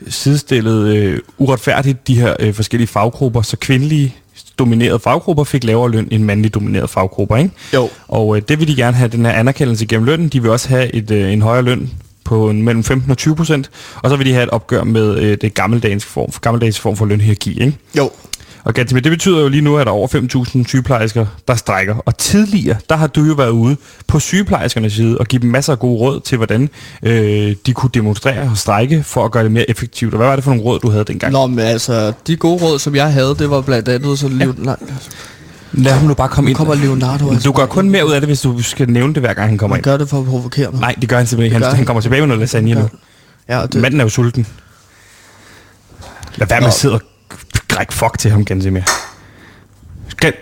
sidestillede 0.08 0.96
øh, 0.96 1.18
uretfærdigt 1.38 2.08
de 2.08 2.20
her 2.20 2.34
øh, 2.40 2.54
forskellige 2.54 2.88
faggrupper, 2.88 3.42
så 3.42 3.56
kvindelige 3.56 4.14
dominerede 4.58 4.98
faggrupper 4.98 5.44
fik 5.44 5.64
lavere 5.64 5.90
løn 5.90 6.08
end 6.10 6.24
mandlige 6.24 6.50
dominerede 6.50 6.88
faggrupper, 6.88 7.36
ikke? 7.36 7.50
Jo. 7.74 7.88
Og 8.08 8.36
øh, 8.36 8.42
det 8.48 8.60
vil 8.60 8.68
de 8.68 8.76
gerne 8.76 8.96
have, 8.96 9.08
den 9.08 9.26
her 9.26 9.32
anerkendelse 9.32 9.86
gennem 9.86 10.06
lønnen. 10.06 10.28
De 10.28 10.42
vil 10.42 10.50
også 10.50 10.68
have 10.68 10.94
et, 10.94 11.10
øh, 11.10 11.32
en 11.32 11.42
højere 11.42 11.62
løn 11.62 11.90
på 12.24 12.50
en, 12.50 12.62
mellem 12.62 12.84
15 12.84 13.10
og 13.10 13.16
20 13.18 13.36
procent, 13.36 13.70
og 14.02 14.10
så 14.10 14.16
vil 14.16 14.26
de 14.26 14.32
have 14.32 14.44
et 14.44 14.50
opgør 14.50 14.84
med 14.84 15.18
øh, 15.18 15.38
det 15.40 15.54
gammeldags 15.54 16.04
form, 16.04 16.30
gammeldags 16.40 16.80
form 16.80 16.96
for 16.96 17.06
lønhierarki, 17.06 17.60
ikke? 17.60 17.78
Jo. 17.96 18.10
Og 18.64 18.74
Gantemir, 18.74 19.00
det 19.02 19.12
betyder 19.12 19.40
jo 19.40 19.48
lige 19.48 19.60
nu, 19.60 19.76
at 19.76 19.86
der 19.86 19.92
er 19.92 19.96
over 19.96 20.08
5.000 20.58 20.68
sygeplejersker, 20.68 21.26
der 21.48 21.54
strækker. 21.54 21.94
Og 22.06 22.18
tidligere, 22.18 22.76
der 22.90 22.96
har 22.96 23.06
du 23.06 23.24
jo 23.24 23.34
været 23.34 23.50
ude 23.50 23.76
på 24.06 24.18
sygeplejerskernes 24.20 24.92
side 24.92 25.18
og 25.18 25.26
give 25.26 25.42
dem 25.42 25.50
masser 25.50 25.72
af 25.72 25.78
gode 25.78 25.98
råd 26.00 26.20
til, 26.20 26.36
hvordan 26.36 26.68
øh, 27.02 27.56
de 27.66 27.72
kunne 27.72 27.90
demonstrere 27.94 28.50
og 28.50 28.56
strække 28.58 29.02
for 29.02 29.24
at 29.24 29.30
gøre 29.30 29.44
det 29.44 29.52
mere 29.52 29.70
effektivt. 29.70 30.14
Og 30.14 30.16
hvad 30.18 30.26
var 30.26 30.34
det 30.36 30.44
for 30.44 30.50
nogle 30.50 30.64
råd, 30.64 30.80
du 30.80 30.90
havde 30.90 31.04
dengang? 31.04 31.32
Nå, 31.32 31.46
men 31.46 31.58
altså, 31.58 32.12
de 32.26 32.36
gode 32.36 32.62
råd, 32.64 32.78
som 32.78 32.94
jeg 32.94 33.12
havde, 33.12 33.34
det 33.38 33.50
var 33.50 33.60
blandt 33.60 33.88
andet 33.88 34.18
sådan 34.18 34.38
ja. 34.38 34.44
Leonardo. 34.44 34.84
Lad 35.72 35.92
ham 35.92 36.08
nu 36.08 36.14
bare 36.14 36.28
komme 36.28 36.46
Nu 36.46 36.48
ind. 36.48 36.56
kommer 36.56 36.74
Leonardo. 36.74 37.30
altså. 37.30 37.48
Du 37.48 37.52
gør 37.52 37.66
kun 37.66 37.90
mere 37.90 38.06
ud 38.06 38.12
af 38.12 38.20
det, 38.20 38.28
hvis 38.28 38.40
du 38.40 38.62
skal 38.62 38.90
nævne 38.90 39.14
det, 39.14 39.22
hver 39.22 39.34
gang 39.34 39.48
han 39.48 39.58
kommer 39.58 39.74
Man 39.74 39.78
ind. 39.78 39.84
gør 39.84 39.96
det 39.96 40.08
for 40.08 40.20
at 40.20 40.26
provokere 40.26 40.70
mig. 40.70 40.80
Nej, 40.80 40.94
det 41.00 41.08
gør 41.08 41.16
han 41.16 41.26
simpelthen 41.26 41.46
ikke. 41.46 41.54
Han, 41.54 41.62
han 41.70 41.76
han. 41.76 41.86
kommer 41.86 42.00
tilbage 42.00 42.20
med 42.20 42.26
noget 42.28 42.40
lasagne 42.40 42.74
nu. 42.74 42.88
Ja, 43.48 43.62
det, 43.66 43.74
Manden 43.74 44.00
er 44.00 44.04
jo 44.04 44.08
sulten. 44.10 44.46
Lad 46.36 46.46
være 46.46 46.60
med 46.60 46.68
at 46.68 46.74
sidde 46.74 46.94
og 46.94 47.00
grække 47.72 47.94
fuck 47.94 48.18
til 48.18 48.30
ham, 48.30 48.44
Gantemir. 48.44 48.82
Skal 50.08 50.34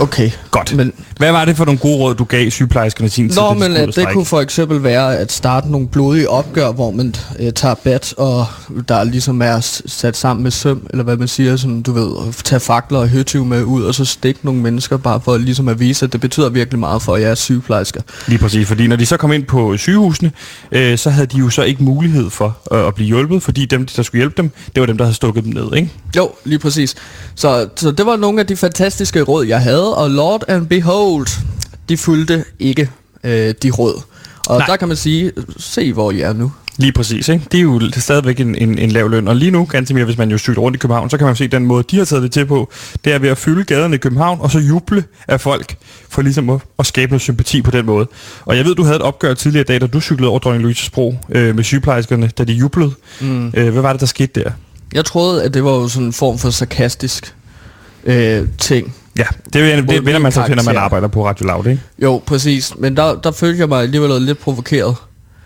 okay. 0.00 0.30
Godt. 0.50 0.76
Men, 0.76 0.92
Hvad 1.16 1.32
var 1.32 1.44
det 1.44 1.56
for 1.56 1.64
nogle 1.64 1.78
gode 1.78 1.96
råd, 1.96 2.14
du 2.14 2.24
gav 2.24 2.50
sygeplejerskerne 2.50 3.06
i 3.06 3.10
sin 3.10 3.28
tid? 3.28 3.40
Nå, 3.40 3.54
men 3.54 3.72
at 3.76 3.88
at 3.88 3.96
det 3.96 4.08
kunne 4.12 4.24
for 4.24 4.40
eksempel 4.40 4.82
være 4.82 5.16
at 5.16 5.32
starte 5.32 5.70
nogle 5.70 5.88
blodige 5.88 6.28
opgør, 6.28 6.72
hvor 6.72 6.90
man 6.90 7.14
øh, 7.38 7.52
tager 7.52 7.74
bat, 7.74 8.14
og 8.16 8.46
der 8.88 9.04
ligesom 9.04 9.42
er 9.42 9.60
sat 9.86 10.16
sammen 10.16 10.42
med 10.42 10.50
søm, 10.50 10.86
eller 10.90 11.04
hvad 11.04 11.16
man 11.16 11.28
siger, 11.28 11.56
sådan, 11.56 11.82
du 11.82 11.92
ved, 11.92 12.32
tage 12.44 12.60
fakler 12.60 12.98
og 12.98 13.08
høtyv 13.08 13.44
med 13.44 13.62
ud, 13.64 13.82
og 13.82 13.94
så 13.94 14.04
stikke 14.04 14.40
nogle 14.42 14.60
mennesker, 14.60 14.96
bare 14.96 15.20
for 15.24 15.36
ligesom 15.36 15.68
at 15.68 15.80
vise, 15.80 16.06
at 16.06 16.12
det 16.12 16.20
betyder 16.20 16.48
virkelig 16.48 16.78
meget 16.78 17.02
for 17.02 17.16
jer 17.16 17.34
sygeplejersker. 17.34 18.00
Lige 18.26 18.38
præcis, 18.38 18.68
fordi 18.68 18.86
når 18.86 18.96
de 18.96 19.06
så 19.06 19.16
kom 19.16 19.32
ind 19.32 19.44
på 19.44 19.76
sygehusene, 19.76 20.32
øh, 20.72 20.98
så 20.98 21.10
havde 21.10 21.26
de 21.26 21.38
jo 21.38 21.50
så 21.50 21.62
ikke 21.62 21.82
mulighed 21.82 22.30
for 22.30 22.56
øh, 22.72 22.86
at 22.86 22.94
blive 22.94 23.06
hjulpet, 23.06 23.42
fordi 23.42 23.64
dem, 23.64 23.86
der 23.86 24.02
skulle 24.02 24.20
hjælpe 24.20 24.42
dem, 24.42 24.50
det 24.74 24.80
var 24.80 24.86
dem, 24.86 24.98
der 24.98 25.04
havde 25.04 25.16
stukket 25.16 25.44
dem 25.44 25.52
ned, 25.52 25.74
ikke? 25.76 25.90
Jo, 26.16 26.30
lige 26.44 26.58
præcis. 26.58 26.94
Så, 27.34 27.68
så 27.76 27.90
det 27.90 28.06
var 28.06 28.16
nogle 28.16 28.40
af 28.40 28.46
de 28.46 28.56
fantastiske 28.56 29.22
råd, 29.22 29.46
jeg 29.46 29.60
havde, 29.62 29.96
og 29.96 30.10
Lord 30.10 30.44
and 30.48 30.66
Behold, 30.66 31.26
de 31.88 31.96
fulgte 31.96 32.44
ikke 32.58 32.90
øh, 33.24 33.54
de 33.62 33.70
råd. 33.70 34.02
Og 34.46 34.58
Nej. 34.58 34.66
Der 34.66 34.76
kan 34.76 34.88
man 34.88 34.96
sige, 34.96 35.32
se 35.56 35.92
hvor 35.92 36.10
I 36.10 36.20
er 36.20 36.32
nu. 36.32 36.52
Lige 36.76 36.92
præcis, 36.92 37.28
ikke? 37.28 37.46
Det 37.52 37.58
er 37.58 37.62
jo 37.62 37.80
stadigvæk 37.96 38.40
en, 38.40 38.54
en, 38.54 38.78
en 38.78 38.90
lav 38.90 39.10
løn. 39.10 39.28
Og 39.28 39.36
lige 39.36 39.50
nu, 39.50 39.64
ganske 39.64 39.94
mere, 39.94 40.04
hvis 40.04 40.18
man 40.18 40.30
jo 40.30 40.38
cykler 40.38 40.62
rundt 40.62 40.76
i 40.76 40.78
København, 40.78 41.10
så 41.10 41.18
kan 41.18 41.24
man 41.24 41.32
jo 41.32 41.36
se, 41.36 41.48
den 41.48 41.66
måde, 41.66 41.84
de 41.90 41.98
har 41.98 42.04
taget 42.04 42.22
det 42.22 42.32
til 42.32 42.46
på, 42.46 42.70
det 43.04 43.12
er 43.12 43.18
ved 43.18 43.28
at 43.28 43.38
fylde 43.38 43.64
gaderne 43.64 43.94
i 43.94 43.98
København, 43.98 44.38
og 44.40 44.50
så 44.50 44.58
juble 44.58 45.04
af 45.28 45.40
folk, 45.40 45.76
for 46.08 46.22
ligesom 46.22 46.50
at, 46.50 46.60
at 46.78 46.86
skabe 46.86 47.10
noget 47.10 47.22
sympati 47.22 47.62
på 47.62 47.70
den 47.70 47.86
måde. 47.86 48.06
Og 48.44 48.56
jeg 48.56 48.64
ved, 48.64 48.74
du 48.74 48.82
havde 48.82 48.96
et 48.96 49.02
opgør 49.02 49.34
tidligere 49.34 49.62
i 49.62 49.64
dag, 49.64 49.80
da 49.80 49.86
du 49.86 50.00
cyklede 50.00 50.30
over 50.30 50.38
Dronning 50.38 50.70
Louise's 50.70 50.90
Bro 50.92 51.14
øh, 51.30 51.54
med 51.56 51.64
sygeplejerskerne, 51.64 52.30
da 52.38 52.44
de 52.44 52.52
jublede. 52.52 52.92
Mm. 53.20 53.52
Øh, 53.54 53.72
hvad 53.72 53.82
var 53.82 53.92
det, 53.92 54.00
der 54.00 54.06
skete 54.06 54.40
der? 54.40 54.50
Jeg 54.94 55.04
troede, 55.04 55.44
at 55.44 55.54
det 55.54 55.64
var 55.64 55.70
jo 55.70 55.88
sådan 55.88 56.06
en 56.06 56.12
form 56.12 56.38
for 56.38 56.50
sarkastisk 56.50 57.34
øh, 58.04 58.48
ting. 58.58 58.94
Ja, 59.18 59.24
det, 59.52 59.72
er, 59.72 59.76
det, 59.76 59.88
det 59.88 60.04
vender 60.06 60.18
man 60.20 60.32
sig 60.32 60.46
til, 60.46 60.56
når 60.56 60.62
man 60.62 60.76
arbejder 60.76 61.08
på 61.08 61.26
Radio 61.26 61.46
Loud, 61.46 61.66
ikke? 61.66 61.82
Jo, 62.02 62.22
præcis. 62.26 62.72
Men 62.78 62.96
der, 62.96 63.14
der 63.20 63.30
følte 63.30 63.60
jeg 63.60 63.68
mig 63.68 63.82
alligevel 63.82 64.22
lidt 64.22 64.38
provokeret 64.38 64.96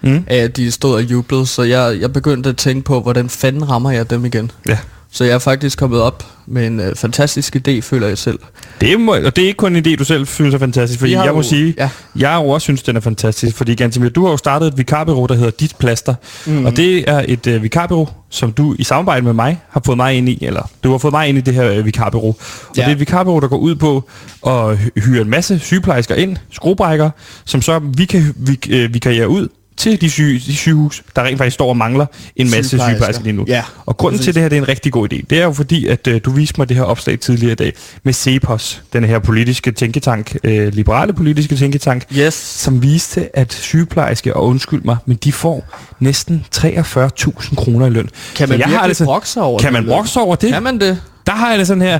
Mm. 0.02 0.24
af, 0.26 0.36
at 0.36 0.56
de 0.56 0.70
stod 0.70 0.94
og 0.94 1.02
jublede. 1.02 1.46
Så 1.46 1.62
jeg, 1.62 1.96
jeg 2.00 2.12
begyndte 2.12 2.48
at 2.48 2.56
tænke 2.56 2.82
på, 2.84 3.00
hvordan 3.00 3.28
fanden 3.28 3.70
rammer 3.70 3.90
jeg 3.90 4.10
dem 4.10 4.24
igen. 4.24 4.50
Ja. 4.68 4.78
Så 5.16 5.24
jeg 5.24 5.34
er 5.34 5.38
faktisk 5.38 5.78
kommet 5.78 6.00
op 6.02 6.24
med 6.46 6.66
en 6.66 6.80
øh, 6.80 6.94
fantastisk 6.96 7.56
idé, 7.56 7.80
føler 7.80 8.06
jeg 8.08 8.18
selv. 8.18 8.38
Det 8.80 9.00
må, 9.00 9.14
og 9.14 9.36
det 9.36 9.42
er 9.44 9.46
ikke 9.46 9.56
kun 9.56 9.76
en 9.76 9.86
idé, 9.86 9.96
du 9.96 10.04
selv 10.04 10.26
synes 10.26 10.54
er 10.54 10.58
fantastisk, 10.58 11.00
fordi 11.00 11.12
jeg 11.12 11.32
må 11.32 11.38
jo- 11.38 11.42
sige, 11.42 11.74
ja. 11.78 11.90
jeg 12.16 12.34
jo 12.44 12.48
også 12.48 12.64
synes, 12.64 12.82
den 12.82 12.96
er 12.96 13.00
fantastisk, 13.00 13.56
fordi 13.56 13.74
Gantemir, 13.74 14.08
du 14.08 14.24
har 14.24 14.30
jo 14.30 14.36
startet 14.36 14.66
et 14.68 14.78
vikarbureau, 14.78 15.26
der 15.26 15.34
hedder 15.34 15.50
Dit 15.50 15.76
Plaster, 15.78 16.14
mm. 16.46 16.64
og 16.66 16.76
det 16.76 17.10
er 17.10 17.24
et 17.28 17.46
øh, 17.46 17.62
vikarbureau, 17.62 18.08
som 18.30 18.52
du 18.52 18.74
i 18.78 18.84
samarbejde 18.84 19.22
med 19.24 19.32
mig 19.32 19.60
har 19.70 19.82
fået 19.86 19.96
mig 19.96 20.14
ind 20.14 20.28
i, 20.28 20.38
eller 20.44 20.70
du 20.84 20.90
har 20.90 20.98
fået 20.98 21.12
mig 21.12 21.28
ind 21.28 21.38
i 21.38 21.40
det 21.40 21.54
her 21.54 21.70
øh, 21.72 21.84
vikarbureau. 21.86 22.28
Og 22.28 22.36
Ja. 22.76 22.82
det 22.82 22.88
er 22.88 22.92
et 22.92 23.00
vikarbureau, 23.00 23.40
der 23.40 23.48
går 23.48 23.58
ud 23.58 23.74
på 23.74 24.04
at 24.46 24.78
hy- 24.78 25.00
hyre 25.04 25.22
en 25.22 25.30
masse 25.30 25.58
sygeplejersker 25.58 26.14
ind, 26.14 26.36
skruebrækkere, 26.52 27.10
som 27.44 27.62
så 27.62 27.78
vi 27.78 28.04
kan 28.04 28.34
vi, 28.36 28.58
øh, 28.70 28.94
vikariere 28.94 29.28
ud 29.28 29.48
til 29.76 30.00
de, 30.00 30.10
syge, 30.10 30.38
de 30.46 30.56
sygehus, 30.56 31.02
der 31.16 31.22
rent 31.22 31.38
faktisk 31.38 31.54
står 31.54 31.68
og 31.68 31.76
mangler 31.76 32.06
en 32.36 32.50
masse 32.50 32.68
Sygeplejersker. 32.68 32.92
sygeplejersker 32.94 33.24
lige 33.24 33.32
nu. 33.36 33.44
Ja, 33.48 33.62
og 33.86 33.96
grunden 33.96 34.18
præcis. 34.18 34.24
til 34.24 34.34
det 34.34 34.42
her, 34.42 34.48
det 34.48 34.56
er 34.58 34.62
en 34.62 34.68
rigtig 34.68 34.92
god 34.92 35.12
idé. 35.12 35.20
Det 35.30 35.38
er 35.40 35.44
jo 35.44 35.52
fordi, 35.52 35.86
at 35.86 36.06
øh, 36.06 36.20
du 36.24 36.30
viste 36.30 36.54
mig 36.60 36.68
det 36.68 36.76
her 36.76 36.84
opslag 36.84 37.20
tidligere 37.20 37.52
i 37.52 37.54
dag 37.56 37.72
med 38.02 38.12
CEPOS, 38.12 38.82
den 38.92 39.04
her 39.04 39.18
politiske 39.18 39.72
tænketank, 39.72 40.36
øh, 40.44 40.72
liberale 40.74 41.12
politiske 41.12 41.56
tænketank, 41.56 42.04
Yes. 42.18 42.34
som 42.34 42.82
viste, 42.82 43.36
at 43.38 43.52
sygeplejerske, 43.52 44.36
og 44.36 44.46
undskyld 44.46 44.82
mig, 44.82 44.96
men 45.06 45.16
de 45.24 45.32
får 45.32 45.64
næsten 46.00 46.44
43.000 46.56 47.54
kroner 47.56 47.86
i 47.86 47.90
løn. 47.90 48.08
Kan 48.36 48.48
man 48.48 48.58
Så 48.58 48.68
jeg 48.68 48.78
har 48.78 49.00
brokke 49.04 49.28
sig 49.28 49.42
over 49.42 49.58
Kan 49.58 49.72
man 49.72 49.82
det? 49.82 49.90
brokke 49.90 50.10
sig 50.10 50.22
over 50.22 50.36
det? 50.36 50.52
Kan 50.52 50.62
man 50.62 50.80
det? 50.80 51.02
Der 51.26 51.32
har 51.32 51.50
jeg 51.50 51.58
det 51.58 51.66
sådan 51.66 51.82
her. 51.82 51.98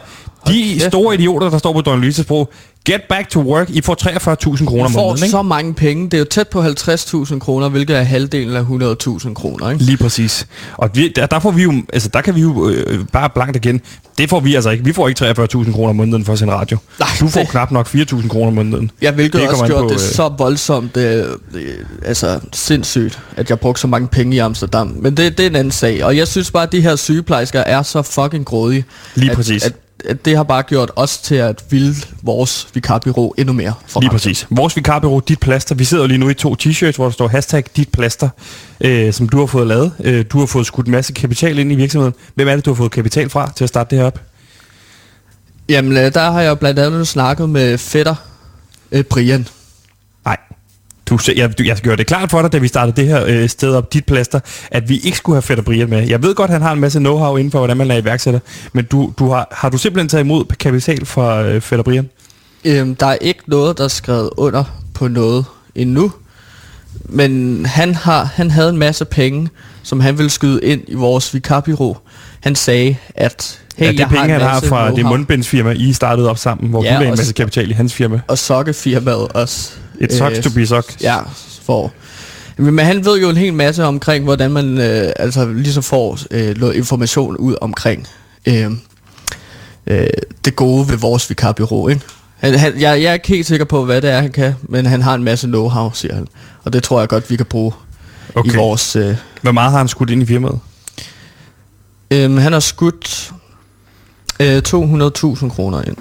De 0.48 0.80
store 0.80 1.14
idioter, 1.14 1.50
der 1.50 1.58
står 1.58 1.72
på 1.72 1.80
Don 1.80 2.00
Lyses 2.00 2.24
bro, 2.26 2.52
get 2.86 3.00
back 3.08 3.28
to 3.30 3.40
work, 3.40 3.70
I 3.70 3.80
får 3.80 3.96
43.000 4.56 4.64
kroner 4.66 4.84
om 4.84 4.92
får 4.92 5.00
måneden, 5.00 5.24
ikke? 5.24 5.30
så 5.30 5.42
mange 5.42 5.74
penge. 5.74 6.04
Det 6.04 6.14
er 6.14 6.18
jo 6.18 6.24
tæt 6.24 6.48
på 6.48 6.62
50.000 6.62 7.38
kroner, 7.38 7.68
hvilket 7.68 7.96
er 7.96 8.02
halvdelen 8.02 8.56
af 8.56 8.62
100.000 8.62 9.34
kroner, 9.34 9.70
ikke? 9.70 9.84
Lige 9.84 9.96
præcis. 9.96 10.46
Og 10.76 10.90
vi, 10.94 11.08
der, 11.08 11.26
der, 11.26 11.38
får 11.40 11.50
vi 11.50 11.62
jo, 11.62 11.72
altså 11.92 12.08
der 12.08 12.20
kan 12.20 12.34
vi 12.34 12.40
jo 12.40 12.68
øh, 12.68 13.06
bare 13.12 13.30
blankt 13.34 13.56
igen. 13.56 13.80
Det 14.18 14.30
får 14.30 14.40
vi 14.40 14.54
altså 14.54 14.70
ikke. 14.70 14.84
Vi 14.84 14.92
får 14.92 15.08
ikke 15.08 15.24
43.000 15.30 15.72
kroner 15.72 15.88
om 15.88 15.96
måneden 15.96 16.24
for 16.24 16.32
at 16.32 16.38
sende 16.38 16.52
radio. 16.54 16.78
Nej, 16.98 17.08
du 17.20 17.28
får 17.28 17.40
det- 17.40 17.48
knap 17.50 17.70
nok 17.70 17.86
4.000 17.94 18.28
kroner 18.28 18.46
om 18.46 18.52
måneden. 18.54 18.90
Ja, 19.02 19.10
hvilket 19.10 19.40
Det 19.40 19.48
også 19.48 19.66
gjorde 19.66 19.82
på, 19.82 19.88
det 19.88 19.94
øh, 19.94 20.00
så 20.00 20.32
voldsomt, 20.38 20.96
øh, 20.96 21.24
øh, 21.54 21.62
altså 22.04 22.40
sindssygt, 22.52 23.18
at 23.36 23.50
jeg 23.50 23.60
brugte 23.60 23.80
så 23.80 23.86
mange 23.86 24.08
penge 24.08 24.36
i 24.36 24.38
Amsterdam. 24.38 24.96
Men 25.00 25.16
det, 25.16 25.38
det 25.38 25.46
er 25.46 25.50
en 25.50 25.56
anden 25.56 25.70
sag. 25.72 26.04
Og 26.04 26.16
jeg 26.16 26.28
synes 26.28 26.50
bare, 26.50 26.62
at 26.62 26.72
de 26.72 26.80
her 26.80 26.96
sygeplejersker 26.96 27.60
er 27.60 27.82
så 27.82 28.02
fucking 28.02 28.44
grådige. 28.44 28.84
Lige 29.14 29.30
at, 29.30 29.36
præcis. 29.36 29.64
At 29.64 29.72
det 30.24 30.36
har 30.36 30.42
bare 30.42 30.62
gjort 30.62 30.90
os 30.96 31.18
til 31.18 31.34
at 31.34 31.64
ville 31.70 31.94
vores 32.22 32.68
vikarbyrå 32.74 33.34
endnu 33.38 33.52
mere. 33.52 33.74
For 33.86 34.00
Lige 34.00 34.10
præcis. 34.10 34.46
Vores 34.50 34.76
vikarbyrå, 34.76 35.20
Dit 35.20 35.40
Plaster. 35.40 35.74
Vi 35.74 35.84
sidder 35.84 36.06
lige 36.06 36.18
nu 36.18 36.28
i 36.28 36.34
to 36.34 36.56
t-shirts, 36.62 36.96
hvor 36.96 37.04
der 37.04 37.10
står 37.10 37.28
hashtag 37.28 37.64
Dit 37.76 37.88
Plaster, 37.88 38.28
øh, 38.80 39.12
som 39.12 39.28
du 39.28 39.38
har 39.38 39.46
fået 39.46 39.66
lavet. 39.66 39.92
Øh, 40.04 40.24
du 40.32 40.38
har 40.38 40.46
fået 40.46 40.66
skudt 40.66 40.86
en 40.86 40.92
masse 40.92 41.12
kapital 41.12 41.58
ind 41.58 41.72
i 41.72 41.74
virksomheden. 41.74 42.14
Hvem 42.34 42.48
er 42.48 42.56
det, 42.56 42.64
du 42.64 42.70
har 42.70 42.76
fået 42.76 42.90
kapital 42.90 43.28
fra 43.28 43.52
til 43.56 43.64
at 43.64 43.68
starte 43.68 43.90
det 43.90 43.98
her 43.98 44.06
op? 44.06 44.20
Jamen, 45.68 45.96
øh, 45.96 46.14
der 46.14 46.30
har 46.30 46.40
jeg 46.40 46.58
blandt 46.58 46.78
andet 46.78 47.08
snakket 47.08 47.48
med 47.48 47.78
fætter 47.78 48.14
øh, 48.92 49.04
Brian. 49.04 49.48
Du, 51.10 51.18
jeg, 51.36 51.58
du, 51.58 51.62
jeg 51.62 51.76
skal 51.76 51.88
gøre 51.88 51.96
det 51.96 52.06
klart 52.06 52.30
for 52.30 52.42
dig, 52.42 52.52
da 52.52 52.58
vi 52.58 52.68
startede 52.68 52.96
det 52.96 53.08
her 53.08 53.24
øh, 53.26 53.48
sted 53.48 53.74
op, 53.74 53.92
dit 53.92 54.06
plaster, 54.06 54.40
at 54.70 54.88
vi 54.88 54.98
ikke 54.98 55.16
skulle 55.16 55.36
have 55.36 55.42
Fætter 55.42 55.64
Brian 55.64 55.90
med. 55.90 56.08
Jeg 56.08 56.22
ved 56.22 56.34
godt, 56.34 56.48
at 56.50 56.52
han 56.52 56.62
har 56.62 56.72
en 56.72 56.80
masse 56.80 56.98
know-how 56.98 57.36
inden 57.36 57.50
for, 57.50 57.58
hvordan 57.58 57.76
man 57.76 57.90
er 57.90 57.96
iværksætter, 57.96 58.40
men 58.72 58.84
du, 58.84 59.12
du 59.18 59.30
har, 59.30 59.48
har 59.52 59.68
du 59.68 59.78
simpelthen 59.78 60.08
taget 60.08 60.24
imod 60.24 60.44
kapital 60.44 61.06
fra 61.06 61.42
øh, 61.42 61.60
Fætter 61.60 61.82
Brian? 61.82 62.08
Øhm, 62.64 62.94
der 62.94 63.06
er 63.06 63.16
ikke 63.20 63.40
noget, 63.46 63.78
der 63.78 63.84
er 63.84 63.88
skrevet 63.88 64.30
under 64.36 64.64
på 64.94 65.08
noget 65.08 65.44
endnu. 65.74 66.12
Men 67.04 67.66
han, 67.66 67.94
har, 67.94 68.24
han 68.24 68.50
havde 68.50 68.68
en 68.68 68.76
masse 68.76 69.04
penge, 69.04 69.48
som 69.82 70.00
han 70.00 70.18
ville 70.18 70.30
skyde 70.30 70.60
ind 70.62 70.82
i 70.88 70.94
vores 70.94 71.34
vikarbyrå. 71.34 71.98
Han 72.40 72.54
sagde, 72.54 72.96
at 73.14 73.60
hey, 73.76 73.86
ja, 73.86 73.92
det 73.92 73.98
jeg 73.98 74.08
penge, 74.08 74.20
har 74.20 74.28
han 74.28 74.40
har 74.40 74.60
fra 74.60 74.94
det 74.94 75.04
mundbindsfirma, 75.04 75.70
I 75.70 75.92
startede 75.92 76.30
op 76.30 76.38
sammen, 76.38 76.70
hvor 76.70 76.84
Ja, 76.84 76.88
du 76.88 76.94
lagde 76.94 77.08
en 77.08 77.18
masse 77.18 77.32
kapital 77.32 77.70
i 77.70 77.72
hans 77.72 77.94
firma. 77.94 78.20
Og 78.28 78.38
sokkefirmaet 78.38 79.28
også. 79.28 79.70
Sucks 80.10 80.38
Øh, 80.38 80.42
to 80.42 80.50
be 80.50 80.66
sucked. 80.66 80.96
Ja, 81.02 81.18
for. 81.62 81.92
Men 82.56 82.78
han 82.78 83.04
ved 83.04 83.20
jo 83.20 83.30
en 83.30 83.36
hel 83.36 83.54
masse 83.54 83.84
omkring, 83.84 84.24
hvordan 84.24 84.50
man 84.50 84.78
øh, 84.78 85.12
altså 85.16 85.52
ligesom 85.52 85.82
får 85.82 86.18
øh, 86.30 86.58
noget 86.58 86.74
information 86.74 87.36
ud 87.36 87.54
omkring 87.60 88.06
øh, 88.46 88.70
øh, 89.86 90.06
det 90.44 90.56
gode 90.56 90.88
ved 90.88 90.96
vores 90.96 91.30
vikarbyrå. 91.30 91.88
Ikke? 91.88 92.00
Han, 92.36 92.58
han, 92.58 92.72
jeg, 92.80 93.02
jeg 93.02 93.10
er 93.10 93.12
ikke 93.12 93.28
helt 93.28 93.46
sikker 93.46 93.64
på, 93.64 93.84
hvad 93.84 94.02
det 94.02 94.10
er, 94.10 94.20
han 94.20 94.32
kan, 94.32 94.54
men 94.62 94.86
han 94.86 95.02
har 95.02 95.14
en 95.14 95.24
masse 95.24 95.46
know-how, 95.46 95.90
siger 95.94 96.14
han. 96.14 96.26
Og 96.64 96.72
det 96.72 96.82
tror 96.82 97.00
jeg 97.00 97.08
godt, 97.08 97.30
vi 97.30 97.36
kan 97.36 97.46
bruge 97.46 97.72
okay. 98.34 98.52
i 98.52 98.56
vores... 98.56 98.96
Øh, 98.96 99.16
Hvor 99.42 99.52
meget 99.52 99.70
har 99.70 99.78
han 99.78 99.88
skudt 99.88 100.10
ind 100.10 100.22
i 100.22 100.26
firmaet? 100.26 100.58
Øh, 102.10 102.36
han 102.36 102.52
har 102.52 102.60
skudt 102.60 103.32
øh, 104.40 104.62
200.000 104.68 105.48
kroner 105.48 105.82
ind. 105.82 105.96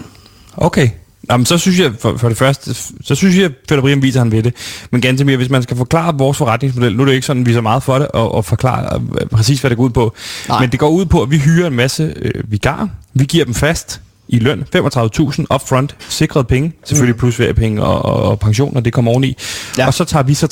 Okay. 0.58 0.89
Jamen, 1.32 1.45
så 1.45 1.58
synes 1.58 1.80
jeg, 1.80 1.91
for, 1.99 2.18
for 2.18 2.28
det 2.28 2.38
første, 2.38 2.74
så 3.03 3.16
synes 3.16 3.38
jeg, 3.38 3.45
at 3.45 3.51
Fætter 3.70 3.82
Brian 3.82 4.01
viser, 4.01 4.20
han 4.20 4.32
ved 4.32 4.43
det. 4.43 4.53
Men 4.91 5.01
ganske 5.01 5.26
mere, 5.26 5.38
hvis 5.38 5.49
man 5.49 5.64
skal 5.64 5.78
forklare 5.78 6.18
vores 6.18 6.38
forretningsmodel, 6.38 6.95
nu 6.95 7.01
er 7.01 7.06
det 7.06 7.14
ikke 7.14 7.28
sådan, 7.28 7.45
vi 7.45 7.51
er 7.51 7.56
så 7.56 7.62
meget 7.62 7.84
for 7.84 7.99
det, 7.99 8.08
og, 8.08 8.36
og 8.36 8.45
forklare 8.45 9.01
øh, 9.22 9.28
præcis, 9.28 9.60
hvad 9.62 9.70
det 9.70 9.78
går 9.78 9.84
ud 9.84 9.89
på. 9.89 10.14
Nej. 10.49 10.60
Men 10.60 10.72
det 10.72 10.80
går 10.80 10.89
ud 10.89 11.06
på, 11.06 11.22
at 11.22 11.32
vi 11.32 11.38
hyrer 11.38 11.68
en 11.68 11.74
masse 11.74 12.14
øh, 12.16 12.51
vigarer. 12.51 12.88
Vi 13.14 13.26
giver 13.26 13.45
dem 13.45 13.53
fast 13.53 14.01
i 14.28 14.39
løn, 14.39 14.63
35.000 14.76 15.45
upfront, 15.53 15.95
sikret 16.09 16.47
penge, 16.47 16.73
selvfølgelig 16.84 17.17
plus 17.19 17.36
feriepenge 17.36 17.84
og, 17.84 18.05
og, 18.05 18.23
og 18.23 18.39
pension, 18.39 18.73
når 18.73 18.82
det 18.82 18.93
kommer 18.93 19.11
oveni. 19.11 19.30
Mm. 19.30 19.73
Ja. 19.78 19.88
Og 19.88 19.93
så 19.93 20.05
tager 20.05 20.23
vi 20.23 20.34
så 20.34 20.47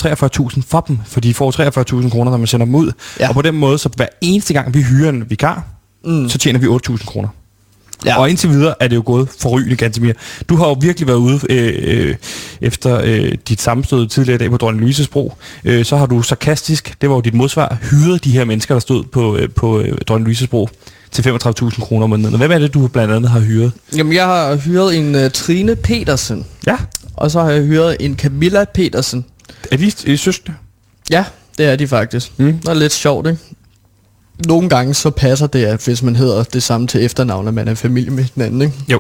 43.000 0.55 0.61
for 0.67 0.80
dem, 0.88 0.99
for 1.05 1.19
de 1.19 1.34
får 1.34 2.01
43.000 2.01 2.09
kroner, 2.09 2.32
når 2.32 2.38
man 2.38 2.47
sender 2.47 2.65
dem 2.65 2.76
ud. 2.76 2.91
Ja. 3.19 3.28
Og 3.30 3.34
på 3.34 3.41
den 3.41 3.55
måde, 3.55 3.78
så 3.78 3.89
hver 3.95 4.07
eneste 4.21 4.53
gang 4.53 4.74
vi 4.74 4.82
hyrer 4.82 5.09
en 5.09 5.30
vikar, 5.30 5.63
Mm. 6.05 6.11
mm. 6.13 6.30
så 6.30 6.38
tjener 6.38 6.59
vi 6.59 6.67
8.000 6.67 7.05
kroner. 7.05 7.28
Ja. 8.06 8.20
Og 8.20 8.30
indtil 8.30 8.49
videre 8.49 8.76
er 8.80 8.88
det 8.88 8.95
jo 8.95 9.04
gået 9.06 9.30
forrygende, 9.39 9.76
Gantemir. 9.76 10.14
Du 10.49 10.56
har 10.56 10.68
jo 10.68 10.76
virkelig 10.82 11.08
været 11.08 11.18
ude 11.18 11.39
øh, 11.49 11.74
øh, 12.10 12.16
efter 12.62 13.01
øh, 13.04 13.32
dit 13.47 13.62
sammenstød 13.62 14.08
tidligere 14.08 14.36
i 14.36 14.38
dag 14.39 14.49
på 14.49 14.58
Dronning 14.58 14.82
Louises 14.82 15.08
Bro. 15.08 15.34
Øh, 15.66 15.86
så 15.86 15.97
har 15.97 16.06
du 16.06 16.22
sarkastisk, 16.22 16.95
det 17.01 17.10
var 17.10 17.16
jo 17.16 17.22
dit 17.22 17.34
modsvar, 17.34 17.78
hyret 17.91 18.24
de 18.24 18.32
her 18.32 18.45
mennesker, 18.45 18.76
der 18.76 18.80
stod 18.80 19.04
på, 19.04 19.38
øh, 19.38 19.49
på 19.49 19.80
øh, 19.80 19.97
Dronning 20.08 20.26
Louises 20.26 20.47
Bro 20.47 20.70
til 21.12 21.22
35.000 21.22 21.82
kroner 21.82 22.04
om 22.04 22.10
måneden. 22.10 22.38
Hvem 22.38 22.51
er 22.51 22.60
det, 22.60 22.74
du 22.74 22.88
blandt 22.88 23.14
andet 23.14 23.32
har 23.32 23.39
hyret? 23.39 23.72
Jamen, 23.97 24.14
jeg 24.14 24.26
har 24.26 24.56
hyret 24.56 24.97
en 24.97 25.16
uh, 25.16 25.32
Trine 25.32 25.76
Petersen, 25.76 26.45
Ja. 26.68 26.76
og 27.14 27.32
så 27.32 27.41
har 27.41 27.51
jeg 27.51 27.64
hyret 27.64 27.97
en 27.99 28.16
Camilla 28.18 28.66
Petersen. 28.74 29.26
Er 29.72 29.78
de 30.06 30.18
søskende? 30.18 30.58
Ja, 31.10 31.26
det 31.58 31.66
er 31.66 31.76
de 31.76 31.88
faktisk. 31.88 32.32
Mm. 32.38 32.54
Det 32.60 32.68
er 32.70 32.74
lidt 32.74 32.93
sjovt, 32.93 33.28
ikke? 33.28 33.39
Nogle 34.48 34.70
gange 34.70 34.94
så 34.94 35.10
passer 35.10 35.48
det, 35.48 35.66
at 35.66 35.86
hvis 35.86 36.04
man 36.04 36.16
hedder 36.16 36.44
det 36.44 36.64
samme 36.64 36.88
til 36.88 37.06
efternavn, 37.06 37.48
at 37.48 37.54
man 37.54 37.68
er 37.68 37.76
familie 37.76 38.12
med 38.12 38.26
hinanden, 38.36 38.62
ikke? 38.62 38.74
Jo. 38.90 39.00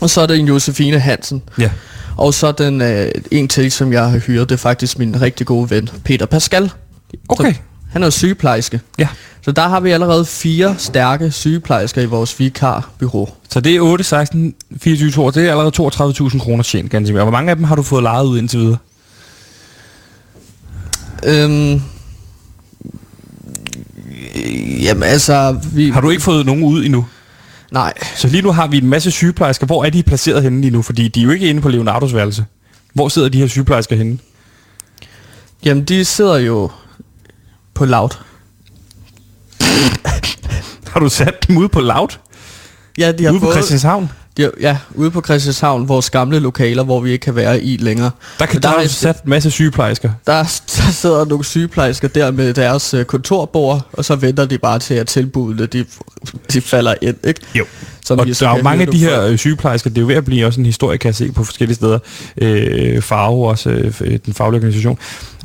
Og 0.00 0.10
så 0.10 0.20
er 0.20 0.26
det 0.26 0.38
en 0.38 0.46
Josefine 0.46 0.98
Hansen. 0.98 1.42
Ja. 1.58 1.70
Og 2.16 2.34
så 2.34 2.52
den 2.52 2.82
øh, 2.82 3.10
en 3.30 3.48
til, 3.48 3.72
som 3.72 3.92
jeg 3.92 4.10
har 4.10 4.18
hyret, 4.18 4.48
det 4.48 4.54
er 4.54 4.58
faktisk 4.58 4.98
min 4.98 5.20
rigtig 5.20 5.46
gode 5.46 5.70
ven, 5.70 5.88
Peter 6.04 6.26
Pascal. 6.26 6.70
Okay. 7.28 7.52
Så, 7.52 7.58
han 7.90 8.02
er 8.02 8.06
jo 8.06 8.10
sygeplejerske. 8.10 8.80
Ja. 8.98 9.08
Så 9.42 9.52
der 9.52 9.68
har 9.68 9.80
vi 9.80 9.90
allerede 9.90 10.24
fire 10.24 10.74
stærke 10.78 11.30
sygeplejersker 11.30 12.02
i 12.02 12.04
vores 12.04 12.40
vikarbyrå. 12.40 13.34
Så 13.50 13.60
det 13.60 13.76
er 13.76 13.80
8, 13.80 14.04
16, 14.04 14.54
24 14.80 15.24
år. 15.24 15.30
Det 15.30 15.46
er 15.46 15.50
allerede 15.50 16.28
32.000 16.28 16.38
kroner 16.38 16.62
tjent, 16.62 16.90
Gantemir. 16.90 17.22
Hvor 17.22 17.30
mange 17.30 17.50
af 17.50 17.56
dem 17.56 17.64
har 17.64 17.76
du 17.76 17.82
fået 17.82 18.02
lejet 18.02 18.26
ud 18.26 18.38
indtil 18.38 18.58
videre? 18.60 18.78
Øhm, 21.24 21.82
jamen 24.82 25.02
altså, 25.02 25.60
vi... 25.72 25.90
Har 25.90 26.00
du 26.00 26.10
ikke 26.10 26.22
fået 26.22 26.46
nogen 26.46 26.64
ud 26.64 26.84
endnu? 26.84 27.06
Nej, 27.72 27.92
Så 28.16 28.28
lige 28.28 28.42
nu 28.42 28.52
har 28.52 28.66
vi 28.66 28.78
en 28.78 28.86
masse 28.86 29.10
sygeplejersker. 29.10 29.66
Hvor 29.66 29.84
er 29.84 29.90
de 29.90 30.02
placeret 30.02 30.42
henne 30.42 30.60
lige 30.60 30.70
nu? 30.70 30.82
Fordi 30.82 31.08
de 31.08 31.20
er 31.20 31.24
jo 31.24 31.30
ikke 31.30 31.48
inde 31.48 31.60
på 31.60 31.68
Leonardos 31.68 32.14
værelse. 32.14 32.44
Hvor 32.94 33.08
sidder 33.08 33.28
de 33.28 33.38
her 33.38 33.46
sygeplejersker 33.46 33.96
henne? 33.96 34.18
jamen 35.64 35.84
de 35.84 36.04
sidder 36.04 36.36
jo 36.38 36.70
på 37.74 37.84
loud. 37.84 38.10
Har 40.92 41.00
du 41.00 41.08
sat 41.08 41.48
dem 41.48 41.56
ude 41.56 41.68
på 41.68 41.80
Loud? 41.80 42.08
Ja, 42.98 43.12
de 43.12 43.24
har 43.24 43.30
Ude 43.32 43.40
på 43.40 43.46
fået, 43.46 43.54
Christianshavn? 43.54 44.10
Har, 44.42 44.50
ja, 44.60 44.78
ude 44.94 45.10
på 45.10 45.20
Christianshavn, 45.20 45.88
vores 45.88 46.10
gamle 46.10 46.38
lokaler, 46.38 46.84
hvor 46.84 47.00
vi 47.00 47.10
ikke 47.10 47.22
kan 47.22 47.36
være 47.36 47.62
i 47.62 47.76
længere. 47.76 48.10
Der, 48.38 48.46
kan, 48.46 48.56
Men 48.56 48.62
der, 48.62 48.72
der 48.72 48.78
er 48.78 48.86
sat 48.86 49.16
en 49.24 49.30
masse 49.30 49.50
sygeplejersker. 49.50 50.10
Der, 50.26 50.32
der 50.76 50.92
sidder 50.92 51.24
nogle 51.24 51.44
sygeplejersker 51.44 52.08
der 52.08 52.30
med 52.30 52.54
deres 52.54 52.94
øh, 52.94 53.04
kontorbord, 53.04 53.86
og 53.92 54.04
så 54.04 54.16
venter 54.16 54.44
de 54.44 54.58
bare 54.58 54.78
til, 54.78 54.94
at 54.94 55.06
tilbudene 55.06 55.66
de, 55.66 55.84
de 56.52 56.60
falder 56.60 56.94
ind, 57.02 57.16
ikke? 57.24 57.40
Jo. 57.54 57.64
Som 58.04 58.18
Og 58.18 58.26
der 58.26 58.48
er 58.48 58.56
jo 58.56 58.62
mange 58.62 58.86
af 58.86 58.92
de 58.92 58.98
her 58.98 59.22
øh, 59.22 59.38
sygeplejersker, 59.38 59.90
det 59.90 59.98
er 59.98 60.00
jo 60.00 60.06
ved 60.06 60.14
at 60.14 60.24
blive 60.24 60.46
også 60.46 60.60
en 60.60 60.66
historie, 60.66 60.98
kan 60.98 61.08
jeg 61.08 61.14
se 61.14 61.32
på 61.32 61.44
forskellige 61.44 61.76
steder. 61.76 61.98
Øh, 62.38 63.02
Farve 63.02 63.48
også, 63.48 63.70
øh, 63.70 64.18
den 64.26 64.34
faglige 64.34 64.58
organisation. 64.58 64.98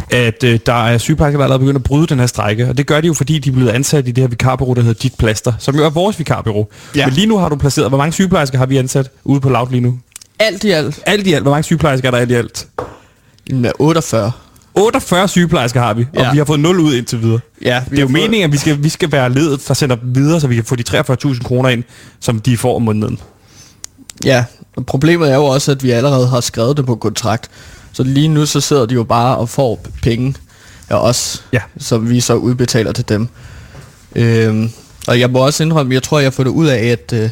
At 0.10 0.44
øh, 0.44 0.60
der 0.66 0.86
er 0.88 0.98
sygeplejersker, 0.98 1.38
der 1.38 1.44
allerede 1.44 1.60
begyndt 1.60 1.76
at 1.78 1.84
bryde 1.84 2.08
den 2.08 2.20
her 2.20 2.28
strække. 2.28 2.68
Og 2.70 2.78
det 2.78 2.88
gør 2.88 3.02
de 3.02 3.08
jo, 3.08 3.14
fordi 3.14 3.40
de 3.40 3.50
er 3.50 3.54
blevet 3.54 3.70
ansat 3.70 4.08
i 4.08 4.12
det 4.12 4.22
her 4.22 4.28
vikarbureau, 4.28 4.74
der 4.74 4.82
hedder 4.82 5.00
Dit 5.02 5.14
Plaster, 5.18 5.54
som 5.60 5.76
jo 5.76 5.86
er 5.86 5.90
vores 5.90 6.20
vikarbureau. 6.20 6.68
Ja. 6.96 7.06
Men 7.06 7.14
lige 7.16 7.28
nu 7.28 7.38
har 7.38 7.50
du 7.50 7.56
placeret, 7.56 7.90
hvor 7.90 7.98
mange 7.98 8.12
sygeplejersker 8.14 8.58
har 8.58 8.66
vi 8.66 8.78
ansat 8.78 9.10
ude 9.24 9.42
på 9.42 9.50
Loud 9.50 9.68
lige 9.72 9.82
nu? 9.82 10.00
Alt 10.40 10.64
i 10.64 10.72
alt 10.72 11.00
Alt 11.06 11.28
i 11.28 11.34
alt, 11.34 11.44
hvor 11.44 11.52
mange 11.52 11.64
sygeplejersker 11.64 12.08
er 12.08 12.12
der 12.12 12.18
alt 12.18 12.32
i 12.32 12.34
alt? 12.34 12.68
med 13.52 13.72
48. 13.80 14.32
48 14.76 15.28
sygeplejersker 15.28 15.80
har 15.82 15.94
vi, 15.94 16.06
og 16.16 16.22
Ja. 16.24 16.32
vi 16.32 16.38
har 16.38 16.46
fået 16.46 16.60
0 16.60 16.80
ud 16.80 16.94
indtil 16.96 17.22
videre. 17.22 17.40
Ja, 17.62 17.84
Det 17.90 17.98
er 17.98 18.02
jo 18.02 18.08
meningen, 18.08 18.44
at 18.44 18.52
vi 18.52 18.58
skal, 18.58 18.84
vi 18.84 18.90
skal 18.90 19.12
være 19.12 19.34
ledet, 19.34 19.68
der 19.68 19.74
sender 19.74 19.96
dem 19.96 20.16
videre, 20.16 20.42
så 20.42 20.48
vi 20.48 20.56
kan 20.56 20.64
få 20.64 20.76
de 20.76 20.84
43.000 21.28 21.44
kroner 21.44 21.70
ind, 21.70 21.84
som 22.20 22.40
de 22.40 22.58
får 22.58 22.76
om 22.76 22.82
måneden. 22.82 23.20
Ja, 24.26 24.46
og 24.76 24.86
problemet 24.86 25.32
er 25.32 25.36
jo 25.36 25.46
også, 25.46 25.72
at 25.72 25.84
vi 25.84 25.92
allerede 25.92 26.28
har 26.28 26.42
skrevet 26.42 26.78
det 26.78 26.86
på 26.86 26.96
kontrakt. 26.96 27.50
Så 27.96 28.04
lige 28.04 28.28
nu 28.28 28.46
så 28.46 28.62
sidder 28.62 28.86
de 28.86 28.94
jo 28.94 29.04
bare 29.04 29.38
og 29.38 29.50
får 29.50 29.80
penge 30.04 30.36
af 30.90 30.96
os, 30.96 31.44
Ja. 31.54 31.60
som 31.78 32.10
vi 32.10 32.20
så 32.20 32.34
udbetaler 32.34 32.92
til 32.92 33.10
dem. 33.10 33.28
Øhm, 34.16 34.70
og 35.08 35.20
jeg 35.20 35.30
må 35.30 35.40
også 35.46 35.64
indrømme, 35.64 35.94
jeg 35.94 36.04
tror, 36.04 36.20
jeg 36.20 36.34
får 36.34 36.44
det 36.44 36.52
ud 36.52 36.68
af, 36.68 36.78
at 36.86 37.14
øh, 37.14 37.30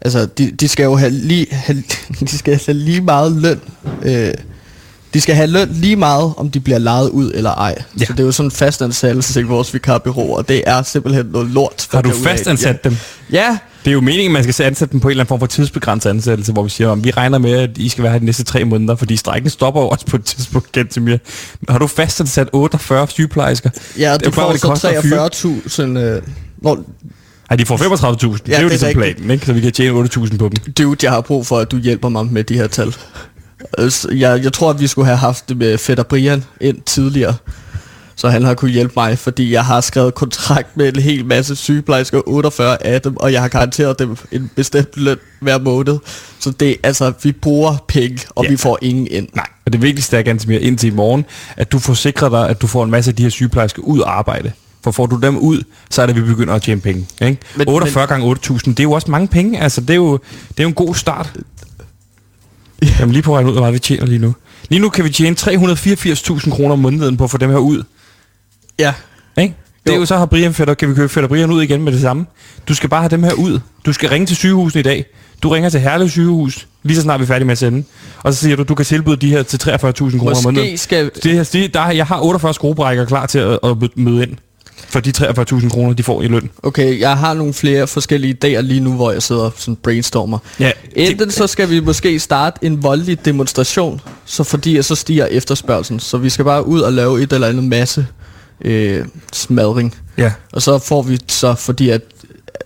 altså, 0.00 0.26
de, 0.26 0.50
de 0.50 0.68
skal 0.68 0.84
jo 0.84 0.96
have 0.96 1.10
lige, 1.10 1.46
have, 1.50 1.82
de 2.30 2.38
skal 2.38 2.60
have 2.66 2.74
lige 2.76 3.00
meget 3.00 3.32
løn, 3.32 3.60
øh, 4.02 4.34
De 5.14 5.20
skal 5.20 5.34
have 5.34 5.46
løn 5.46 5.68
lige 5.72 5.96
meget, 5.96 6.32
om 6.36 6.50
de 6.50 6.60
bliver 6.60 6.78
lejet 6.78 7.08
ud 7.08 7.32
eller 7.34 7.50
ej. 7.50 7.74
Ja. 7.78 7.82
Ja. 8.00 8.04
Så 8.06 8.12
det 8.12 8.20
er 8.20 8.24
jo 8.24 8.32
sådan 8.32 8.46
en 8.46 8.50
fastansættelse 8.50 9.40
i 9.40 9.42
vores 9.42 9.74
vikarbyrå, 9.74 10.22
og 10.22 10.48
det 10.48 10.62
er 10.66 10.82
simpelthen 10.82 11.26
noget 11.26 11.50
lort. 11.50 11.88
Har 11.92 12.02
du 12.02 12.10
fastansat 12.24 12.84
dem? 12.84 12.96
Ja. 13.32 13.58
Det 13.84 13.90
er 13.90 13.94
jo 13.94 14.00
meningen, 14.00 14.36
at 14.36 14.44
man 14.44 14.52
skal 14.52 14.66
ansætte 14.66 14.92
dem 14.92 15.00
på 15.00 15.08
en 15.08 15.10
eller 15.10 15.22
anden 15.24 15.28
form 15.28 15.40
for 15.40 15.46
tidsbegrænset 15.46 16.10
ansættelse, 16.10 16.52
hvor 16.52 16.62
vi 16.62 16.70
siger, 16.70 16.88
om 16.88 17.04
vi 17.04 17.10
regner 17.10 17.38
med, 17.38 17.52
at 17.52 17.70
I 17.78 17.88
skal 17.88 18.02
være 18.04 18.12
her 18.12 18.18
de 18.18 18.24
næste 18.24 18.44
tre 18.44 18.64
måneder, 18.64 18.96
fordi 18.96 19.16
strækken 19.16 19.50
stopper 19.50 19.80
også 19.80 20.06
på 20.06 20.16
et 20.16 20.24
tidspunkt, 20.24 20.72
Gentemir. 20.72 21.16
Har 21.68 21.78
du 21.78 21.86
fastansat 21.86 22.48
48 22.52 23.08
sygeplejersker? 23.08 23.70
Ja, 23.98 24.12
Det 24.12 24.24
du 24.24 24.30
bare, 24.30 24.44
får 24.44 24.52
det 24.52 24.60
så 24.60 24.68
koster 24.68 24.88
at 24.88 25.04
fyre. 25.04 25.94
43.000... 25.96 25.98
Øh, 25.98 26.22
hvor, 26.56 26.84
Nej, 27.50 27.56
de 27.56 27.66
får 27.66 27.76
35.000. 27.76 27.82
Ja, 27.82 28.52
det 28.52 28.54
er 28.58 28.62
jo 28.62 28.68
det 28.68 28.70
ligesom 28.70 28.92
planen, 28.92 29.30
ikke? 29.30 29.46
Så 29.46 29.52
vi 29.52 29.60
kan 29.60 29.72
tjene 29.72 30.00
8.000 30.00 30.36
på 30.38 30.48
dem. 30.48 30.72
dude, 30.72 30.96
jeg 31.02 31.10
har 31.12 31.20
brug 31.20 31.46
for, 31.46 31.58
at 31.58 31.70
du 31.70 31.78
hjælper 31.78 32.08
mig 32.08 32.26
med 32.26 32.44
de 32.44 32.54
her 32.54 32.66
tal. 32.66 32.94
Altså, 33.78 34.08
Jeg, 34.12 34.44
jeg 34.44 34.52
tror, 34.52 34.70
at 34.70 34.80
vi 34.80 34.86
skulle 34.86 35.06
have 35.06 35.16
haft 35.18 35.48
det 35.48 35.56
med 35.56 35.78
Fætter 35.78 36.02
Brian 36.04 36.44
ind 36.60 36.80
tidligere, 36.86 37.34
så 38.16 38.28
han 38.28 38.42
har 38.44 38.54
kunne 38.54 38.70
hjælpe 38.70 38.92
mig, 38.96 39.18
fordi 39.18 39.52
jeg 39.52 39.64
har 39.64 39.80
skrevet 39.80 40.14
kontrakt 40.14 40.76
med 40.76 40.96
en 40.96 41.02
hel 41.02 41.24
masse 41.24 41.56
sygeplejersker, 41.56 42.28
48 42.28 42.86
af 42.86 43.00
dem, 43.02 43.16
og 43.16 43.32
jeg 43.32 43.40
har 43.40 43.48
garanteret 43.48 43.98
dem 43.98 44.16
en 44.32 44.50
bestemt 44.56 44.96
løn 44.96 45.16
hver 45.40 45.58
måned. 45.58 45.98
Så 46.40 46.50
det 46.50 46.76
altså, 46.82 47.12
vi 47.22 47.32
bruger 47.32 47.76
penge, 47.88 48.18
og 48.30 48.44
Ja. 48.44 48.50
vi 48.50 48.56
får 48.56 48.78
ingen 48.82 49.06
ind. 49.10 49.28
Nej, 49.34 49.46
og 49.66 49.72
det 49.72 49.82
vigtigste 49.82 50.16
er 50.16 50.22
ganske 50.22 50.48
mere 50.50 50.60
indtil 50.60 50.86
i 50.86 50.94
morgen, 50.94 51.24
at 51.56 51.72
du 51.72 51.78
får 51.78 51.94
sikret 51.94 52.32
dig, 52.32 52.48
at 52.48 52.62
du 52.62 52.66
får 52.66 52.84
en 52.84 52.90
masse 52.90 53.10
af 53.10 53.14
de 53.16 53.22
her 53.22 53.30
sygeplejersker 53.30 53.82
ud 53.82 54.00
at 54.00 54.06
arbejde. 54.06 54.52
For 54.84 54.90
får 54.90 55.06
du 55.06 55.16
dem 55.22 55.36
ud, 55.38 55.62
så 55.90 56.02
er 56.02 56.06
det, 56.06 56.16
vi 56.16 56.22
begynder 56.22 56.54
at 56.54 56.62
tjene 56.62 56.80
penge. 56.80 57.00
Ikke? 57.00 57.24
Men, 57.24 57.38
Men- 57.56 57.68
48 57.68 58.06
gange 58.06 58.26
8.000, 58.26 58.70
det 58.70 58.80
er 58.80 58.84
jo 58.84 58.92
også 58.92 59.10
mange 59.10 59.28
penge. 59.28 59.60
Altså, 59.60 59.80
det 59.80 59.90
er 59.90 59.94
jo, 59.94 60.12
det 60.48 60.58
er 60.58 60.62
jo 60.62 60.68
en 60.68 60.74
god 60.74 60.94
start. 60.94 61.32
Jamen 62.98 63.12
lige 63.12 63.22
på 63.22 63.34
regne 63.34 63.48
ud, 63.48 63.52
hvor 63.52 63.60
meget 63.62 63.74
vi 63.74 63.78
tjener 63.78 64.06
lige 64.06 64.18
nu. 64.18 64.34
Lige 64.68 64.80
nu 64.80 64.88
kan 64.88 65.04
vi 65.04 65.10
tjene 65.10 65.36
384.000 65.40 66.50
kroner 66.50 66.72
om 66.72 66.78
måneden 66.78 67.16
på 67.16 67.24
at 67.24 67.30
få 67.30 67.38
dem 67.38 67.50
her 67.50 67.56
ud. 67.58 67.82
Ja, 68.78 68.94
Ikke? 69.38 69.54
Det 69.86 69.94
er 69.94 69.98
Jo. 69.98 70.04
så 70.06 70.16
har 70.16 70.26
Brian 70.26 70.54
Fætter, 70.54 70.74
kan 70.74 70.88
vi 70.90 70.94
købe 70.94 71.08
Fætter 71.08 71.28
Brian 71.28 71.50
ud 71.50 71.62
igen 71.62 71.82
med 71.82 71.92
det 71.92 72.00
samme. 72.00 72.26
Du 72.68 72.74
skal 72.74 72.88
bare 72.88 73.00
have 73.02 73.10
dem 73.10 73.22
her 73.22 73.32
ud. 73.32 73.60
Du 73.86 73.92
skal 73.92 74.08
ringe 74.08 74.26
til 74.26 74.36
sygehusen 74.36 74.78
i 74.80 74.82
dag. 74.82 75.04
Du 75.42 75.48
ringer 75.48 75.70
til 75.70 75.80
Herlev 75.80 76.08
sygehus, 76.08 76.66
lige 76.82 76.96
så 76.96 77.02
snart 77.02 77.20
vi 77.20 77.22
er 77.22 77.26
færdige 77.26 77.44
med 77.46 77.52
at 77.52 77.58
sende. 77.58 77.84
Og 78.22 78.34
så 78.34 78.40
siger 78.40 78.56
du, 78.56 78.62
du 78.62 78.74
kan 78.74 78.86
tilbyde 78.86 79.16
de 79.16 79.30
her 79.30 79.42
til 79.42 79.56
43.000 79.56 79.78
kroner 79.78 80.14
om 80.14 80.20
måneden. 80.44 80.54
måske 80.54 80.78
skal... 80.78 81.10
Det, 81.22 81.32
her- 81.32 81.44
det, 81.52 81.74
der, 81.74 81.90
jeg 81.90 82.06
har 82.06 82.20
48 82.20 82.54
skruebrækker 82.54 83.04
klar 83.04 83.26
til 83.26 83.38
at, 83.38 83.58
at 83.64 83.76
møde 83.96 84.22
ind. 84.22 84.36
For 84.88 85.00
de 85.00 85.12
43.000 85.16 85.68
kroner, 85.68 85.92
de 85.94 86.02
får 86.02 86.22
i 86.22 86.28
løn. 86.28 86.50
Okay, 86.62 87.00
jeg 87.00 87.16
har 87.16 87.34
nogle 87.34 87.54
flere 87.54 87.86
forskellige 87.86 88.36
idéer 88.44 88.60
lige 88.60 88.80
nu, 88.80 88.92
hvor 88.92 89.12
jeg 89.12 89.22
sidder 89.22 89.50
sådan 89.56 89.76
brainstormer. 89.76 90.38
Ja, 90.60 90.70
Enten 90.94 91.30
så 91.30 91.46
skal 91.46 91.70
vi 91.70 91.80
måske 91.80 92.18
starte 92.18 92.66
en 92.66 92.82
voldelig 92.82 93.24
demonstration, 93.24 94.00
så 94.24 94.44
fordi 94.44 94.76
at 94.76 94.84
så 94.84 94.94
stiger 94.94 95.26
efterspørgselen. 95.26 96.00
Så 96.00 96.18
vi 96.18 96.30
skal 96.30 96.44
bare 96.44 96.66
ud 96.66 96.80
og 96.80 96.92
lave 96.92 97.22
et 97.22 97.32
eller 97.32 97.46
andet 97.48 97.64
masse 97.64 98.06
øh, 98.64 99.04
smadring. 99.32 99.94
Ja. 100.18 100.32
Og 100.52 100.62
så 100.62 100.78
får 100.78 101.02
vi 101.02 101.18
så, 101.28 101.54
fordi 101.54 101.90
at 101.90 102.02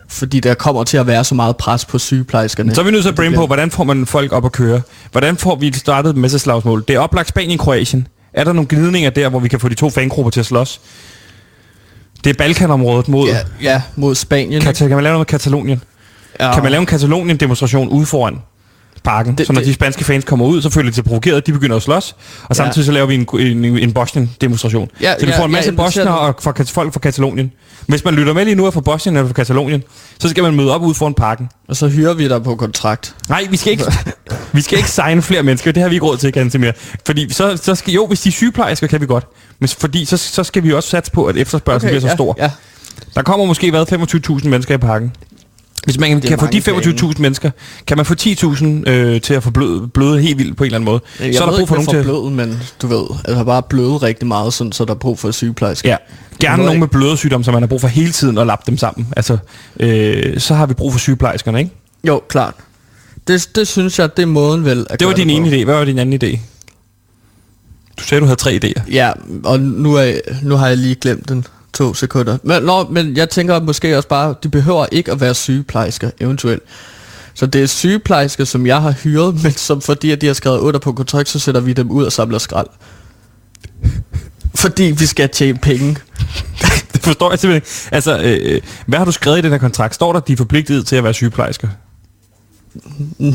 fordi 0.08 0.40
der 0.40 0.54
kommer 0.54 0.84
til 0.84 0.96
at 0.96 1.06
være 1.06 1.24
så 1.24 1.34
meget 1.34 1.56
pres 1.56 1.84
på 1.84 1.98
sygeplejerskerne. 1.98 2.74
Så 2.74 2.80
er 2.80 2.84
vi 2.84 2.90
nødt 2.90 3.02
til 3.02 3.08
at 3.08 3.14
brain 3.14 3.30
Det 3.30 3.38
på, 3.38 3.46
hvordan 3.46 3.70
får 3.70 3.84
man 3.84 4.06
folk 4.06 4.32
op 4.32 4.44
at 4.44 4.52
køre? 4.52 4.80
Hvordan 5.12 5.36
får 5.36 5.56
vi 5.56 5.72
startet 5.72 6.10
et 6.10 6.16
messeslagsmål? 6.16 6.84
Det 6.88 6.96
er 6.96 7.00
oplagt 7.00 7.28
Spanien-Kroatien. 7.28 8.06
Er 8.32 8.44
der 8.44 8.52
nogle 8.52 8.68
glidninger 8.68 9.10
der, 9.10 9.28
hvor 9.28 9.38
vi 9.38 9.48
kan 9.48 9.60
få 9.60 9.68
de 9.68 9.74
to 9.74 9.90
fangrupper 9.90 10.30
til 10.30 10.40
at 10.40 10.46
slås? 10.46 10.80
Det 12.24 12.30
er 12.30 12.34
Balkanområdet 12.34 13.08
mod... 13.08 13.28
Ja, 13.28 13.38
ja, 13.62 13.82
mod 13.96 14.14
Spanien. 14.14 14.62
Kan, 14.62 14.74
kan 14.74 14.90
man 14.90 15.02
lave 15.02 15.12
noget 15.12 15.18
med 15.18 15.26
Katalonien? 15.26 15.82
ja. 16.40 16.54
Kan 16.54 16.62
man 16.62 16.72
lave 16.72 16.80
en 16.80 16.86
Katalonien-demonstration 16.86 17.88
ude 17.88 18.06
foran 18.06 18.38
parken? 19.04 19.34
Det, 19.38 19.46
så 19.46 19.52
når 19.52 19.60
det- 19.60 19.68
de 19.68 19.74
spanske 19.74 20.04
fans 20.04 20.24
kommer 20.24 20.46
ud, 20.46 20.62
så 20.62 20.70
føler 20.70 20.90
de 20.90 20.94
sig 20.94 21.04
provokeret, 21.04 21.46
de 21.46 21.52
begynder 21.52 21.76
at 21.76 21.82
slås. 21.82 22.16
Og 22.44 22.56
samtidig 22.56 22.86
så 22.86 22.92
laver 22.92 23.06
vi 23.06 23.14
en, 23.14 23.26
en, 23.40 23.78
en 23.78 23.92
Bosnien-demonstration. 23.92 24.88
Ja, 25.00 25.14
så 25.20 25.26
vi 25.26 25.32
ja, 25.32 25.38
får 25.38 25.44
en 25.44 25.50
ja, 25.50 25.56
masse 25.56 25.70
inviterer 25.70 25.86
bosnier 25.86 26.10
og 26.10 26.34
fra, 26.42 26.52
folk 26.72 26.92
fra 26.92 27.00
Katalonien. 27.00 27.52
Hvis 27.86 28.04
man 28.04 28.14
lytter 28.14 28.32
med 28.32 28.44
lige 28.44 28.54
nu 28.54 28.66
er 28.66 28.70
fra 28.70 28.80
Bosnien 28.80 29.16
eller 29.16 29.28
fra 29.28 29.34
Katalonien, 29.34 29.82
så 30.20 30.28
skal 30.28 30.42
man 30.42 30.54
møde 30.54 30.74
op 30.74 30.82
ude 30.82 30.94
foran 30.94 31.14
parken. 31.14 31.48
Og 31.68 31.76
så 31.76 31.88
hyrer 31.88 32.14
vi 32.14 32.28
dig 32.28 32.42
på 32.42 32.56
kontrakt. 32.56 33.14
Nej, 33.28 33.46
vi 33.50 33.56
skal 33.56 33.72
ikke, 33.72 33.84
vi 34.52 34.60
skal 34.60 34.78
ikke 34.78 34.90
signe 34.90 35.22
flere 35.22 35.42
mennesker. 35.42 35.72
Det 35.72 35.82
har 35.82 35.88
vi 35.88 35.94
ikke 35.94 36.06
råd 36.06 36.16
til, 36.16 36.32
kan 36.32 36.50
mere. 36.58 36.72
Fordi 37.06 37.32
så, 37.32 37.56
så 37.56 37.74
skal, 37.74 37.94
jo, 37.94 38.06
hvis 38.06 38.20
de 38.20 38.28
er 38.28 38.32
sygeplejersker, 38.32 38.86
kan 38.86 39.00
vi 39.00 39.06
godt. 39.06 39.26
Men 39.58 39.68
fordi 39.68 40.04
så, 40.04 40.16
så 40.16 40.44
skal 40.44 40.62
vi 40.62 40.72
også 40.72 40.88
satse 40.88 41.12
på, 41.12 41.24
at 41.24 41.36
efterspørgselen 41.36 41.88
okay, 41.88 41.92
bliver 41.92 42.00
så 42.00 42.06
ja, 42.06 42.14
stor. 42.14 42.36
Ja. 42.38 42.50
Der 43.14 43.22
kommer 43.22 43.46
måske 43.46 43.72
været 43.72 43.92
25.000 43.92 44.48
mennesker 44.48 44.74
i 44.74 44.78
parken. 44.78 45.12
Hvis 45.84 45.98
man 45.98 46.20
kan 46.20 46.38
få 46.38 46.46
de 46.46 46.62
mange 46.66 46.90
25.000 46.90 47.12
mennesker, 47.18 47.50
kan 47.86 47.96
man 47.96 48.06
få 48.06 48.14
10.000 48.14 48.90
øh, 48.90 49.20
til 49.20 49.34
at 49.34 49.42
få 49.42 49.50
bløde, 49.50 49.88
bløde 49.88 50.20
helt 50.20 50.38
vildt 50.38 50.56
på 50.56 50.64
en 50.64 50.66
eller 50.66 50.78
anden 50.78 50.84
måde. 50.84 51.00
Jeg 51.20 51.34
så 51.34 51.44
er 51.44 51.50
der 51.50 51.56
brug 51.58 51.68
for 51.68 51.74
nogen 51.74 51.90
til... 51.90 52.02
blød, 52.02 52.30
men 52.30 52.62
du 52.82 52.86
ved, 52.86 53.04
at 53.24 53.36
der 53.36 53.44
bare 53.44 53.62
blødet 53.62 54.02
rigtig 54.02 54.26
meget, 54.26 54.54
sådan, 54.54 54.72
så 54.72 54.84
der 54.84 54.90
er 54.90 54.98
brug 54.98 55.18
for 55.18 55.30
sygeplejersker. 55.30 55.88
Ja, 55.88 55.96
gerne 56.40 56.64
nogen 56.64 56.80
med 56.80 56.88
bløde 56.88 57.16
sygdomme, 57.16 57.44
som 57.44 57.54
man 57.54 57.62
har 57.62 57.66
brug 57.66 57.80
for 57.80 57.88
hele 57.88 58.12
tiden 58.12 58.38
at 58.38 58.46
lappe 58.46 58.64
dem 58.66 58.78
sammen. 58.78 59.06
Altså, 59.16 59.36
øh, 59.80 60.40
så 60.40 60.54
har 60.54 60.66
vi 60.66 60.74
brug 60.74 60.92
for 60.92 60.98
sygeplejerskerne, 60.98 61.58
ikke? 61.58 61.70
Jo, 62.04 62.20
klart. 62.28 62.54
Det, 63.28 63.48
det 63.54 63.68
synes 63.68 63.98
jeg, 63.98 64.16
det 64.16 64.22
er 64.22 64.26
måden 64.26 64.64
vel 64.64 64.86
at 64.90 65.00
Det 65.00 65.08
var 65.08 65.14
din 65.14 65.30
ene 65.30 65.48
idé. 65.48 65.64
Hvad 65.64 65.74
var 65.74 65.84
din 65.84 65.98
anden 65.98 66.22
idé? 66.22 66.38
Du 67.98 68.04
sagde, 68.04 68.20
du 68.20 68.26
havde 68.26 68.36
tre 68.36 68.60
idéer. 68.64 68.82
Ja, 68.92 69.12
og 69.44 69.60
nu, 69.60 69.94
er, 69.94 70.12
nu 70.42 70.56
har 70.56 70.68
jeg 70.68 70.76
lige 70.76 70.94
glemt 70.94 71.28
den 71.28 71.46
to 71.74 71.94
sekunder. 71.94 72.38
Men, 72.42 72.62
nå, 72.62 72.88
men 72.88 73.16
jeg 73.16 73.30
tænker 73.30 73.60
måske 73.60 73.96
også 73.96 74.08
bare, 74.08 74.34
de 74.42 74.48
behøver 74.48 74.86
ikke 74.92 75.12
at 75.12 75.20
være 75.20 75.34
sygeplejersker, 75.34 76.10
eventuelt. 76.20 76.62
Så 77.34 77.46
det 77.46 77.62
er 77.62 77.66
sygeplejersker, 77.66 78.44
som 78.44 78.66
jeg 78.66 78.82
har 78.82 78.90
hyret, 78.90 79.34
men 79.42 79.52
som 79.52 79.80
fordi 79.80 80.10
at 80.10 80.20
de 80.20 80.26
har 80.26 80.34
skrevet 80.34 80.58
under 80.58 80.80
på 80.80 80.92
kontrakt, 80.92 81.28
så 81.28 81.38
sætter 81.38 81.60
vi 81.60 81.72
dem 81.72 81.90
ud 81.90 82.04
og 82.04 82.12
samler 82.12 82.38
skrald. 82.38 82.66
Fordi 84.54 84.82
vi 84.82 85.06
skal 85.06 85.28
tjene 85.28 85.58
penge. 85.58 85.96
Det 86.92 87.02
forstår 87.02 87.30
jeg 87.30 87.38
simpelthen 87.38 87.56
ikke. 87.56 87.94
Altså, 87.94 88.18
øh, 88.18 88.60
hvad 88.86 88.98
har 88.98 89.04
du 89.04 89.12
skrevet 89.12 89.38
i 89.38 89.40
den 89.40 89.50
her 89.50 89.58
kontrakt? 89.58 89.94
Står 89.94 90.12
der, 90.12 90.20
at 90.20 90.28
de 90.28 90.32
er 90.32 90.36
forpligtet 90.36 90.86
til 90.86 90.96
at 90.96 91.04
være 91.04 91.14
sygeplejersker? 91.14 91.68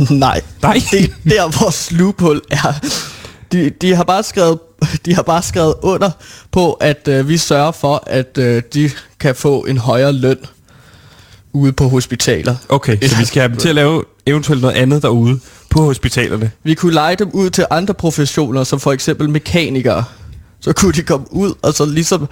Nej. 0.10 0.42
Nej. 0.62 0.82
Det 0.92 1.04
er 1.04 1.08
der, 1.30 1.62
vores 1.62 1.92
loophole 1.92 2.42
er. 2.52 2.74
De, 3.52 3.70
de, 3.70 3.96
har 3.96 4.04
bare 4.04 4.24
skrevet, 4.24 4.60
de 5.06 5.16
har 5.16 5.22
bare 5.22 5.42
skrevet 5.42 5.74
under 5.82 6.12
på, 6.52 6.74
at 6.74 7.08
øh, 7.08 7.30
vi 7.30 7.38
sørger 7.38 7.72
for, 7.72 8.04
at 8.08 8.38
øh, 8.38 8.64
de 8.74 8.90
kan 9.20 9.36
få 9.36 9.66
en 9.66 9.78
højere 9.78 10.14
løn 10.14 10.38
ude 11.54 11.74
på 11.74 11.88
hospitaler. 11.88 12.56
Okay, 12.70 12.98
så 13.02 13.18
vi 13.18 13.26
skal 13.26 13.42
have 13.42 13.50
dem 13.50 13.58
til 13.58 13.70
at 13.70 13.76
lave 13.76 14.04
eventuelt 14.26 14.62
noget 14.62 14.76
andet 14.76 15.02
derude 15.02 15.40
på 15.70 15.82
hospitalerne. 15.82 16.52
Vi 16.64 16.74
kunne 16.74 16.94
lege 16.94 17.16
dem 17.16 17.30
ud 17.34 17.50
til 17.50 17.66
andre 17.70 17.94
professioner, 17.94 18.64
som 18.64 18.80
for 18.80 18.92
eksempel 18.92 19.30
mekanikere. 19.30 20.04
Så 20.60 20.74
kunne 20.74 20.94
de 20.94 21.02
komme 21.02 21.34
ud 21.34 21.54
og 21.62 21.74
så 21.74 21.86
ligesom 21.86 22.28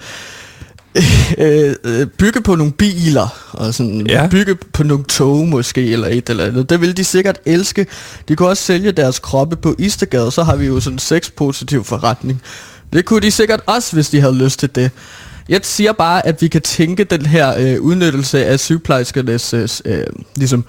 øh, 1.38 1.74
øh, 1.84 2.06
bygge 2.06 2.40
på 2.40 2.54
nogle 2.54 2.72
biler, 2.72 3.50
og 3.52 3.74
sådan 3.74 4.06
Ja. 4.06 4.28
bygge 4.30 4.54
på 4.54 4.82
nogle 4.82 5.04
tog 5.04 5.48
måske, 5.48 5.92
eller 5.92 6.08
et 6.08 6.30
eller 6.30 6.44
andet. 6.44 6.70
Det 6.70 6.80
vil 6.80 6.96
de 6.96 7.04
sikkert 7.04 7.38
elske. 7.46 7.86
De 8.28 8.36
kunne 8.36 8.48
også 8.48 8.62
sælge 8.62 8.92
deres 8.92 9.18
kroppe 9.18 9.56
på 9.56 9.74
Istergade, 9.78 10.30
så 10.30 10.42
har 10.42 10.56
vi 10.56 10.66
jo 10.66 10.80
sådan 10.80 10.94
en 10.94 10.98
sexpositiv 10.98 11.84
forretning. 11.84 12.42
Det 12.92 13.04
kunne 13.04 13.20
de 13.20 13.30
sikkert 13.30 13.60
også, 13.66 13.92
hvis 13.92 14.08
de 14.08 14.20
havde 14.20 14.34
lyst 14.34 14.58
til 14.60 14.74
det. 14.74 14.90
Jeg 15.48 15.60
siger 15.62 15.92
bare, 15.92 16.26
at 16.26 16.42
vi 16.42 16.48
kan 16.48 16.62
tænke 16.62 17.04
den 17.04 17.26
her 17.26 17.54
øh, 17.58 17.80
udnyttelse 17.80 18.46
af 18.46 18.60
sygeplejerskernes 18.60 19.54
øh, 19.54 19.68
øh, 19.84 20.06
ligesom 20.36 20.64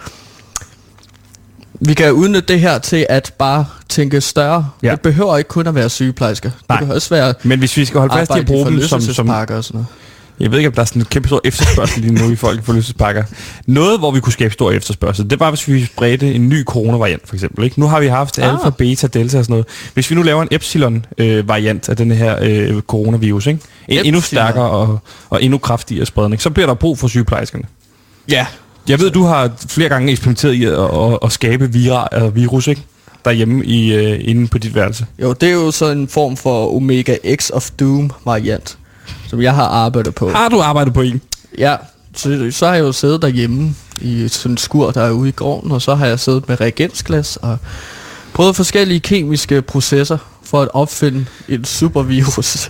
vi 1.80 1.94
kan 1.94 2.12
udnytte 2.12 2.54
det 2.54 2.60
her 2.60 2.80
til 2.80 3.06
at 3.10 3.34
bare 3.38 3.66
tænke 3.90 4.22
større. 4.22 4.70
Ja. 4.84 4.92
Det 4.92 5.02
behøver 5.02 5.38
ikke 5.38 5.48
kun 5.48 5.68
at 5.68 5.76
være 5.76 5.90
sygeplejersker. 5.90 6.52
Nej. 6.70 6.80
Det 6.80 6.88
kan 6.88 6.96
også 6.96 7.10
være 7.10 7.34
Men 7.44 7.60
hvis 7.60 7.78
vi 7.78 7.86
skal 7.86 8.00
holde 8.00 8.14
fast 8.14 8.32
i 8.36 8.40
at 8.40 8.46
bruge 8.46 8.66
dem 8.66 8.82
som, 8.82 9.02
som... 9.02 9.30
og 9.30 9.48
sådan 9.48 9.64
noget. 9.74 9.86
Jeg 10.40 10.52
ved 10.52 10.58
ikke, 10.58 10.68
om 10.68 10.74
der 10.74 10.82
er 10.82 10.86
sådan 10.86 11.02
en 11.02 11.06
kæmpe 11.06 11.28
stor 11.28 11.42
efterspørgsel 11.44 12.02
lige 12.02 12.14
nu 12.14 12.32
i 12.32 12.36
folk 12.36 12.64
på 12.64 12.74
lystespakker. 12.74 13.24
Noget, 13.68 14.00
hvor 14.00 14.12
vi 14.12 14.20
kunne 14.20 14.34
skabe 14.34 14.54
stor 14.54 14.72
efterspørgsel, 14.72 15.30
det 15.30 15.40
var, 15.40 15.50
hvis 15.52 15.68
vi 15.68 15.86
spredte 15.86 16.34
en 16.34 16.50
ny 16.50 16.64
coronavariant, 16.66 17.22
for 17.28 17.36
eksempel. 17.36 17.64
Ikke? 17.64 17.80
Nu 17.80 17.88
har 17.88 18.00
vi 18.00 18.08
haft 18.08 18.40
Ah. 18.40 18.54
alfa, 18.54 18.70
beta, 18.70 19.08
delta 19.08 19.38
og 19.38 19.46
sådan 19.46 19.54
noget. 19.54 19.66
Hvis 19.94 20.10
vi 20.10 20.16
nu 20.16 20.22
laver 20.22 20.42
en 20.42 20.48
epsilon-variant 20.52 21.90
af 21.90 21.98
den 21.98 22.12
her 22.12 22.38
øh, 22.42 22.82
coronavirus, 22.82 23.48
ikke? 23.48 23.60
En 23.88 24.06
endnu 24.06 24.22
stærkere 24.22 24.70
og, 24.70 25.00
og 25.30 25.44
endnu 25.44 25.58
kraftigere 25.58 26.06
spredning, 26.06 26.42
så 26.42 26.50
bliver 26.50 26.68
der 26.68 26.74
brug 26.74 27.00
for 27.00 27.08
sygeplejerskerne. 27.08 27.64
Ja. 28.30 28.46
Jeg 28.90 29.00
ved, 29.00 29.10
du 29.12 29.24
har 29.24 29.52
flere 29.70 29.90
gange 29.90 30.12
eksperimenteret 30.12 30.54
i 30.54 30.66
at, 30.66 30.74
at, 30.74 31.20
at 31.24 31.32
skabe 31.32 31.72
vira, 31.74 32.08
altså 32.12 32.30
virus, 32.30 32.68
ikke? 32.68 32.82
Derhjemme 33.26 33.66
i, 33.66 33.94
øh, 33.94 34.20
inde 34.22 34.48
på 34.48 34.58
dit 34.58 34.76
værelse. 34.76 35.06
Jo, 35.22 35.34
det 35.34 35.50
er 35.50 35.54
jo 35.54 35.72
så 35.72 35.86
en 35.92 36.08
form 36.08 36.38
for 36.38 36.76
Omega 36.76 37.16
X 37.36 37.50
of 37.50 37.70
Doom 37.80 38.12
variant, 38.26 38.78
som 39.28 39.42
jeg 39.42 39.56
har 39.56 39.66
arbejdet 39.66 40.16
på. 40.16 40.30
Har 40.30 40.50
du 40.50 40.62
arbejdet 40.62 40.94
på 40.94 41.02
en? 41.02 41.22
Ja, 41.58 41.76
så, 42.16 42.48
så 42.52 42.68
har 42.68 42.74
jeg 42.74 42.82
jo 42.82 42.92
siddet 42.92 43.22
derhjemme 43.22 43.76
i 44.02 44.28
sådan 44.28 44.52
en 44.52 44.58
skur, 44.58 44.92
der 44.92 45.02
er 45.02 45.12
ude 45.12 45.30
i 45.30 45.32
gården, 45.32 45.72
og 45.72 45.82
så 45.82 45.96
har 45.96 46.06
jeg 46.06 46.20
siddet 46.20 46.48
med 46.48 46.62
reagensglas 46.62 47.38
og 47.38 47.58
prøvet 48.34 48.56
forskellige 48.56 49.00
kemiske 49.00 49.62
processer 49.62 50.18
for 50.44 50.62
at 50.62 50.70
opfinde 50.74 51.26
en 51.50 51.66
supervirus. 51.66 52.70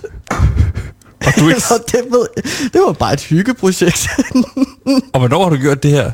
Og, 1.26 1.32
du 1.38 1.48
ikke, 1.48 1.60
det, 1.92 2.00
ved, 2.10 2.26
det 2.72 2.80
var 2.86 2.92
bare 2.92 3.12
et 3.12 3.20
hyggeprojekt. 3.20 4.08
og 5.12 5.18
hvornår 5.18 5.42
har 5.42 5.50
du 5.50 5.56
gjort 5.56 5.82
det 5.82 5.90
her? 5.90 6.10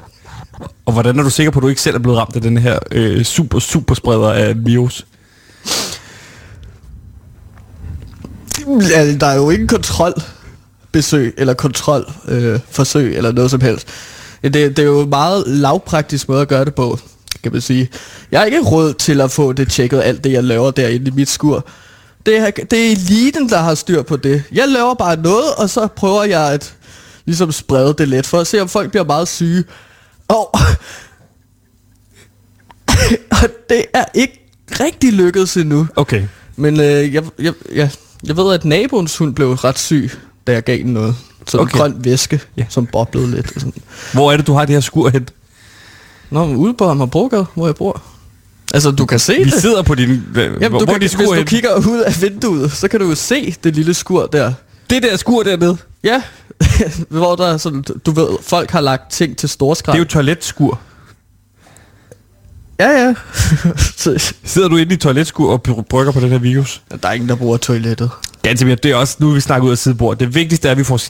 Og 0.87 0.93
hvordan 0.93 1.19
er 1.19 1.23
du 1.23 1.31
sikker 1.31 1.51
på, 1.51 1.59
at 1.59 1.63
du 1.63 1.69
ikke 1.69 1.81
selv 1.81 1.97
er 1.97 1.99
blevet 1.99 2.19
ramt 2.19 2.37
af 2.37 2.43
den 2.43 2.59
her 2.59 2.79
øh, 2.93 3.25
super, 3.25 3.59
super 3.59 3.95
spreder 3.95 4.33
af 4.33 4.67
virus? 4.67 5.07
Ja, 8.91 9.15
der 9.15 9.27
er 9.27 9.35
jo 9.37 9.51
ingen 9.51 9.69
kontrolbesøg, 9.69 11.35
eller 11.37 11.55
kontrolforsøg, 11.55 13.11
øh, 13.11 13.17
eller 13.17 13.33
noget 13.33 13.51
som 13.51 13.61
helst. 13.61 13.89
Det, 14.43 14.55
det 14.55 14.79
er 14.79 14.83
jo 14.83 15.01
en 15.01 15.11
meget 15.11 15.45
lavpraktisk 15.47 16.29
måde 16.29 16.43
at 16.43 16.49
gøre 16.49 16.65
det 16.65 16.75
på, 16.75 16.99
kan 17.43 17.53
man 17.53 17.61
sige. 17.61 17.91
Jeg 18.31 18.41
har 18.41 18.45
ikke 18.45 18.61
råd 18.61 18.95
til 18.95 19.21
at 19.21 19.31
få 19.31 19.53
det 19.53 19.71
tjekket, 19.71 20.03
alt 20.03 20.25
det 20.25 20.33
jeg 20.33 20.45
laver 20.45 20.71
derinde 20.71 21.11
i 21.11 21.15
mit 21.15 21.29
skur. 21.29 21.67
Det 22.27 22.39
er, 22.39 22.51
det 22.51 22.87
er 22.87 22.91
eliten, 22.91 23.49
der 23.49 23.59
har 23.59 23.75
styr 23.75 24.03
på 24.03 24.17
det. 24.17 24.43
Jeg 24.53 24.69
laver 24.69 24.95
bare 24.95 25.17
noget, 25.17 25.55
og 25.57 25.71
så 25.71 25.87
prøver 25.87 26.25
jeg 26.25 26.53
at 26.53 26.75
ligesom 27.25 27.53
sprede 27.53 27.95
det 27.99 28.09
lidt, 28.09 28.27
for 28.27 28.39
at 28.41 28.47
se, 28.47 28.61
om 28.63 28.69
folk 28.69 28.91
bliver 28.91 29.05
meget 29.05 29.29
syge. 29.29 29.65
Og, 30.29 30.55
og 33.41 33.49
det 33.69 33.85
er 33.95 34.05
ikke 34.15 34.41
rigtig 34.81 35.13
lykkedes 35.13 35.57
endnu. 35.57 35.87
Okay. 35.97 36.23
Men 36.57 36.81
øh, 36.81 37.15
jeg, 37.15 37.25
jeg, 37.39 37.53
jeg, 37.73 37.91
jeg 38.27 38.37
ved, 38.37 38.55
at 38.55 38.65
naboens 38.65 39.17
hund 39.17 39.35
blev 39.35 39.53
ret 39.53 39.79
syg, 39.79 40.11
da 40.47 40.53
jeg 40.53 40.65
gav 40.65 40.79
den 40.79 40.93
noget. 40.93 41.17
Sådan 41.47 41.63
Okay. 41.63 41.75
en 41.75 41.79
grøn 41.79 41.95
væske, 42.05 42.41
Ja. 42.57 42.65
som 42.69 42.87
boblede 42.87 43.31
lidt. 43.31 43.47
Og 43.55 43.61
sådan. 43.61 43.73
Hvor 44.13 44.33
er 44.33 44.37
det, 44.37 44.47
du 44.47 44.53
har 44.53 44.65
det 44.65 44.75
her 44.75 44.81
skur 44.81 45.09
hen? 45.09 45.29
Nå, 46.31 46.47
men 46.47 46.57
ude 46.57 46.75
på 46.75 46.85
Amagerbrogade, 46.89 47.47
hvor 47.55 47.67
jeg 47.67 47.75
bor. 47.75 48.03
Altså, 48.75 48.91
du 48.91 49.07
kan 49.07 49.19
se 49.19 49.35
Vi 49.39 49.45
det. 49.45 49.53
sidder 49.53 49.83
på 49.83 49.95
din... 49.95 50.09
Jamen, 50.09 50.25
Jamen, 50.37 50.59
hvor, 50.59 50.69
du 50.69 50.71
hvor 50.71 50.79
kan, 50.79 50.89
er 50.89 50.93
dit 50.99 51.01
hvis 51.01 51.11
skur 51.11 51.25
du 51.25 51.33
hen? 51.33 51.47
kigger 51.47 51.75
ud 51.89 52.01
af 52.07 52.23
vinduet, 52.23 52.73
så 52.73 52.89
kan 52.89 53.01
du 53.01 53.09
jo 53.09 53.15
se 53.15 53.55
det 53.65 53.75
lille 53.77 53.95
skur 53.95 54.27
der. 54.27 54.53
Det 54.91 55.03
der 55.03 55.17
skur 55.17 55.43
dernede, 55.43 55.77
Ja, 56.05 56.23
hvor 57.09 57.37
der 57.37 57.47
er 57.47 57.57
sådan, 57.57 57.85
du 58.07 58.11
ved, 58.11 58.29
folk 58.43 58.71
har 58.71 58.81
lagt 58.81 59.11
ting 59.13 59.37
til 59.37 59.43
det 59.43 59.51
storskrald. 59.51 59.95
er 59.97 59.99
jo 59.99 60.05
toiletskur. 60.05 60.81
Ja, 62.81 62.89
ja. 62.91 63.15
Sidder 64.45 64.69
du 64.69 64.77
inde 64.77 64.95
i 64.95 64.97
toiletskur 64.97 65.53
og 65.53 65.61
br- 65.69 65.83
brygger 65.83 66.13
på 66.13 66.21
den 66.21 66.29
her 66.29 66.39
virus? 66.39 66.83
der 67.03 67.09
er 67.09 67.13
ingen, 67.13 67.29
der 67.29 67.37
bruger 67.37 67.57
toilettet. 67.57 68.11
Ganske 68.43 68.67
mere. 68.67 68.77
Det 68.83 68.91
er 68.91 68.97
også, 68.97 69.17
nu 69.21 69.31
vi 69.31 69.41
snakket 69.41 69.67
ud 69.67 69.71
af 69.73 69.79
sidebord. 69.79 70.17
Det 70.19 70.35
vigtigste 70.35 70.69
er, 70.69 70.73
at 70.73 70.79
vi 70.79 70.85
får 70.85 71.01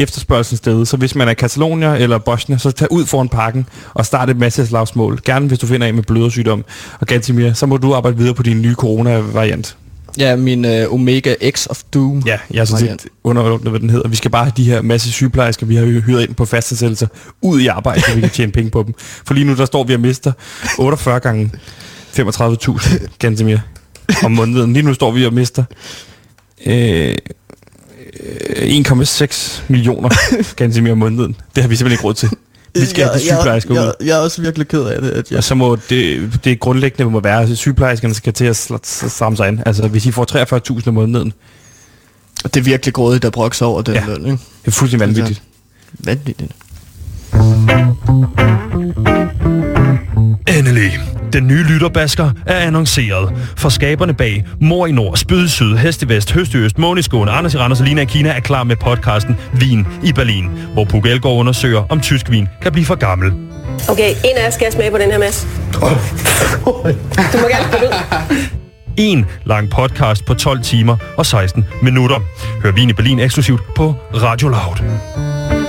efterspørgselen 0.00 0.56
sted. 0.56 0.86
Så 0.86 0.96
hvis 0.96 1.14
man 1.14 1.28
er 1.28 1.34
Catalonia 1.34 1.94
eller 1.96 2.18
Bosnia, 2.18 2.58
så 2.58 2.70
tag 2.70 2.92
ud 2.92 3.06
foran 3.06 3.28
parken 3.28 3.66
og 3.94 4.06
start 4.06 4.30
et 4.30 4.36
masse 4.36 4.66
slagsmål. 4.66 5.20
Gerne 5.24 5.48
hvis 5.48 5.58
du 5.58 5.66
finder 5.66 5.86
en 5.86 5.94
med 5.94 6.02
blødersygdom. 6.02 6.64
Og 7.00 7.06
Gantimir, 7.06 7.52
så 7.52 7.66
må 7.66 7.76
du 7.76 7.94
arbejde 7.94 8.16
videre 8.16 8.34
på 8.34 8.42
din 8.42 8.62
nye 8.62 8.74
corona-variant. 8.74 9.76
Ja, 10.18 10.36
min 10.36 10.64
uh, 10.64 10.92
Omega 10.94 11.34
X 11.50 11.66
of 11.66 11.82
Doom. 11.94 12.22
Ja, 12.26 12.38
jeg 12.50 12.60
er 12.60 12.64
sådan 12.64 12.98
set 13.00 13.10
underordnet, 13.24 13.70
hvad 13.70 13.80
den 13.80 13.90
hedder. 13.90 14.08
Vi 14.08 14.16
skal 14.16 14.30
bare 14.30 14.44
have 14.44 14.52
de 14.56 14.64
her 14.64 14.82
masse 14.82 15.12
sygeplejersker, 15.12 15.66
vi 15.66 15.76
har 15.76 15.84
hyret 15.84 16.22
ind 16.22 16.34
på 16.34 16.44
fastansættelser, 16.44 17.06
ud 17.42 17.60
i 17.60 17.66
arbejde, 17.66 18.00
så 18.00 18.14
vi 18.14 18.20
kan 18.20 18.30
tjene 18.30 18.52
penge 18.52 18.70
på 18.70 18.82
dem. 18.82 18.94
For 18.98 19.34
lige 19.34 19.44
nu, 19.44 19.54
der 19.54 19.64
står 19.64 19.84
vi 19.84 19.94
og 19.94 20.00
mister 20.00 20.32
48 20.78 21.20
gange 21.20 21.50
35.000 22.18 23.06
Gantemir 23.18 23.58
om 24.24 24.32
måneden. 24.32 24.72
Lige 24.72 24.82
nu 24.82 24.94
står 24.94 25.10
vi 25.10 25.26
og 25.26 25.34
mister 25.34 25.64
øh, 26.66 27.14
øh, 28.20 28.68
1,6 28.86 29.62
millioner 29.68 30.08
Gantemir 30.56 30.92
om 30.92 30.98
måneden. 30.98 31.36
Det 31.54 31.62
har 31.62 31.68
vi 31.68 31.76
simpelthen 31.76 31.92
ikke 31.92 32.04
råd 32.04 32.14
til. 32.14 32.30
Vi 32.74 32.86
skal 32.86 33.04
have 33.04 33.14
de 33.14 33.20
sygeplejersker 33.20 33.74
jeg, 33.74 33.82
ud. 33.82 33.92
jeg, 34.00 34.06
jeg 34.08 34.16
er 34.16 34.20
også 34.20 34.42
virkelig 34.42 34.68
ked 34.68 34.82
af 34.82 35.02
det. 35.02 35.10
At 35.10 35.30
jeg, 35.30 35.36
Og 35.38 35.44
så 35.44 35.54
må 35.54 35.76
det, 35.90 36.30
det 36.44 36.60
grundlæggende 36.60 37.10
må 37.10 37.20
være, 37.20 37.42
at 37.42 37.58
sygeplejerskerne 37.58 38.14
skal 38.14 38.32
til 38.32 38.44
at 38.44 38.70
sl- 38.70 38.78
s- 38.84 39.12
stramme 39.12 39.36
sig 39.36 39.46
an. 39.48 39.62
Altså, 39.66 39.88
hvis 39.88 40.06
I 40.06 40.10
får 40.10 40.26
43.000 40.78 40.88
om 40.88 40.94
måneden, 40.94 41.32
det 42.44 42.56
er 42.56 42.60
virkelig 42.60 42.94
grådigt 42.94 43.24
at 43.24 43.32
brokke 43.32 43.56
sig 43.56 43.66
over 43.66 43.82
den 43.82 43.94
Ja. 43.94 44.00
ja. 44.00 44.06
løn, 44.06 44.16
ikke? 44.26 44.30
det 44.62 44.66
er 44.66 44.70
fuldstændig 44.70 45.06
vanvittigt. 45.08 45.42
Vanvittigt. 45.98 46.52
Endelig. 50.48 51.13
Den 51.34 51.46
nye 51.46 51.62
lytterbasker 51.62 52.30
er 52.46 52.58
annonceret. 52.58 53.32
For 53.56 53.68
skaberne 53.68 54.14
bag 54.14 54.44
Mor 54.60 54.86
i 54.86 54.92
Nord, 54.92 55.16
Spyd 55.16 55.44
i 55.44 55.48
Syd, 55.48 55.76
Hest 55.76 56.02
i 56.02 56.08
Vest, 56.08 56.32
Høst 56.32 56.54
i 56.54 56.56
Øst, 56.56 56.78
Måne 56.78 57.00
i 57.00 57.02
Skåne, 57.02 57.30
Anders 57.30 57.54
i 57.54 57.58
Randers 57.58 57.80
og 57.80 57.86
Lina 57.86 58.02
i 58.02 58.04
Kina 58.04 58.28
er 58.28 58.40
klar 58.40 58.64
med 58.64 58.76
podcasten 58.76 59.36
Vin 59.52 59.86
i 60.04 60.12
Berlin, 60.12 60.50
hvor 60.72 60.84
Puk 60.84 61.06
Elgård 61.06 61.38
undersøger, 61.38 61.82
om 61.88 62.00
tysk 62.00 62.30
vin 62.30 62.48
kan 62.62 62.72
blive 62.72 62.84
for 62.86 62.94
gammel. 62.94 63.32
Okay, 63.88 64.10
en 64.10 64.36
af 64.36 64.44
jer 64.44 64.50
skal 64.50 64.72
smage 64.72 64.90
på 64.90 64.98
den 64.98 65.10
her, 65.10 65.18
Mads. 65.18 65.46
Du 65.72 65.80
må 67.38 67.48
gerne 67.48 67.64
spille 67.72 67.86
ud. 67.86 68.36
En 68.96 69.26
lang 69.44 69.70
podcast 69.70 70.24
på 70.24 70.34
12 70.34 70.62
timer 70.62 70.96
og 71.16 71.26
16 71.26 71.64
minutter. 71.82 72.16
Hør 72.62 72.72
Vin 72.72 72.90
i 72.90 72.92
Berlin 72.92 73.18
eksklusivt 73.18 73.60
på 73.76 73.94
Radio 74.14 74.48
Loud. 74.48 75.63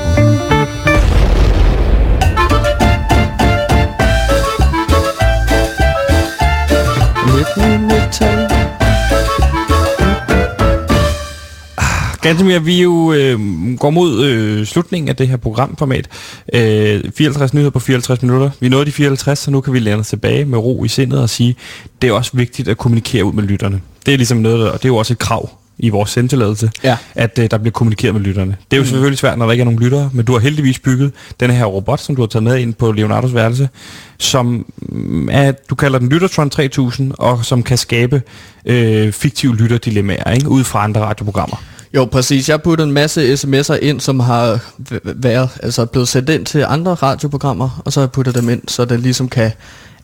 Ah, 11.78 12.18
Gantemir, 12.22 12.60
vi 12.60 12.82
jo 12.82 13.14
øh, 13.14 13.40
går 13.80 13.90
mod 13.90 14.26
øh, 14.26 14.66
slutningen 14.66 15.10
af 15.10 15.16
det 15.16 15.28
her 15.28 15.38
programformat. 15.38 16.08
Øh, 16.54 17.04
54 17.18 17.54
nyheder 17.54 17.72
på 17.72 17.80
54 17.80 18.22
minutter. 18.22 18.50
Vi 18.60 18.70
nåede 18.70 18.86
de 18.86 18.92
54, 18.92 19.40
så 19.40 19.52
nu 19.52 19.62
kan 19.62 19.74
vi 19.74 19.80
læne 19.80 19.98
os 19.98 20.08
tilbage 20.08 20.46
med 20.46 20.58
ro 20.58 20.84
i 20.84 20.88
sindet 20.88 21.22
og 21.22 21.30
sige, 21.30 21.56
det 22.02 22.08
er 22.08 22.12
også 22.14 22.32
vigtigt 22.34 22.68
at 22.68 22.78
kommunikere 22.78 23.26
ud 23.26 23.34
med 23.34 23.44
lytterne. 23.44 23.82
Det 24.06 24.14
er 24.14 24.18
ligesom 24.18 24.38
noget, 24.38 24.72
og 24.72 24.78
det 24.78 24.86
er 24.86 24.90
jo 24.90 24.96
også 24.96 25.14
et 25.14 25.20
krav 25.20 25.50
i 25.78 25.90
vores 25.90 26.10
sendtilladelse, 26.10 26.72
Ja. 26.84 26.98
at 27.16 27.40
øh, 27.40 27.52
der 27.52 27.58
bliver 27.58 27.72
kommunikeret 27.72 28.16
med 28.16 28.22
lytterne. 28.22 28.56
Det 28.72 28.78
er 28.78 28.78
jo 28.78 28.84
mm. 28.84 28.90
selvfølgelig 28.90 29.18
svært, 29.18 29.38
når 29.38 29.46
der 29.46 29.52
ikke 29.52 29.62
er 29.62 29.66
nogen 29.66 29.80
lyttere, 29.80 30.10
men 30.14 30.26
du 30.26 30.34
har 30.34 30.40
heldigvis 30.40 30.80
bygget 30.80 31.12
den 31.40 31.52
her 31.52 31.66
robot, 31.66 32.00
som 32.00 32.16
du 32.16 32.22
har 32.22 32.28
taget 32.28 32.44
med 32.44 32.58
ind 32.58 32.74
på 32.74 32.92
Leonardos 32.92 33.34
værelse, 33.34 33.70
som 34.18 34.66
mm, 34.78 35.30
er, 35.32 35.52
du 35.70 35.76
kalder 35.76 36.00
den 36.00 36.10
Lyttertron 36.10 36.50
3000, 36.50 37.12
og 37.20 37.46
som 37.46 37.64
kan 37.64 37.78
skabe 37.78 38.22
øh, 38.66 39.12
fiktive 39.12 39.56
lytterdilemmaer, 39.56 40.32
ikke? 40.32 40.50
ud 40.50 40.64
fra 40.64 40.84
andre 40.84 41.02
radioprogrammer. 41.02 41.64
Jo, 41.96 42.06
præcis. 42.06 42.50
Jeg 42.50 42.54
har 42.54 42.62
puttet 42.64 42.86
en 42.86 42.92
masse 42.92 43.34
sms'er 43.34 43.74
ind, 43.82 44.00
som 44.00 44.20
har 44.20 44.60
været, 45.04 45.50
altså 45.64 45.86
blevet 45.86 46.08
sendt 46.08 46.30
ind 46.30 46.46
til 46.46 46.66
andre 46.68 46.94
radioprogrammer, 46.94 47.82
og 47.86 47.94
så 47.94 48.00
har 48.00 48.06
jeg 48.06 48.12
puttet 48.12 48.36
dem 48.36 48.50
ind, 48.50 48.62
så 48.68 48.86
den 48.86 49.00
ligesom 49.00 49.30
kan 49.30 49.52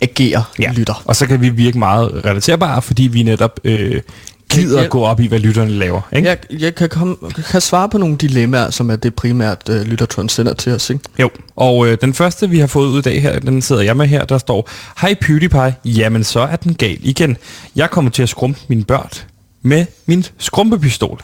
agere 0.02 0.44
ja. 0.60 0.72
lytter. 0.76 1.04
Og 1.06 1.16
så 1.16 1.28
kan 1.28 1.42
vi 1.42 1.50
virke 1.50 1.80
meget 1.80 2.22
relaterbare, 2.26 2.82
fordi 2.82 3.04
vi 3.04 3.24
netop 3.24 3.60
øh, 3.64 4.02
gider 4.52 4.82
at 4.82 4.90
gå 4.90 5.04
op 5.04 5.20
i, 5.20 5.28
hvad 5.28 5.40
lytterne 5.40 5.72
laver. 5.72 6.02
Ikke? 6.14 6.30
Jeg, 6.30 6.38
jeg 6.60 6.76
kan, 6.76 6.90
komme, 6.90 7.16
kan 7.52 7.62
svare 7.62 7.90
på 7.90 7.98
nogle 7.98 8.18
dilemmaer, 8.18 8.70
som 8.70 8.90
er 8.90 8.96
det 8.96 9.16
primært 9.16 9.70
uh, 9.70 9.76
Lyttertron 9.76 10.30
sender 10.30 10.54
til 10.54 10.72
os, 10.72 10.90
ikke? 10.90 11.04
Jo, 11.20 11.30
og 11.56 11.88
øh, 11.88 11.98
den 12.02 12.14
første, 12.14 12.50
vi 12.50 12.60
har 12.60 12.68
fået 12.68 12.88
ud 12.88 13.00
i 13.00 13.02
dag 13.02 13.22
her, 13.22 13.40
den 13.40 13.62
sidder 13.62 13.82
jeg 13.82 13.98
med 13.98 14.08
her, 14.08 14.26
der 14.26 14.38
står, 14.38 14.70
Hej 15.02 15.16
PewDiePie, 15.22 15.76
jamen 15.86 16.24
så 16.24 16.40
er 16.40 16.56
den 16.56 16.74
gal 16.76 16.98
igen. 17.02 17.38
Jeg 17.76 17.90
kommer 17.90 18.12
til 18.12 18.24
at 18.24 18.30
skrumpe 18.30 18.60
min 18.68 18.84
børn 18.84 19.10
med 19.62 19.86
min 20.06 20.26
skrumpepistol. 20.38 21.20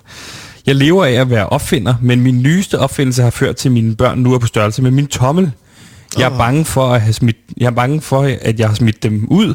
Jeg 0.65 0.75
lever 0.75 1.05
af 1.05 1.11
at 1.11 1.30
være 1.30 1.49
opfinder, 1.49 1.95
men 2.01 2.21
min 2.21 2.41
nyeste 2.41 2.80
opfindelse 2.80 3.23
har 3.23 3.30
ført 3.30 3.55
til, 3.55 3.69
at 3.69 3.73
mine 3.73 3.95
børn 3.95 4.19
nu 4.19 4.34
er 4.34 4.39
på 4.39 4.47
størrelse 4.47 4.82
med 4.82 4.91
min 4.91 5.07
tommel. 5.07 5.51
Jeg 6.17 6.34
er 6.34 6.38
bange 6.38 6.65
for, 6.65 6.88
at 6.93 7.01
have 7.01 7.13
smidt, 7.13 7.38
jeg 7.57 7.65
er 7.65 7.71
bange 7.71 8.01
for, 8.01 8.21
at 8.41 8.59
jeg 8.59 8.67
har 8.67 8.75
smidt 8.75 9.03
dem 9.03 9.28
ud 9.30 9.53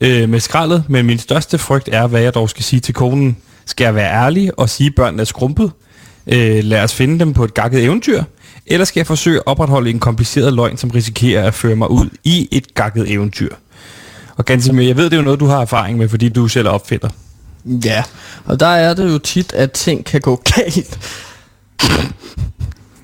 øh, 0.00 0.28
med 0.28 0.40
skraldet, 0.40 0.84
men 0.88 1.06
min 1.06 1.18
største 1.18 1.58
frygt 1.58 1.88
er, 1.92 2.06
hvad 2.06 2.20
jeg 2.20 2.34
dog 2.34 2.50
skal 2.50 2.64
sige 2.64 2.80
til 2.80 2.94
konen. 2.94 3.36
Skal 3.66 3.84
jeg 3.84 3.94
være 3.94 4.12
ærlig 4.12 4.58
og 4.58 4.68
sige, 4.68 4.86
at 4.86 4.94
børnene 4.94 5.20
er 5.20 5.24
skrumpet? 5.24 5.70
Øh, 6.26 6.64
lad 6.64 6.82
os 6.82 6.94
finde 6.94 7.18
dem 7.18 7.34
på 7.34 7.44
et 7.44 7.54
gakket 7.54 7.84
eventyr. 7.84 8.22
Eller 8.66 8.84
skal 8.84 9.00
jeg 9.00 9.06
forsøge 9.06 9.36
at 9.36 9.42
opretholde 9.46 9.90
en 9.90 9.98
kompliceret 9.98 10.52
løgn, 10.52 10.76
som 10.76 10.90
risikerer 10.90 11.46
at 11.46 11.54
føre 11.54 11.76
mig 11.76 11.90
ud 11.90 12.08
i 12.24 12.48
et 12.52 12.74
gakket 12.74 13.10
eventyr? 13.10 13.54
Og 14.36 14.44
Gansimir, 14.44 14.86
jeg 14.86 14.96
ved, 14.96 15.04
det 15.04 15.12
er 15.12 15.16
jo 15.16 15.22
noget, 15.22 15.40
du 15.40 15.46
har 15.46 15.60
erfaring 15.60 15.98
med, 15.98 16.08
fordi 16.08 16.28
du 16.28 16.48
selv 16.48 16.66
er 16.66 16.70
opfinder. 16.70 17.08
Ja, 17.64 18.02
og 18.44 18.60
der 18.60 18.66
er 18.66 18.94
det 18.94 19.12
jo 19.12 19.18
tit, 19.18 19.52
at 19.52 19.72
ting 19.72 20.04
kan 20.04 20.20
gå 20.20 20.42
galt. 20.56 20.98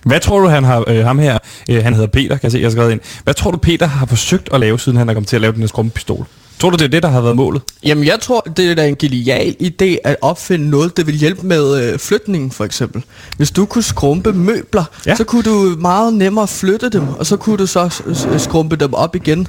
Hvad 0.05 0.21
tror 0.21 0.41
du, 0.41 0.49
han 0.49 0.65
har, 0.65 0.85
øh, 0.87 1.05
ham 1.05 1.19
her, 1.19 1.39
øh, 1.71 1.83
han 1.83 1.95
hedder 1.95 2.09
Peter, 2.09 2.29
kan 2.29 2.41
jeg 2.43 2.53
se, 2.53 2.59
jeg 2.59 2.67
har 2.67 2.71
skrevet 2.71 2.93
ind. 2.93 3.01
Hvad 3.25 3.35
tror 3.35 3.51
du, 3.51 3.57
Peter 3.57 3.87
har 3.87 4.07
forsøgt 4.07 4.49
at 4.53 4.61
lave, 4.61 4.81
siden 4.81 4.99
han 4.99 5.09
er 5.09 5.15
kommet 5.15 5.29
til 5.29 5.37
at 5.37 5.43
lave 5.43 5.53
den 5.53 5.61
her 5.61 5.67
skrumpepistol? 5.67 6.27
Tror 6.61 6.71
du, 6.71 6.77
det 6.77 6.85
er 6.85 6.89
det, 6.89 7.03
der 7.03 7.09
har 7.09 7.21
været 7.21 7.37
målet? 7.37 7.63
Jamen, 7.85 8.05
jeg 8.05 8.21
tror, 8.21 8.41
det 8.41 8.71
er 8.71 8.75
da 8.75 8.89
en 8.89 8.97
genial 8.97 9.57
idé 9.63 9.97
at 10.05 10.17
opfinde 10.21 10.71
noget, 10.71 10.97
der 10.97 11.05
vil 11.05 11.15
hjælpe 11.15 11.47
med 11.47 11.93
øh, 11.93 11.99
flytningen, 11.99 12.51
for 12.51 12.65
eksempel. 12.65 13.05
Hvis 13.37 13.51
du 13.51 13.65
kunne 13.67 13.83
skrumpe 13.83 14.33
møbler, 14.33 14.85
Ja. 15.07 15.17
så 15.17 15.25
kunne 15.25 15.43
du 15.43 15.77
meget 15.81 16.15
nemmere 16.15 16.49
flytte 16.49 16.89
dem, 16.89 17.09
og 17.09 17.27
så 17.27 17.37
kunne 17.37 17.57
du 17.57 17.67
så 17.67 18.03
skrumpe 18.39 18.77
dem 18.77 18.95
op 18.95 19.17
igen. 19.17 19.47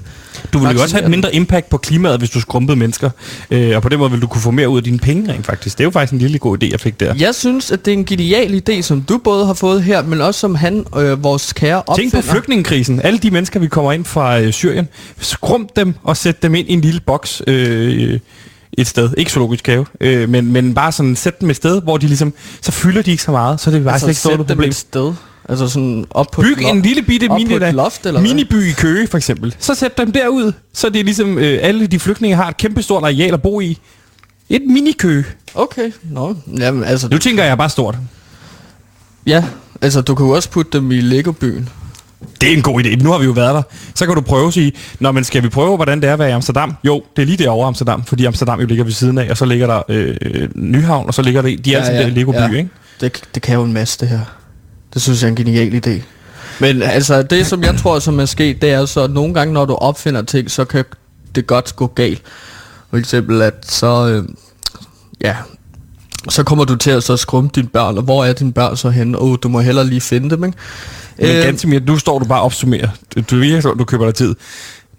Du 0.53 0.59
ville 0.59 0.73
jo 0.73 0.81
også 0.81 0.95
have 0.95 1.03
et 1.05 1.09
mindre 1.09 1.35
impact 1.35 1.69
på 1.69 1.77
klimaet, 1.77 2.19
hvis 2.19 2.29
du 2.29 2.41
skrumpede 2.41 2.77
mennesker. 2.77 3.09
Øh, 3.51 3.75
og 3.75 3.81
på 3.81 3.89
den 3.89 3.99
måde 3.99 4.11
ville 4.11 4.21
du 4.21 4.27
kunne 4.27 4.41
få 4.41 4.51
mere 4.51 4.69
ud 4.69 4.77
af 4.77 4.83
dine 4.83 4.99
penge 4.99 5.33
rent 5.33 5.45
faktisk. 5.45 5.77
Det 5.77 5.83
er 5.83 5.85
jo 5.85 5.91
faktisk 5.91 6.13
en 6.13 6.19
lille 6.19 6.39
god 6.39 6.63
idé, 6.63 6.71
jeg 6.71 6.79
fik 6.79 6.99
der. 6.99 7.13
Jeg 7.19 7.35
synes, 7.35 7.71
at 7.71 7.85
det 7.85 7.93
er 7.93 7.97
en 7.97 8.05
genial 8.05 8.63
idé, 8.69 8.81
som 8.81 9.01
du 9.01 9.17
både 9.17 9.45
har 9.45 9.53
fået 9.53 9.83
her, 9.83 10.03
men 10.03 10.21
også 10.21 10.39
som 10.39 10.55
han, 10.55 10.85
øh, 10.97 11.23
vores 11.23 11.53
kære 11.53 11.83
opfinder. 11.87 12.11
Tænk 12.11 12.25
på 12.25 12.31
flygtningekrisen. 12.31 13.01
Alle 13.01 13.19
de 13.19 13.31
mennesker, 13.31 13.59
vi 13.59 13.67
kommer 13.67 13.91
ind 13.91 14.05
fra 14.05 14.39
øh, 14.39 14.53
Syrien. 14.53 14.87
Skrump 15.19 15.75
dem 15.75 15.93
og 16.03 16.17
sæt 16.17 16.43
dem 16.43 16.55
ind 16.55 16.69
i 16.69 16.73
en 16.73 16.81
lille 16.81 16.99
boks 17.05 17.41
øh, 17.47 18.19
et 18.77 18.87
sted. 18.87 19.09
Ikke 19.17 19.31
zoologisk 19.31 19.67
have, 19.67 19.85
øh, 20.01 20.29
men, 20.29 20.53
men 20.53 20.73
bare 20.73 20.91
sådan 20.91 21.15
sæt 21.15 21.41
dem 21.41 21.49
et 21.49 21.55
sted, 21.55 21.81
hvor 21.81 21.97
de 21.97 22.07
ligesom, 22.07 22.33
så 22.61 22.71
fylder 22.71 23.01
de 23.01 23.11
ikke 23.11 23.23
så 23.23 23.31
meget, 23.31 23.59
så 23.59 23.71
det 23.71 23.79
er 23.79 23.83
faktisk 23.83 24.07
altså, 24.07 24.29
ikke 24.29 24.35
stort 24.35 24.49
dem 24.49 24.57
problem. 24.57 24.69
et 24.69 24.75
sted. 24.75 25.13
Altså 25.49 25.67
sådan 25.67 26.05
op 26.09 26.27
på 26.31 26.41
Byg 26.41 26.51
et 26.51 26.69
en 26.69 26.81
lille 26.81 27.01
bitte 27.01 27.29
mini, 27.29 27.55
et 27.55 27.73
loft, 27.73 28.05
eller 28.05 28.19
hvad? 28.19 28.29
miniby 28.29 28.69
i 28.69 28.71
Køge, 28.71 29.07
for 29.07 29.17
eksempel. 29.17 29.55
Så 29.59 29.75
sæt 29.75 29.97
dem 29.97 30.11
derud, 30.11 30.51
så 30.73 30.89
det 30.89 30.99
er 30.99 31.03
ligesom, 31.03 31.37
øh, 31.37 31.59
alle 31.61 31.87
de 31.87 31.99
flygtninge 31.99 32.35
har 32.35 32.49
et 32.49 32.57
kæmpe 32.57 32.81
stort 32.81 33.03
areal 33.03 33.33
at 33.33 33.41
bo 33.41 33.59
i. 33.61 33.77
Et 34.49 34.61
minikø. 34.67 35.23
Okay, 35.55 35.91
nå. 36.03 36.35
Jamen, 36.57 36.83
altså, 36.83 37.07
Nu 37.09 37.17
tænker 37.17 37.43
jeg 37.43 37.57
bare 37.57 37.69
stort. 37.69 37.97
ja, 39.25 39.45
altså, 39.81 40.01
du 40.01 40.15
kan 40.15 40.25
jo 40.25 40.31
også 40.31 40.49
putte 40.49 40.71
dem 40.77 40.91
i 40.91 41.01
Lego-byen. 41.01 41.69
Det 42.41 42.49
er 42.49 42.57
en 42.57 42.61
god 42.61 42.83
idé. 42.83 43.03
Nu 43.03 43.11
har 43.11 43.17
vi 43.17 43.25
jo 43.25 43.31
været 43.31 43.55
der. 43.55 43.61
Så 43.95 44.05
kan 44.05 44.15
du 44.15 44.21
prøve 44.21 44.47
at 44.47 44.53
sige, 44.53 44.71
Nå, 44.99 45.11
men 45.11 45.23
skal 45.23 45.43
vi 45.43 45.49
prøve, 45.49 45.75
hvordan 45.75 46.01
det 46.01 46.09
er 46.09 46.13
at 46.13 46.19
være 46.19 46.29
i 46.29 46.31
Amsterdam? 46.31 46.73
Jo, 46.83 47.03
det 47.15 47.21
er 47.21 47.25
lige 47.25 47.37
derovre 47.37 47.67
Amsterdam, 47.67 48.03
fordi 48.03 48.25
Amsterdam 48.25 48.59
jo 48.59 48.65
ligger 48.65 48.83
ved 48.83 48.91
siden 48.91 49.17
af, 49.17 49.29
og 49.29 49.37
så 49.37 49.45
ligger 49.45 49.67
der 49.67 49.81
øh, 49.89 50.15
Nyhavn, 50.55 51.07
og 51.07 51.13
så 51.13 51.21
ligger 51.21 51.41
der, 51.41 51.57
de 51.57 51.73
er 51.73 51.79
ja, 51.79 51.85
altid 51.85 52.07
ja, 52.07 52.19
Lego 52.19 52.31
by, 52.31 52.35
ja. 52.35 52.47
ikke? 52.57 52.69
Det, 53.01 53.21
det 53.35 53.41
kan 53.43 53.55
jo 53.55 53.63
en 53.63 53.73
masse, 53.73 53.99
det 53.99 54.07
her. 54.07 54.19
Det 54.95 55.03
synes 55.03 55.21
jeg 55.21 55.27
er 55.27 55.29
en 55.29 55.35
genial 55.35 55.85
idé. 55.87 56.01
Men 56.59 56.81
altså, 56.81 57.21
det 57.21 57.47
som 57.47 57.63
jeg 57.63 57.77
tror, 57.77 57.99
som 57.99 58.19
er 58.19 58.25
sket, 58.25 58.61
det 58.61 58.71
er 58.71 58.85
så, 58.85 59.03
at 59.03 59.11
nogle 59.11 59.33
gange, 59.33 59.53
når 59.53 59.65
du 59.65 59.73
opfinder 59.73 60.21
ting, 60.21 60.51
så 60.51 60.65
kan 60.65 60.85
det 61.35 61.47
godt 61.47 61.75
gå 61.75 61.87
galt. 61.87 62.21
For 62.89 62.97
eksempel, 62.97 63.41
at 63.41 63.53
så, 63.61 64.07
øh, 64.07 64.23
ja, 65.21 65.35
så 66.29 66.43
kommer 66.43 66.65
du 66.65 66.75
til 66.75 66.91
at 66.91 67.03
så 67.03 67.17
skrumpe 67.17 67.51
dine 67.55 67.67
børn, 67.67 67.97
og 67.97 68.03
hvor 68.03 68.25
er 68.25 68.33
dine 68.33 68.53
børn 68.53 68.77
så 68.77 68.89
henne? 68.89 69.17
Åh, 69.17 69.31
oh, 69.31 69.37
du 69.43 69.49
må 69.49 69.59
hellere 69.59 69.85
lige 69.85 70.01
finde 70.01 70.29
dem, 70.29 70.43
ikke? 70.43 70.57
Men 71.17 71.27
Øh, 71.29 71.43
ganske 71.43 71.67
mere, 71.67 71.79
nu 71.79 71.97
står 71.97 72.19
du 72.19 72.25
bare 72.25 72.39
og 72.39 72.45
opsummerer. 72.45 72.89
Du, 73.15 73.21
du, 73.31 73.75
du 73.79 73.85
køber 73.85 74.05
dig 74.05 74.15
tid. 74.15 74.35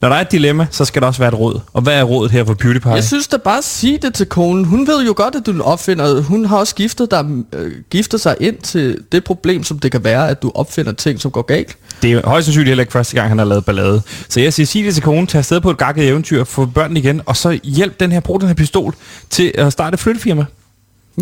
Når 0.00 0.08
der 0.08 0.16
er 0.16 0.20
et 0.20 0.32
dilemma, 0.32 0.66
så 0.70 0.84
skal 0.84 1.02
der 1.02 1.08
også 1.08 1.20
være 1.20 1.28
et 1.28 1.38
råd. 1.38 1.60
Og 1.72 1.82
hvad 1.82 1.94
er 1.94 2.02
rådet 2.02 2.32
her 2.32 2.44
for 2.44 2.54
PewDiePie? 2.54 2.92
Jeg 2.92 3.04
synes 3.04 3.28
da 3.28 3.36
bare 3.36 3.62
sige 3.62 3.98
det 3.98 4.14
til 4.14 4.26
konen. 4.26 4.64
Hun 4.64 4.86
ved 4.86 5.06
jo 5.06 5.14
godt, 5.16 5.34
at 5.34 5.46
du 5.46 5.62
opfinder. 5.62 6.20
Hun 6.20 6.44
har 6.44 6.56
også 6.56 6.74
giftet, 6.74 7.10
dig, 7.10 7.26
øh, 7.52 7.72
giftet 7.90 8.20
sig 8.20 8.36
ind 8.40 8.58
til 8.58 8.98
det 9.12 9.24
problem, 9.24 9.64
som 9.64 9.78
det 9.78 9.92
kan 9.92 10.04
være, 10.04 10.28
at 10.28 10.42
du 10.42 10.52
opfinder 10.54 10.92
ting, 10.92 11.20
som 11.20 11.30
går 11.30 11.42
galt. 11.42 11.76
Det 12.02 12.12
er 12.12 12.28
højst 12.28 12.44
sandsynligt 12.44 12.68
heller 12.68 12.82
ikke 12.82 12.92
første 12.92 13.14
gang, 13.14 13.28
han 13.28 13.38
har 13.38 13.44
lavet 13.44 13.64
ballade. 13.64 14.02
Så 14.28 14.40
jeg 14.40 14.52
siger, 14.52 14.66
sig 14.66 14.84
det 14.84 14.94
til 14.94 15.02
konen, 15.02 15.26
tag 15.26 15.38
afsted 15.38 15.60
på 15.60 15.70
et 15.70 15.78
gakket 15.78 16.08
eventyr, 16.08 16.44
få 16.44 16.66
børnene 16.66 17.00
igen, 17.00 17.22
og 17.26 17.36
så 17.36 17.58
hjælp 17.64 18.00
den 18.00 18.12
her, 18.12 18.20
brug 18.20 18.40
den 18.40 18.48
her 18.48 18.54
pistol 18.54 18.94
til 19.30 19.52
at 19.54 19.72
starte 19.72 19.94
et 19.94 20.00
flyttefirma. 20.00 20.44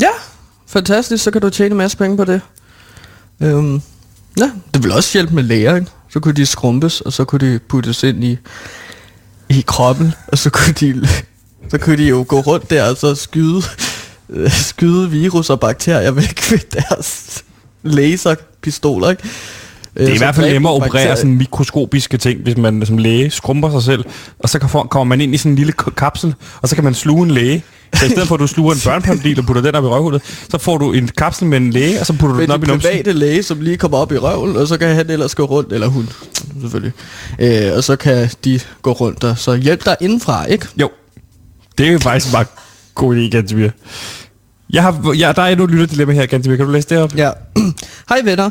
Ja, 0.00 0.08
fantastisk. 0.66 1.24
Så 1.24 1.30
kan 1.30 1.40
du 1.40 1.50
tjene 1.50 1.70
en 1.70 1.76
masse 1.76 1.96
penge 1.96 2.16
på 2.16 2.24
det. 2.24 2.40
Øhm, 3.40 3.82
ja, 4.38 4.50
det 4.74 4.82
vil 4.84 4.92
også 4.92 5.10
hjælpe 5.12 5.34
med 5.34 5.42
læger, 5.42 5.76
ikke? 5.76 5.86
Så 6.14 6.20
kunne 6.20 6.34
de 6.34 6.46
skrumpes, 6.46 7.00
og 7.00 7.12
så 7.12 7.24
kunne 7.24 7.52
de 7.52 7.58
puttes 7.58 8.02
ind 8.02 8.24
i, 8.24 8.38
i 9.48 9.64
kroppen, 9.66 10.14
og 10.28 10.38
så 10.38 10.50
kunne 10.50 10.72
de, 10.72 11.08
så 11.70 11.78
kunne 11.78 11.96
de 11.96 12.08
jo 12.08 12.24
gå 12.28 12.40
rundt 12.40 12.70
der 12.70 12.90
og 12.90 12.96
så 12.96 13.14
skyde, 13.14 13.62
øh, 14.30 14.50
skyde 14.50 15.10
virus 15.10 15.50
og 15.50 15.60
bakterier 15.60 16.10
væk 16.10 16.50
ved 16.50 16.58
deres 16.58 17.44
laserpistoler, 17.82 19.10
ikke? 19.10 19.22
Det 19.96 20.08
er 20.08 20.14
i 20.14 20.18
hvert 20.18 20.34
fald 20.34 20.52
nemmere 20.52 20.72
at 20.72 20.82
operere 20.82 21.16
sådan 21.16 21.34
mikroskopiske 21.34 22.16
ting, 22.16 22.40
hvis 22.40 22.56
man 22.56 22.86
som 22.86 22.98
læge 22.98 23.30
skrumper 23.30 23.70
sig 23.70 23.82
selv, 23.82 24.04
og 24.38 24.48
så 24.48 24.58
kommer 24.58 25.04
man 25.04 25.20
ind 25.20 25.34
i 25.34 25.36
sådan 25.36 25.52
en 25.52 25.56
lille 25.56 25.72
kapsel, 25.72 26.34
og 26.62 26.68
så 26.68 26.74
kan 26.74 26.84
man 26.84 26.94
sluge 26.94 27.22
en 27.22 27.30
læge. 27.30 27.62
Så 27.94 28.06
i 28.06 28.08
stedet 28.08 28.28
for 28.28 28.34
at 28.34 28.40
du 28.40 28.46
sluger 28.46 28.72
en 28.74 28.80
børnepandil 28.84 29.38
og 29.38 29.46
putter 29.46 29.62
den 29.62 29.74
op 29.74 29.84
i 29.84 29.86
røvhullet, 29.86 30.22
så 30.50 30.58
får 30.58 30.78
du 30.78 30.92
en 30.92 31.08
kapsel 31.08 31.46
med 31.46 31.56
en 31.58 31.70
læge, 31.70 32.00
og 32.00 32.06
så 32.06 32.12
putter 32.12 32.28
du 32.28 32.34
med 32.34 32.42
den 32.42 32.50
op 32.50 32.64
i 32.64 32.66
numsen. 32.66 32.90
private 32.90 33.12
læge, 33.12 33.42
som 33.42 33.60
lige 33.60 33.76
kommer 33.76 33.98
op 33.98 34.12
i 34.12 34.18
røven, 34.18 34.56
og 34.56 34.68
så 34.68 34.76
kan 34.78 34.94
han 34.94 35.10
ellers 35.10 35.34
gå 35.34 35.44
rundt, 35.44 35.72
eller 35.72 35.86
hun, 35.86 36.08
selvfølgelig. 36.60 36.92
Øh, 37.38 37.76
og 37.76 37.84
så 37.84 37.96
kan 37.96 38.30
de 38.44 38.60
gå 38.82 38.92
rundt, 38.92 39.24
og 39.24 39.38
så 39.38 39.54
hjælp 39.54 39.84
dig 39.84 39.96
indenfra, 40.00 40.44
ikke? 40.44 40.66
Jo, 40.80 40.90
det 41.78 41.88
er 41.88 41.92
jo 41.92 41.98
faktisk 41.98 42.32
bare 42.32 42.44
god 42.94 43.16
idé, 43.16 43.28
Gantemir. 43.30 43.68
Jeg 44.72 44.82
har, 44.82 45.14
ja, 45.18 45.32
der 45.36 45.42
er 45.42 45.46
endnu 45.46 45.64
et 45.64 45.70
lytterdilemma 45.70 46.14
her, 46.14 46.26
Gantemir. 46.26 46.56
Kan 46.56 46.66
du 46.66 46.72
læse 46.72 46.88
det 46.88 46.98
op? 46.98 47.16
Ja. 47.16 47.30
Hej 48.08 48.20
venner. 48.24 48.50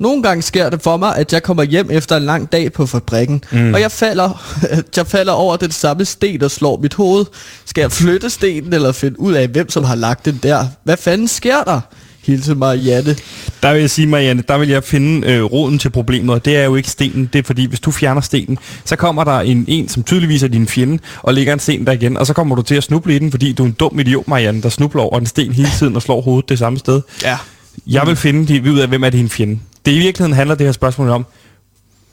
Nogle 0.00 0.22
gange 0.22 0.42
sker 0.42 0.70
det 0.70 0.82
for 0.82 0.96
mig, 0.96 1.16
at 1.16 1.32
jeg 1.32 1.42
kommer 1.42 1.62
hjem 1.62 1.90
efter 1.90 2.16
en 2.16 2.22
lang 2.22 2.52
dag 2.52 2.72
på 2.72 2.86
fabrikken, 2.86 3.44
mm. 3.52 3.74
og 3.74 3.80
jeg 3.80 3.92
falder, 3.92 4.42
jeg 4.96 5.06
falder 5.06 5.32
over 5.32 5.56
den 5.56 5.70
samme 5.70 6.04
sten 6.04 6.42
og 6.42 6.50
slår 6.50 6.78
mit 6.82 6.94
hoved. 6.94 7.24
Skal 7.64 7.82
jeg 7.82 7.92
flytte 7.92 8.30
stenen 8.30 8.72
eller 8.72 8.92
finde 8.92 9.20
ud 9.20 9.32
af, 9.32 9.48
hvem 9.48 9.70
som 9.70 9.84
har 9.84 9.94
lagt 9.94 10.24
den 10.24 10.40
der? 10.42 10.66
Hvad 10.84 10.96
fanden 10.96 11.28
sker 11.28 11.62
der? 11.62 11.80
Hilse 12.22 12.54
Marianne. 12.54 13.16
Der 13.62 13.72
vil 13.72 13.80
jeg 13.80 13.90
sige, 13.90 14.06
Marianne, 14.06 14.42
der 14.48 14.58
vil 14.58 14.68
jeg 14.68 14.84
finde 14.84 15.32
øh, 15.32 15.44
roden 15.44 15.78
til 15.78 15.90
problemet, 15.90 16.34
og 16.34 16.44
det 16.44 16.56
er 16.56 16.64
jo 16.64 16.76
ikke 16.76 16.90
stenen. 16.90 17.30
Det 17.32 17.38
er 17.38 17.42
fordi, 17.42 17.66
hvis 17.66 17.80
du 17.80 17.90
fjerner 17.90 18.20
stenen, 18.20 18.58
så 18.84 18.96
kommer 18.96 19.24
der 19.24 19.40
en, 19.40 19.64
en 19.68 19.88
som 19.88 20.02
tydeligvis 20.02 20.42
er 20.42 20.48
din 20.48 20.68
fjende, 20.68 20.98
og 21.22 21.34
lægger 21.34 21.52
en 21.52 21.58
sten 21.58 21.86
der 21.86 21.92
igen, 21.92 22.16
og 22.16 22.26
så 22.26 22.32
kommer 22.32 22.56
du 22.56 22.62
til 22.62 22.74
at 22.74 22.82
snuble 22.82 23.16
i 23.16 23.18
den, 23.18 23.30
fordi 23.30 23.52
du 23.52 23.62
er 23.62 23.66
en 23.66 23.72
dum 23.72 24.00
idiot, 24.00 24.28
Marianne, 24.28 24.62
der 24.62 24.68
snubler 24.68 25.02
over 25.02 25.18
en 25.18 25.26
sten 25.26 25.52
hele 25.52 25.70
tiden 25.78 25.96
og 25.96 26.02
slår 26.02 26.20
hovedet 26.20 26.48
det 26.48 26.58
samme 26.58 26.78
sted. 26.78 27.00
Ja. 27.22 27.38
Jeg 27.86 28.06
vil 28.06 28.16
finde 28.16 28.54
de, 28.54 28.72
ud 28.72 28.78
af, 28.78 28.88
hvem 28.88 29.04
er 29.04 29.10
din 29.10 29.28
fjende. 29.28 29.58
Det 29.84 29.92
i 29.92 29.98
virkeligheden 29.98 30.36
handler 30.36 30.54
det 30.54 30.66
her 30.66 30.72
spørgsmål 30.72 31.08
om, 31.08 31.26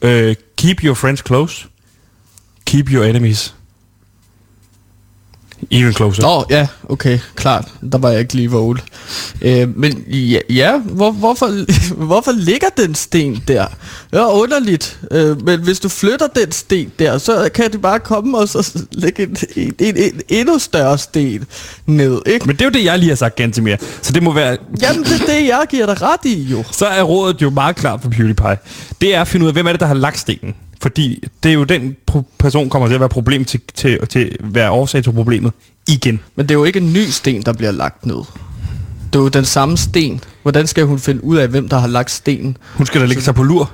øh, 0.02 0.36
keep 0.58 0.84
your 0.84 0.96
friends 0.96 1.24
close, 1.28 1.68
keep 2.66 2.90
your 2.90 3.04
enemies 3.04 3.56
even 5.72 5.94
closer. 5.94 6.24
Nå, 6.24 6.46
ja, 6.50 6.68
okay, 6.90 7.20
klart. 7.36 7.68
Der 7.92 7.98
var 7.98 8.10
jeg 8.10 8.20
ikke 8.20 8.34
lige 8.34 8.52
våget. 8.52 8.84
Øh, 9.42 9.78
men 9.78 10.04
ja, 10.08 10.40
ja 10.50 10.78
hvor, 10.78 11.12
hvorfor, 11.12 11.66
hvorfor 12.06 12.32
ligger 12.32 12.68
den 12.78 12.96
sten 12.96 13.44
der? 13.48 13.66
Det 14.12 14.20
er 14.20 14.26
underligt. 14.26 15.00
Øh, 15.12 15.46
men 15.46 15.64
hvis 15.64 15.80
du 15.80 15.90
flytter 15.90 16.28
den 16.28 16.52
sten 16.52 16.92
der, 17.00 17.18
så 17.18 17.50
kan 17.54 17.72
det 17.72 17.82
bare 17.82 18.00
komme 18.00 18.38
og 18.38 18.50
så 18.50 18.84
lægge 18.92 19.24
en, 19.24 19.38
en, 19.56 19.74
en, 19.80 19.98
en 19.98 20.22
endnu 20.30 20.60
større 20.60 20.98
sten 20.98 21.46
ned, 21.86 22.22
ikke? 22.26 22.46
Men 22.46 22.56
det 22.56 22.62
er 22.62 22.66
jo 22.66 22.72
det, 22.72 22.84
jeg 22.84 23.00
lige 23.00 23.10
har 23.10 23.16
sagt, 23.16 23.36
Gantemir. 23.36 23.76
Så 24.02 24.14
det 24.14 24.24
må 24.24 24.34
være... 24.34 24.58
Jamen, 24.82 25.04
det 25.04 25.22
er 25.22 25.26
det, 25.26 25.48
jeg 25.48 25.66
giver 25.70 25.86
dig 25.86 26.02
ret 26.02 26.26
i, 26.26 26.42
jo. 26.42 26.64
Så 26.72 26.86
er 26.86 27.04
rådet 27.04 27.42
jo 27.42 27.50
meget 27.50 27.76
klart 27.76 28.02
for 28.02 28.10
PewDiePie. 28.10 28.58
Det 29.02 29.16
er 29.16 29.22
at 29.22 29.28
finde 29.28 29.44
ud 29.44 29.48
af, 29.48 29.54
hvem 29.54 29.68
er 29.68 29.72
det, 29.72 29.80
der 29.80 29.86
har 29.86 29.94
lagt 29.94 30.20
stenen. 30.20 30.56
Fordi 30.82 31.24
det 31.44 31.50
er 31.50 31.54
jo 31.54 31.64
den 31.64 31.96
person, 32.38 32.70
kommer 32.70 32.88
til 32.88 32.94
at 32.94 33.00
være 33.00 33.10
problem 33.10 33.46
til, 33.46 33.62
til, 33.76 34.08
til 34.08 34.38
være 34.40 34.72
årsag 34.72 35.04
til 35.04 35.12
problemet 35.12 35.54
igen. 35.88 36.20
Men 36.36 36.46
det 36.46 36.56
er 36.56 36.60
jo 36.60 36.64
ikke 36.64 36.80
en 36.80 36.94
ny 36.94 37.06
sten, 37.10 37.42
der 37.42 37.54
bliver 37.54 37.72
lagt 37.72 38.06
ned. 38.06 38.24
Det 39.14 39.20
er 39.20 39.24
jo 39.24 39.28
den 39.28 39.46
samme 39.46 39.78
sten. 39.78 40.22
Hvordan 40.42 40.68
skal 40.68 40.86
hun 40.86 41.00
finde 41.00 41.24
ud 41.24 41.38
af, 41.38 41.48
hvem 41.48 41.70
der 41.70 41.78
har 41.78 41.88
lagt 41.88 42.12
stenen? 42.12 42.58
Hun 42.76 42.86
skal 42.86 43.02
da 43.02 43.06
lægge 43.06 43.24
sig 43.24 43.36
på 43.36 43.44
lur. 43.44 43.72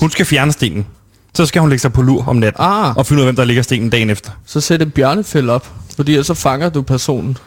Hun 0.00 0.10
skal 0.10 0.26
fjerne 0.26 0.52
stenen. 0.52 0.86
Så 1.34 1.46
skal 1.46 1.60
hun 1.60 1.68
lægge 1.68 1.80
sig 1.80 1.92
på 1.92 2.02
lur 2.02 2.24
om 2.28 2.36
natten. 2.36 2.62
Ah. 2.64 2.96
Og 2.96 3.06
finde 3.06 3.20
ud 3.22 3.26
af, 3.26 3.26
hvem 3.26 3.36
der 3.36 3.44
ligger 3.44 3.62
stenen 3.62 3.90
dagen 3.90 4.10
efter. 4.10 4.30
Så 4.46 4.60
sæt 4.60 4.82
en 4.82 4.90
bjørnefælde 4.90 5.52
op, 5.52 5.72
fordi 5.96 6.22
så 6.22 6.34
fanger 6.34 6.68
du 6.68 6.82
personen. 6.82 7.38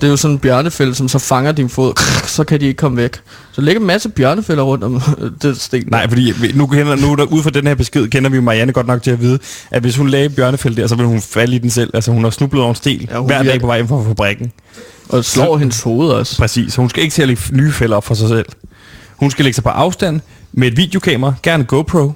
Det 0.00 0.06
er 0.06 0.10
jo 0.10 0.16
sådan 0.16 0.34
en 0.34 0.38
bjørnefælde, 0.38 0.94
som 0.94 1.08
så 1.08 1.18
fanger 1.18 1.52
din 1.52 1.68
fod, 1.68 1.92
så 2.36 2.44
kan 2.44 2.60
de 2.60 2.66
ikke 2.66 2.76
komme 2.76 2.96
væk. 2.96 3.20
Så 3.52 3.60
læg 3.60 3.76
en 3.76 3.86
masse 3.86 4.08
bjørnefælder 4.08 4.62
rundt 4.62 4.84
om 4.84 5.00
det 5.42 5.60
sten. 5.60 5.84
Nej, 5.86 6.08
fordi 6.08 6.32
nu, 6.54 6.66
kender, 6.66 6.96
nu 6.96 7.14
der, 7.14 7.24
ud 7.24 7.42
fra 7.42 7.50
den 7.50 7.66
her 7.66 7.74
besked, 7.74 8.08
kender 8.08 8.30
vi 8.30 8.40
Marianne 8.40 8.72
godt 8.72 8.86
nok 8.86 9.02
til 9.02 9.10
at 9.10 9.20
vide, 9.20 9.38
at 9.70 9.82
hvis 9.82 9.96
hun 9.96 10.08
lagde 10.08 10.28
bjørnefælde 10.28 10.80
der, 10.80 10.86
så 10.86 10.94
ville 10.94 11.08
hun 11.08 11.20
falde 11.20 11.54
i 11.54 11.58
den 11.58 11.70
selv. 11.70 11.90
Altså 11.94 12.12
hun 12.12 12.24
har 12.24 12.30
snublet 12.30 12.62
over 12.62 12.70
en 12.70 12.76
sten 12.76 13.08
Ja, 13.10 13.20
hver 13.20 13.42
dag 13.42 13.60
på 13.60 13.66
vej 13.66 13.76
hjem 13.76 13.88
fra 13.88 14.02
fabrikken. 14.08 14.52
Og 15.08 15.24
slår 15.24 15.58
hendes 15.58 15.82
hoved 15.82 16.10
også. 16.10 16.38
Præcis. 16.38 16.72
Så 16.72 16.80
hun 16.80 16.90
skal 16.90 17.02
ikke 17.02 17.12
til 17.12 17.22
at 17.22 17.28
lægge 17.28 17.42
nye 17.52 17.72
fælder 17.72 17.96
op 17.96 18.04
for 18.04 18.14
sig 18.14 18.28
selv. 18.28 18.46
Hun 19.16 19.30
skal 19.30 19.44
lægge 19.44 19.54
sig 19.54 19.64
på 19.64 19.70
afstand 19.70 20.20
med 20.52 20.68
et 20.68 20.76
videokamera, 20.76 21.34
gerne 21.42 21.64
GoPro, 21.64 22.12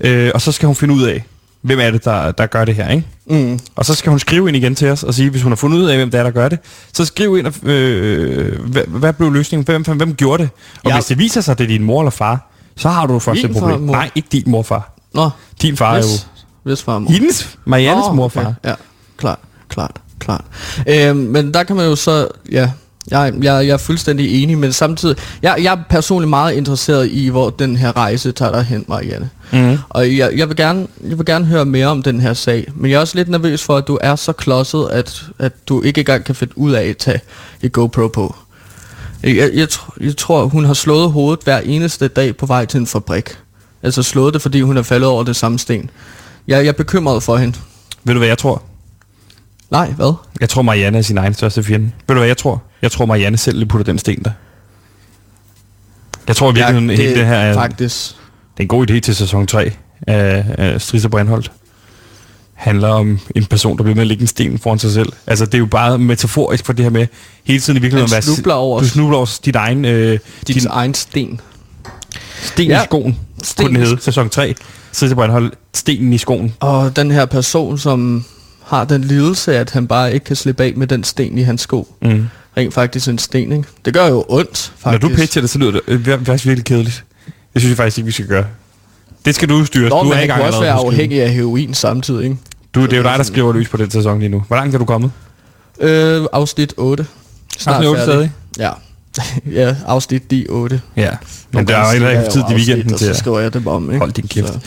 øh, 0.00 0.30
og 0.34 0.40
så 0.40 0.52
skal 0.52 0.66
hun 0.66 0.76
finde 0.76 0.94
ud 0.94 1.02
af, 1.02 1.24
hvem 1.66 1.78
er 1.80 1.90
det, 1.90 2.04
der, 2.04 2.32
der 2.32 2.46
gør 2.46 2.64
det 2.64 2.74
her, 2.74 2.88
ikke? 2.90 3.06
Mm. 3.26 3.58
Og 3.76 3.84
så 3.84 3.94
skal 3.94 4.10
hun 4.10 4.18
skrive 4.18 4.48
ind 4.48 4.56
igen 4.56 4.74
til 4.74 4.88
os 4.90 5.02
og 5.02 5.14
sige, 5.14 5.30
hvis 5.30 5.42
hun 5.42 5.52
har 5.52 5.56
fundet 5.56 5.78
ud 5.78 5.84
af, 5.84 5.96
hvem 5.96 6.10
det 6.10 6.18
er, 6.18 6.22
der 6.24 6.30
gør 6.30 6.48
det, 6.48 6.58
så 6.92 7.04
skriv 7.04 7.38
ind, 7.38 7.46
og, 7.46 7.52
øh, 7.62 8.66
hvad, 8.70 8.82
hvad 8.86 9.12
blev 9.12 9.32
løsningen? 9.32 9.64
Hvem, 9.64 9.82
hvem, 9.82 9.96
hvem 9.96 10.14
gjorde 10.14 10.42
det? 10.42 10.50
Og 10.84 10.90
Ja. 10.90 10.96
hvis 10.96 11.04
det 11.06 11.18
viser 11.18 11.40
sig, 11.40 11.52
at 11.52 11.58
det 11.58 11.64
er 11.64 11.68
din 11.68 11.82
mor 11.84 12.00
eller 12.02 12.10
far, 12.10 12.50
så 12.76 12.88
har 12.88 13.06
du 13.06 13.18
først 13.18 13.44
et 13.44 13.52
problem. 13.52 13.86
far. 13.86 13.92
Nej, 13.92 14.10
ikke 14.14 14.28
din 14.32 14.42
morfar. 14.46 14.92
Nå, 15.14 15.30
Din 15.62 15.76
far 15.76 15.92
er 15.92 15.96
jo 15.96 16.02
hvis, 16.02 16.26
hvis 16.62 16.82
far 16.82 16.98
mor. 16.98 17.10
hendes, 17.10 17.58
Mariannes 17.64 18.04
oh, 18.06 18.16
morfar. 18.16 18.40
Okay. 18.40 18.54
Ja, 18.70 18.74
klart, 19.16 19.38
klart, 19.68 20.00
klart. 20.18 20.44
Øhm, 20.88 21.16
men 21.16 21.54
der 21.54 21.62
kan 21.62 21.76
man 21.76 21.86
jo 21.86 21.96
så, 21.96 22.28
ja, 22.52 22.70
jeg, 23.10 23.32
jeg, 23.42 23.66
jeg 23.66 23.68
er 23.68 23.76
fuldstændig 23.76 24.42
enig, 24.42 24.58
men 24.58 24.72
samtidig, 24.72 25.16
jeg, 25.42 25.56
jeg 25.62 25.72
er 25.72 25.78
personligt 25.90 26.30
meget 26.30 26.54
interesseret 26.54 27.08
i, 27.10 27.28
hvor 27.28 27.50
den 27.50 27.76
her 27.76 27.96
rejse 27.96 28.32
tager 28.32 28.52
dig 28.52 28.62
hen, 28.64 28.84
Marianne. 28.88 29.30
Mm. 29.52 29.78
Og 29.88 30.16
jeg, 30.16 30.32
jeg, 30.36 30.48
vil 30.48 30.56
gerne, 30.56 30.86
jeg 31.08 31.18
vil 31.18 31.26
gerne 31.26 31.44
høre 31.44 31.64
mere 31.64 31.86
om 31.86 32.02
den 32.02 32.20
her 32.20 32.34
sag, 32.34 32.66
men 32.74 32.90
jeg 32.90 32.96
er 32.96 33.00
også 33.00 33.16
lidt 33.16 33.28
nervøs 33.28 33.62
for, 33.62 33.76
at 33.76 33.86
du 33.86 33.98
er 34.00 34.16
så 34.16 34.32
klodset, 34.32 34.88
at, 34.90 35.24
at 35.38 35.52
du 35.68 35.82
ikke 35.82 35.98
engang 35.98 36.24
kan 36.24 36.34
finde 36.34 36.58
ud 36.58 36.72
af 36.72 36.84
at 36.84 36.96
tage 36.96 37.20
et 37.62 37.72
GoPro 37.72 38.08
på. 38.08 38.36
Jeg, 39.22 39.36
jeg, 39.36 39.50
jeg, 39.54 39.68
tr- 39.72 39.96
jeg 40.00 40.16
tror, 40.16 40.44
hun 40.44 40.64
har 40.64 40.74
slået 40.74 41.10
hovedet 41.12 41.44
hver 41.44 41.58
eneste 41.58 42.08
dag 42.08 42.36
på 42.36 42.46
vej 42.46 42.64
til 42.64 42.80
en 42.80 42.86
fabrik. 42.86 43.38
Altså 43.82 44.02
slået 44.02 44.34
det, 44.34 44.42
fordi 44.42 44.60
hun 44.60 44.76
er 44.76 44.82
faldet 44.82 45.08
over 45.08 45.22
det 45.24 45.36
samme 45.36 45.58
sten. 45.58 45.90
Jeg, 46.48 46.58
jeg 46.58 46.68
er 46.68 46.72
bekymret 46.72 47.22
for 47.22 47.36
hende. 47.36 47.58
Ved 48.04 48.14
du, 48.14 48.18
hvad 48.18 48.28
jeg 48.28 48.38
tror? 48.38 48.62
Nej, 49.70 49.90
hvad? 49.92 50.14
Jeg 50.40 50.48
tror, 50.48 50.62
Marianne 50.62 50.98
er 50.98 51.02
sin 51.02 51.18
egen 51.18 51.34
største 51.34 51.62
fjende. 51.62 51.84
Ved 51.86 52.14
du, 52.14 52.20
hvad 52.20 52.26
jeg 52.26 52.36
tror? 52.36 52.62
Jeg 52.82 52.92
tror, 52.92 53.06
Marianne 53.06 53.36
selv 53.36 53.66
putter 53.66 53.84
den 53.84 53.98
sten 53.98 54.22
der. 54.24 54.30
Jeg 56.28 56.36
tror 56.36 56.52
virkelig, 56.52 56.96
ja, 56.98 57.02
det, 57.08 57.16
det 57.16 57.26
her 57.26 57.34
er, 57.36 57.54
faktisk... 57.54 58.06
det 58.08 58.58
er 58.58 58.62
en 58.62 58.68
god 58.68 58.90
idé 58.90 58.98
til 59.00 59.14
sæson 59.16 59.46
3 59.46 59.72
af, 60.06 60.44
af 60.58 60.80
Stris 60.80 61.04
og 61.04 61.10
Brandholt. 61.10 61.52
handler 62.54 62.88
om 62.88 63.18
en 63.34 63.44
person, 63.44 63.76
der 63.76 63.82
bliver 63.82 63.94
med 63.94 64.02
at 64.02 64.06
lægge 64.06 64.20
en 64.20 64.26
sten 64.26 64.58
foran 64.58 64.78
sig 64.78 64.92
selv. 64.92 65.12
Altså, 65.26 65.46
det 65.46 65.54
er 65.54 65.58
jo 65.58 65.66
bare 65.66 65.98
metaforisk 65.98 66.66
for 66.66 66.72
det 66.72 66.84
her 66.84 66.90
med 66.90 67.06
hele 67.44 67.60
tiden 67.60 67.76
i 67.76 67.80
virkeligheden 67.80 68.14
at 68.16 68.26
være... 68.26 68.34
snubler 68.34 68.54
over- 68.54 68.80
Du 68.80 68.88
snubler 68.88 69.16
over 69.16 69.38
dit 69.44 69.56
egen... 69.56 69.84
Øh, 69.84 70.18
Din, 70.46 70.56
din 70.56 70.66
egen 70.70 70.94
sten. 70.94 71.40
sten 72.42 72.68
Ja. 72.70 72.82
i 72.82 72.84
skoen, 72.84 73.18
Sten 73.42 73.64
kunne 73.66 73.78
den 73.78 73.86
hedde, 73.86 74.02
sæson 74.02 74.28
3. 74.28 74.54
Stris 74.92 75.10
og 75.10 75.16
Brandholt, 75.16 75.54
stenen 75.74 76.12
i 76.12 76.18
skoen. 76.18 76.54
Og 76.60 76.96
den 76.96 77.10
her 77.10 77.24
person, 77.26 77.78
som 77.78 78.24
har 78.66 78.84
den 78.84 79.04
lidelse, 79.04 79.58
at 79.58 79.70
han 79.70 79.86
bare 79.86 80.14
ikke 80.14 80.24
kan 80.24 80.36
slippe 80.36 80.64
af 80.64 80.72
med 80.76 80.86
den 80.86 81.04
sten 81.04 81.38
i 81.38 81.42
hans 81.42 81.60
sko. 81.60 81.94
Mm. 82.02 82.28
Rent 82.56 82.74
faktisk 82.74 83.08
en 83.08 83.18
sten, 83.18 83.52
ikke? 83.52 83.64
Det 83.84 83.94
gør 83.94 84.06
jo 84.06 84.24
ondt, 84.28 84.72
Når 84.84 84.92
faktisk. 84.92 85.10
du 85.12 85.16
pitcher 85.16 85.40
det, 85.40 85.50
så 85.50 85.58
lyder 85.58 85.70
det 85.72 85.80
øh, 85.86 86.04
faktisk 86.26 86.46
virkelig 86.46 86.64
kedeligt. 86.64 87.04
Det 87.54 87.62
synes 87.62 87.70
jeg 87.70 87.76
faktisk 87.76 87.98
ikke, 87.98 88.06
vi 88.06 88.12
skal 88.12 88.26
gøre. 88.26 88.44
Det 89.24 89.34
skal 89.34 89.48
du 89.48 89.64
styre. 89.64 89.88
Nå, 89.88 90.02
du 90.02 90.10
er 90.10 90.14
han 90.14 90.24
i 90.24 90.26
gang 90.26 90.40
kunne 90.40 90.48
også 90.48 90.60
være 90.60 90.72
afhængig 90.72 91.22
af 91.22 91.30
heroin 91.32 91.74
samtidig, 91.74 92.24
ikke? 92.24 92.36
Du, 92.74 92.82
det 92.82 92.92
er 92.92 92.96
jo 92.96 93.02
dig, 93.02 93.14
der 93.18 93.22
skriver 93.24 93.52
løs 93.52 93.68
på 93.68 93.76
den 93.76 93.90
sæson 93.90 94.18
lige 94.18 94.28
nu. 94.28 94.44
Hvor 94.48 94.56
langt 94.56 94.74
er 94.74 94.78
du 94.78 94.84
kommet? 94.84 95.10
Øh, 95.80 96.24
afsnit 96.32 96.74
8. 96.76 97.06
Snart 97.58 97.76
Afsnit 97.76 97.88
otte 97.90 98.02
færdig. 98.04 98.30
stadig? 98.56 98.72
Ja. 99.46 99.60
ja, 99.62 99.76
afsnit 99.86 100.30
de 100.30 100.46
8. 100.48 100.80
Ja. 100.96 101.10
Men 101.52 101.68
der 101.68 101.76
er 101.76 101.98
jo 101.98 102.08
ikke 102.08 102.30
tid 102.30 102.42
i 102.50 102.54
weekenden 102.54 102.92
og 102.92 102.98
til 102.98 103.06
så 103.06 103.10
at 103.12 103.16
skriver 103.18 103.40
jeg 103.40 103.54
det 103.54 103.66
om, 103.66 103.84
ikke? 103.90 103.98
holde 103.98 104.12
din 104.12 104.28
kæft. 104.28 104.48
Så, 104.48 104.58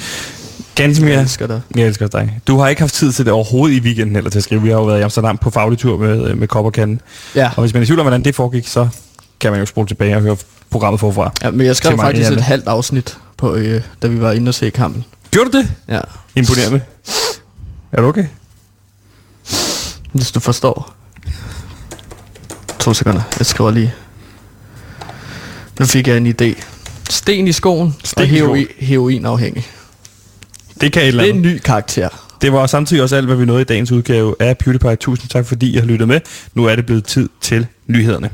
Gansimir, 0.83 1.11
jeg 1.11 1.21
elsker 1.21 1.47
dig. 1.47 1.61
jeg 1.75 1.87
elsker 1.87 2.07
dig. 2.07 2.39
Du 2.47 2.57
har 2.57 2.67
ikke 2.67 2.81
haft 2.81 2.93
tid 2.93 3.11
til 3.11 3.25
det 3.25 3.33
overhovedet 3.33 3.75
i 3.75 3.79
weekenden 3.79 4.15
eller 4.15 4.29
til 4.29 4.39
at 4.39 4.43
skrive. 4.43 4.61
Vi 4.61 4.69
har 4.69 4.75
jo 4.75 4.83
været 4.83 4.99
i 4.99 5.01
Amsterdam 5.01 5.37
på 5.37 5.49
faglig 5.49 5.79
tur 5.79 5.97
med, 5.97 6.27
øh, 6.29 6.37
med 6.37 6.47
Kop 6.47 6.65
og 6.65 6.73
Kande. 6.73 6.99
Ja. 7.35 7.49
Og 7.55 7.61
hvis 7.61 7.73
man 7.73 7.81
er 7.81 7.83
i 7.83 7.85
tvivl 7.85 7.99
om, 7.99 8.03
hvordan 8.03 8.23
det 8.23 8.35
foregik, 8.35 8.67
så 8.67 8.87
kan 9.39 9.51
man 9.51 9.59
jo 9.59 9.65
spole 9.65 9.87
tilbage 9.87 10.15
og 10.15 10.21
høre 10.21 10.37
programmet 10.69 10.99
forfra. 10.99 11.31
ja, 11.43 11.51
men 11.51 11.65
jeg 11.65 11.75
skrev 11.75 11.97
faktisk 11.97 12.31
et 12.31 12.41
halvt 12.41 12.67
afsnit, 12.67 13.17
på, 13.37 13.55
øh, 13.55 13.81
da 14.01 14.07
vi 14.07 14.21
var 14.21 14.31
inde 14.31 14.49
og 14.49 14.53
se 14.53 14.69
kampen. 14.69 15.05
Gjorde 15.31 15.51
du 15.51 15.57
det? 15.57 15.71
Ja, 15.87 16.01
Imponerende. 16.35 16.81
Er 17.91 18.01
du 18.01 18.07
okay? 18.07 18.25
hvis 20.13 20.31
du 20.31 20.39
forstår. 20.39 20.93
To 22.79 22.93
sekunder, 22.93 23.21
jeg 23.39 23.45
skriver 23.45 23.71
lige. 23.71 23.93
Nu 25.79 25.85
fik 25.85 26.07
jeg 26.07 26.17
en 26.17 26.27
idé. 26.41 26.63
Sten 27.09 27.47
i 27.47 27.51
skoen, 27.51 27.95
Sten 28.03 28.21
og 28.21 28.27
i 28.27 28.29
heroin, 28.29 28.67
heroin 28.79 29.25
afhængig. 29.25 29.67
Det 30.81 30.91
kan 30.93 31.01
et 31.01 31.07
eller 31.07 31.23
Det 31.23 31.29
er 31.29 31.33
andet. 31.33 31.49
en 31.49 31.55
ny 31.55 31.59
karakter. 31.59 32.09
Det 32.41 32.53
var 32.53 32.67
samtidig 32.67 33.03
også 33.03 33.15
alt, 33.15 33.25
hvad 33.25 33.35
vi 33.35 33.45
nåede 33.45 33.61
i 33.61 33.65
dagens 33.65 33.91
udgave 33.91 34.35
af 34.39 34.57
PewDiePie. 34.57 34.95
Tusind 34.95 35.29
tak, 35.29 35.45
fordi 35.45 35.73
I 35.73 35.77
har 35.77 35.85
lyttet 35.85 36.07
med. 36.07 36.19
Nu 36.53 36.65
er 36.65 36.75
det 36.75 36.85
blevet 36.85 37.05
tid 37.05 37.29
til 37.41 37.67
nyhederne. 37.87 38.29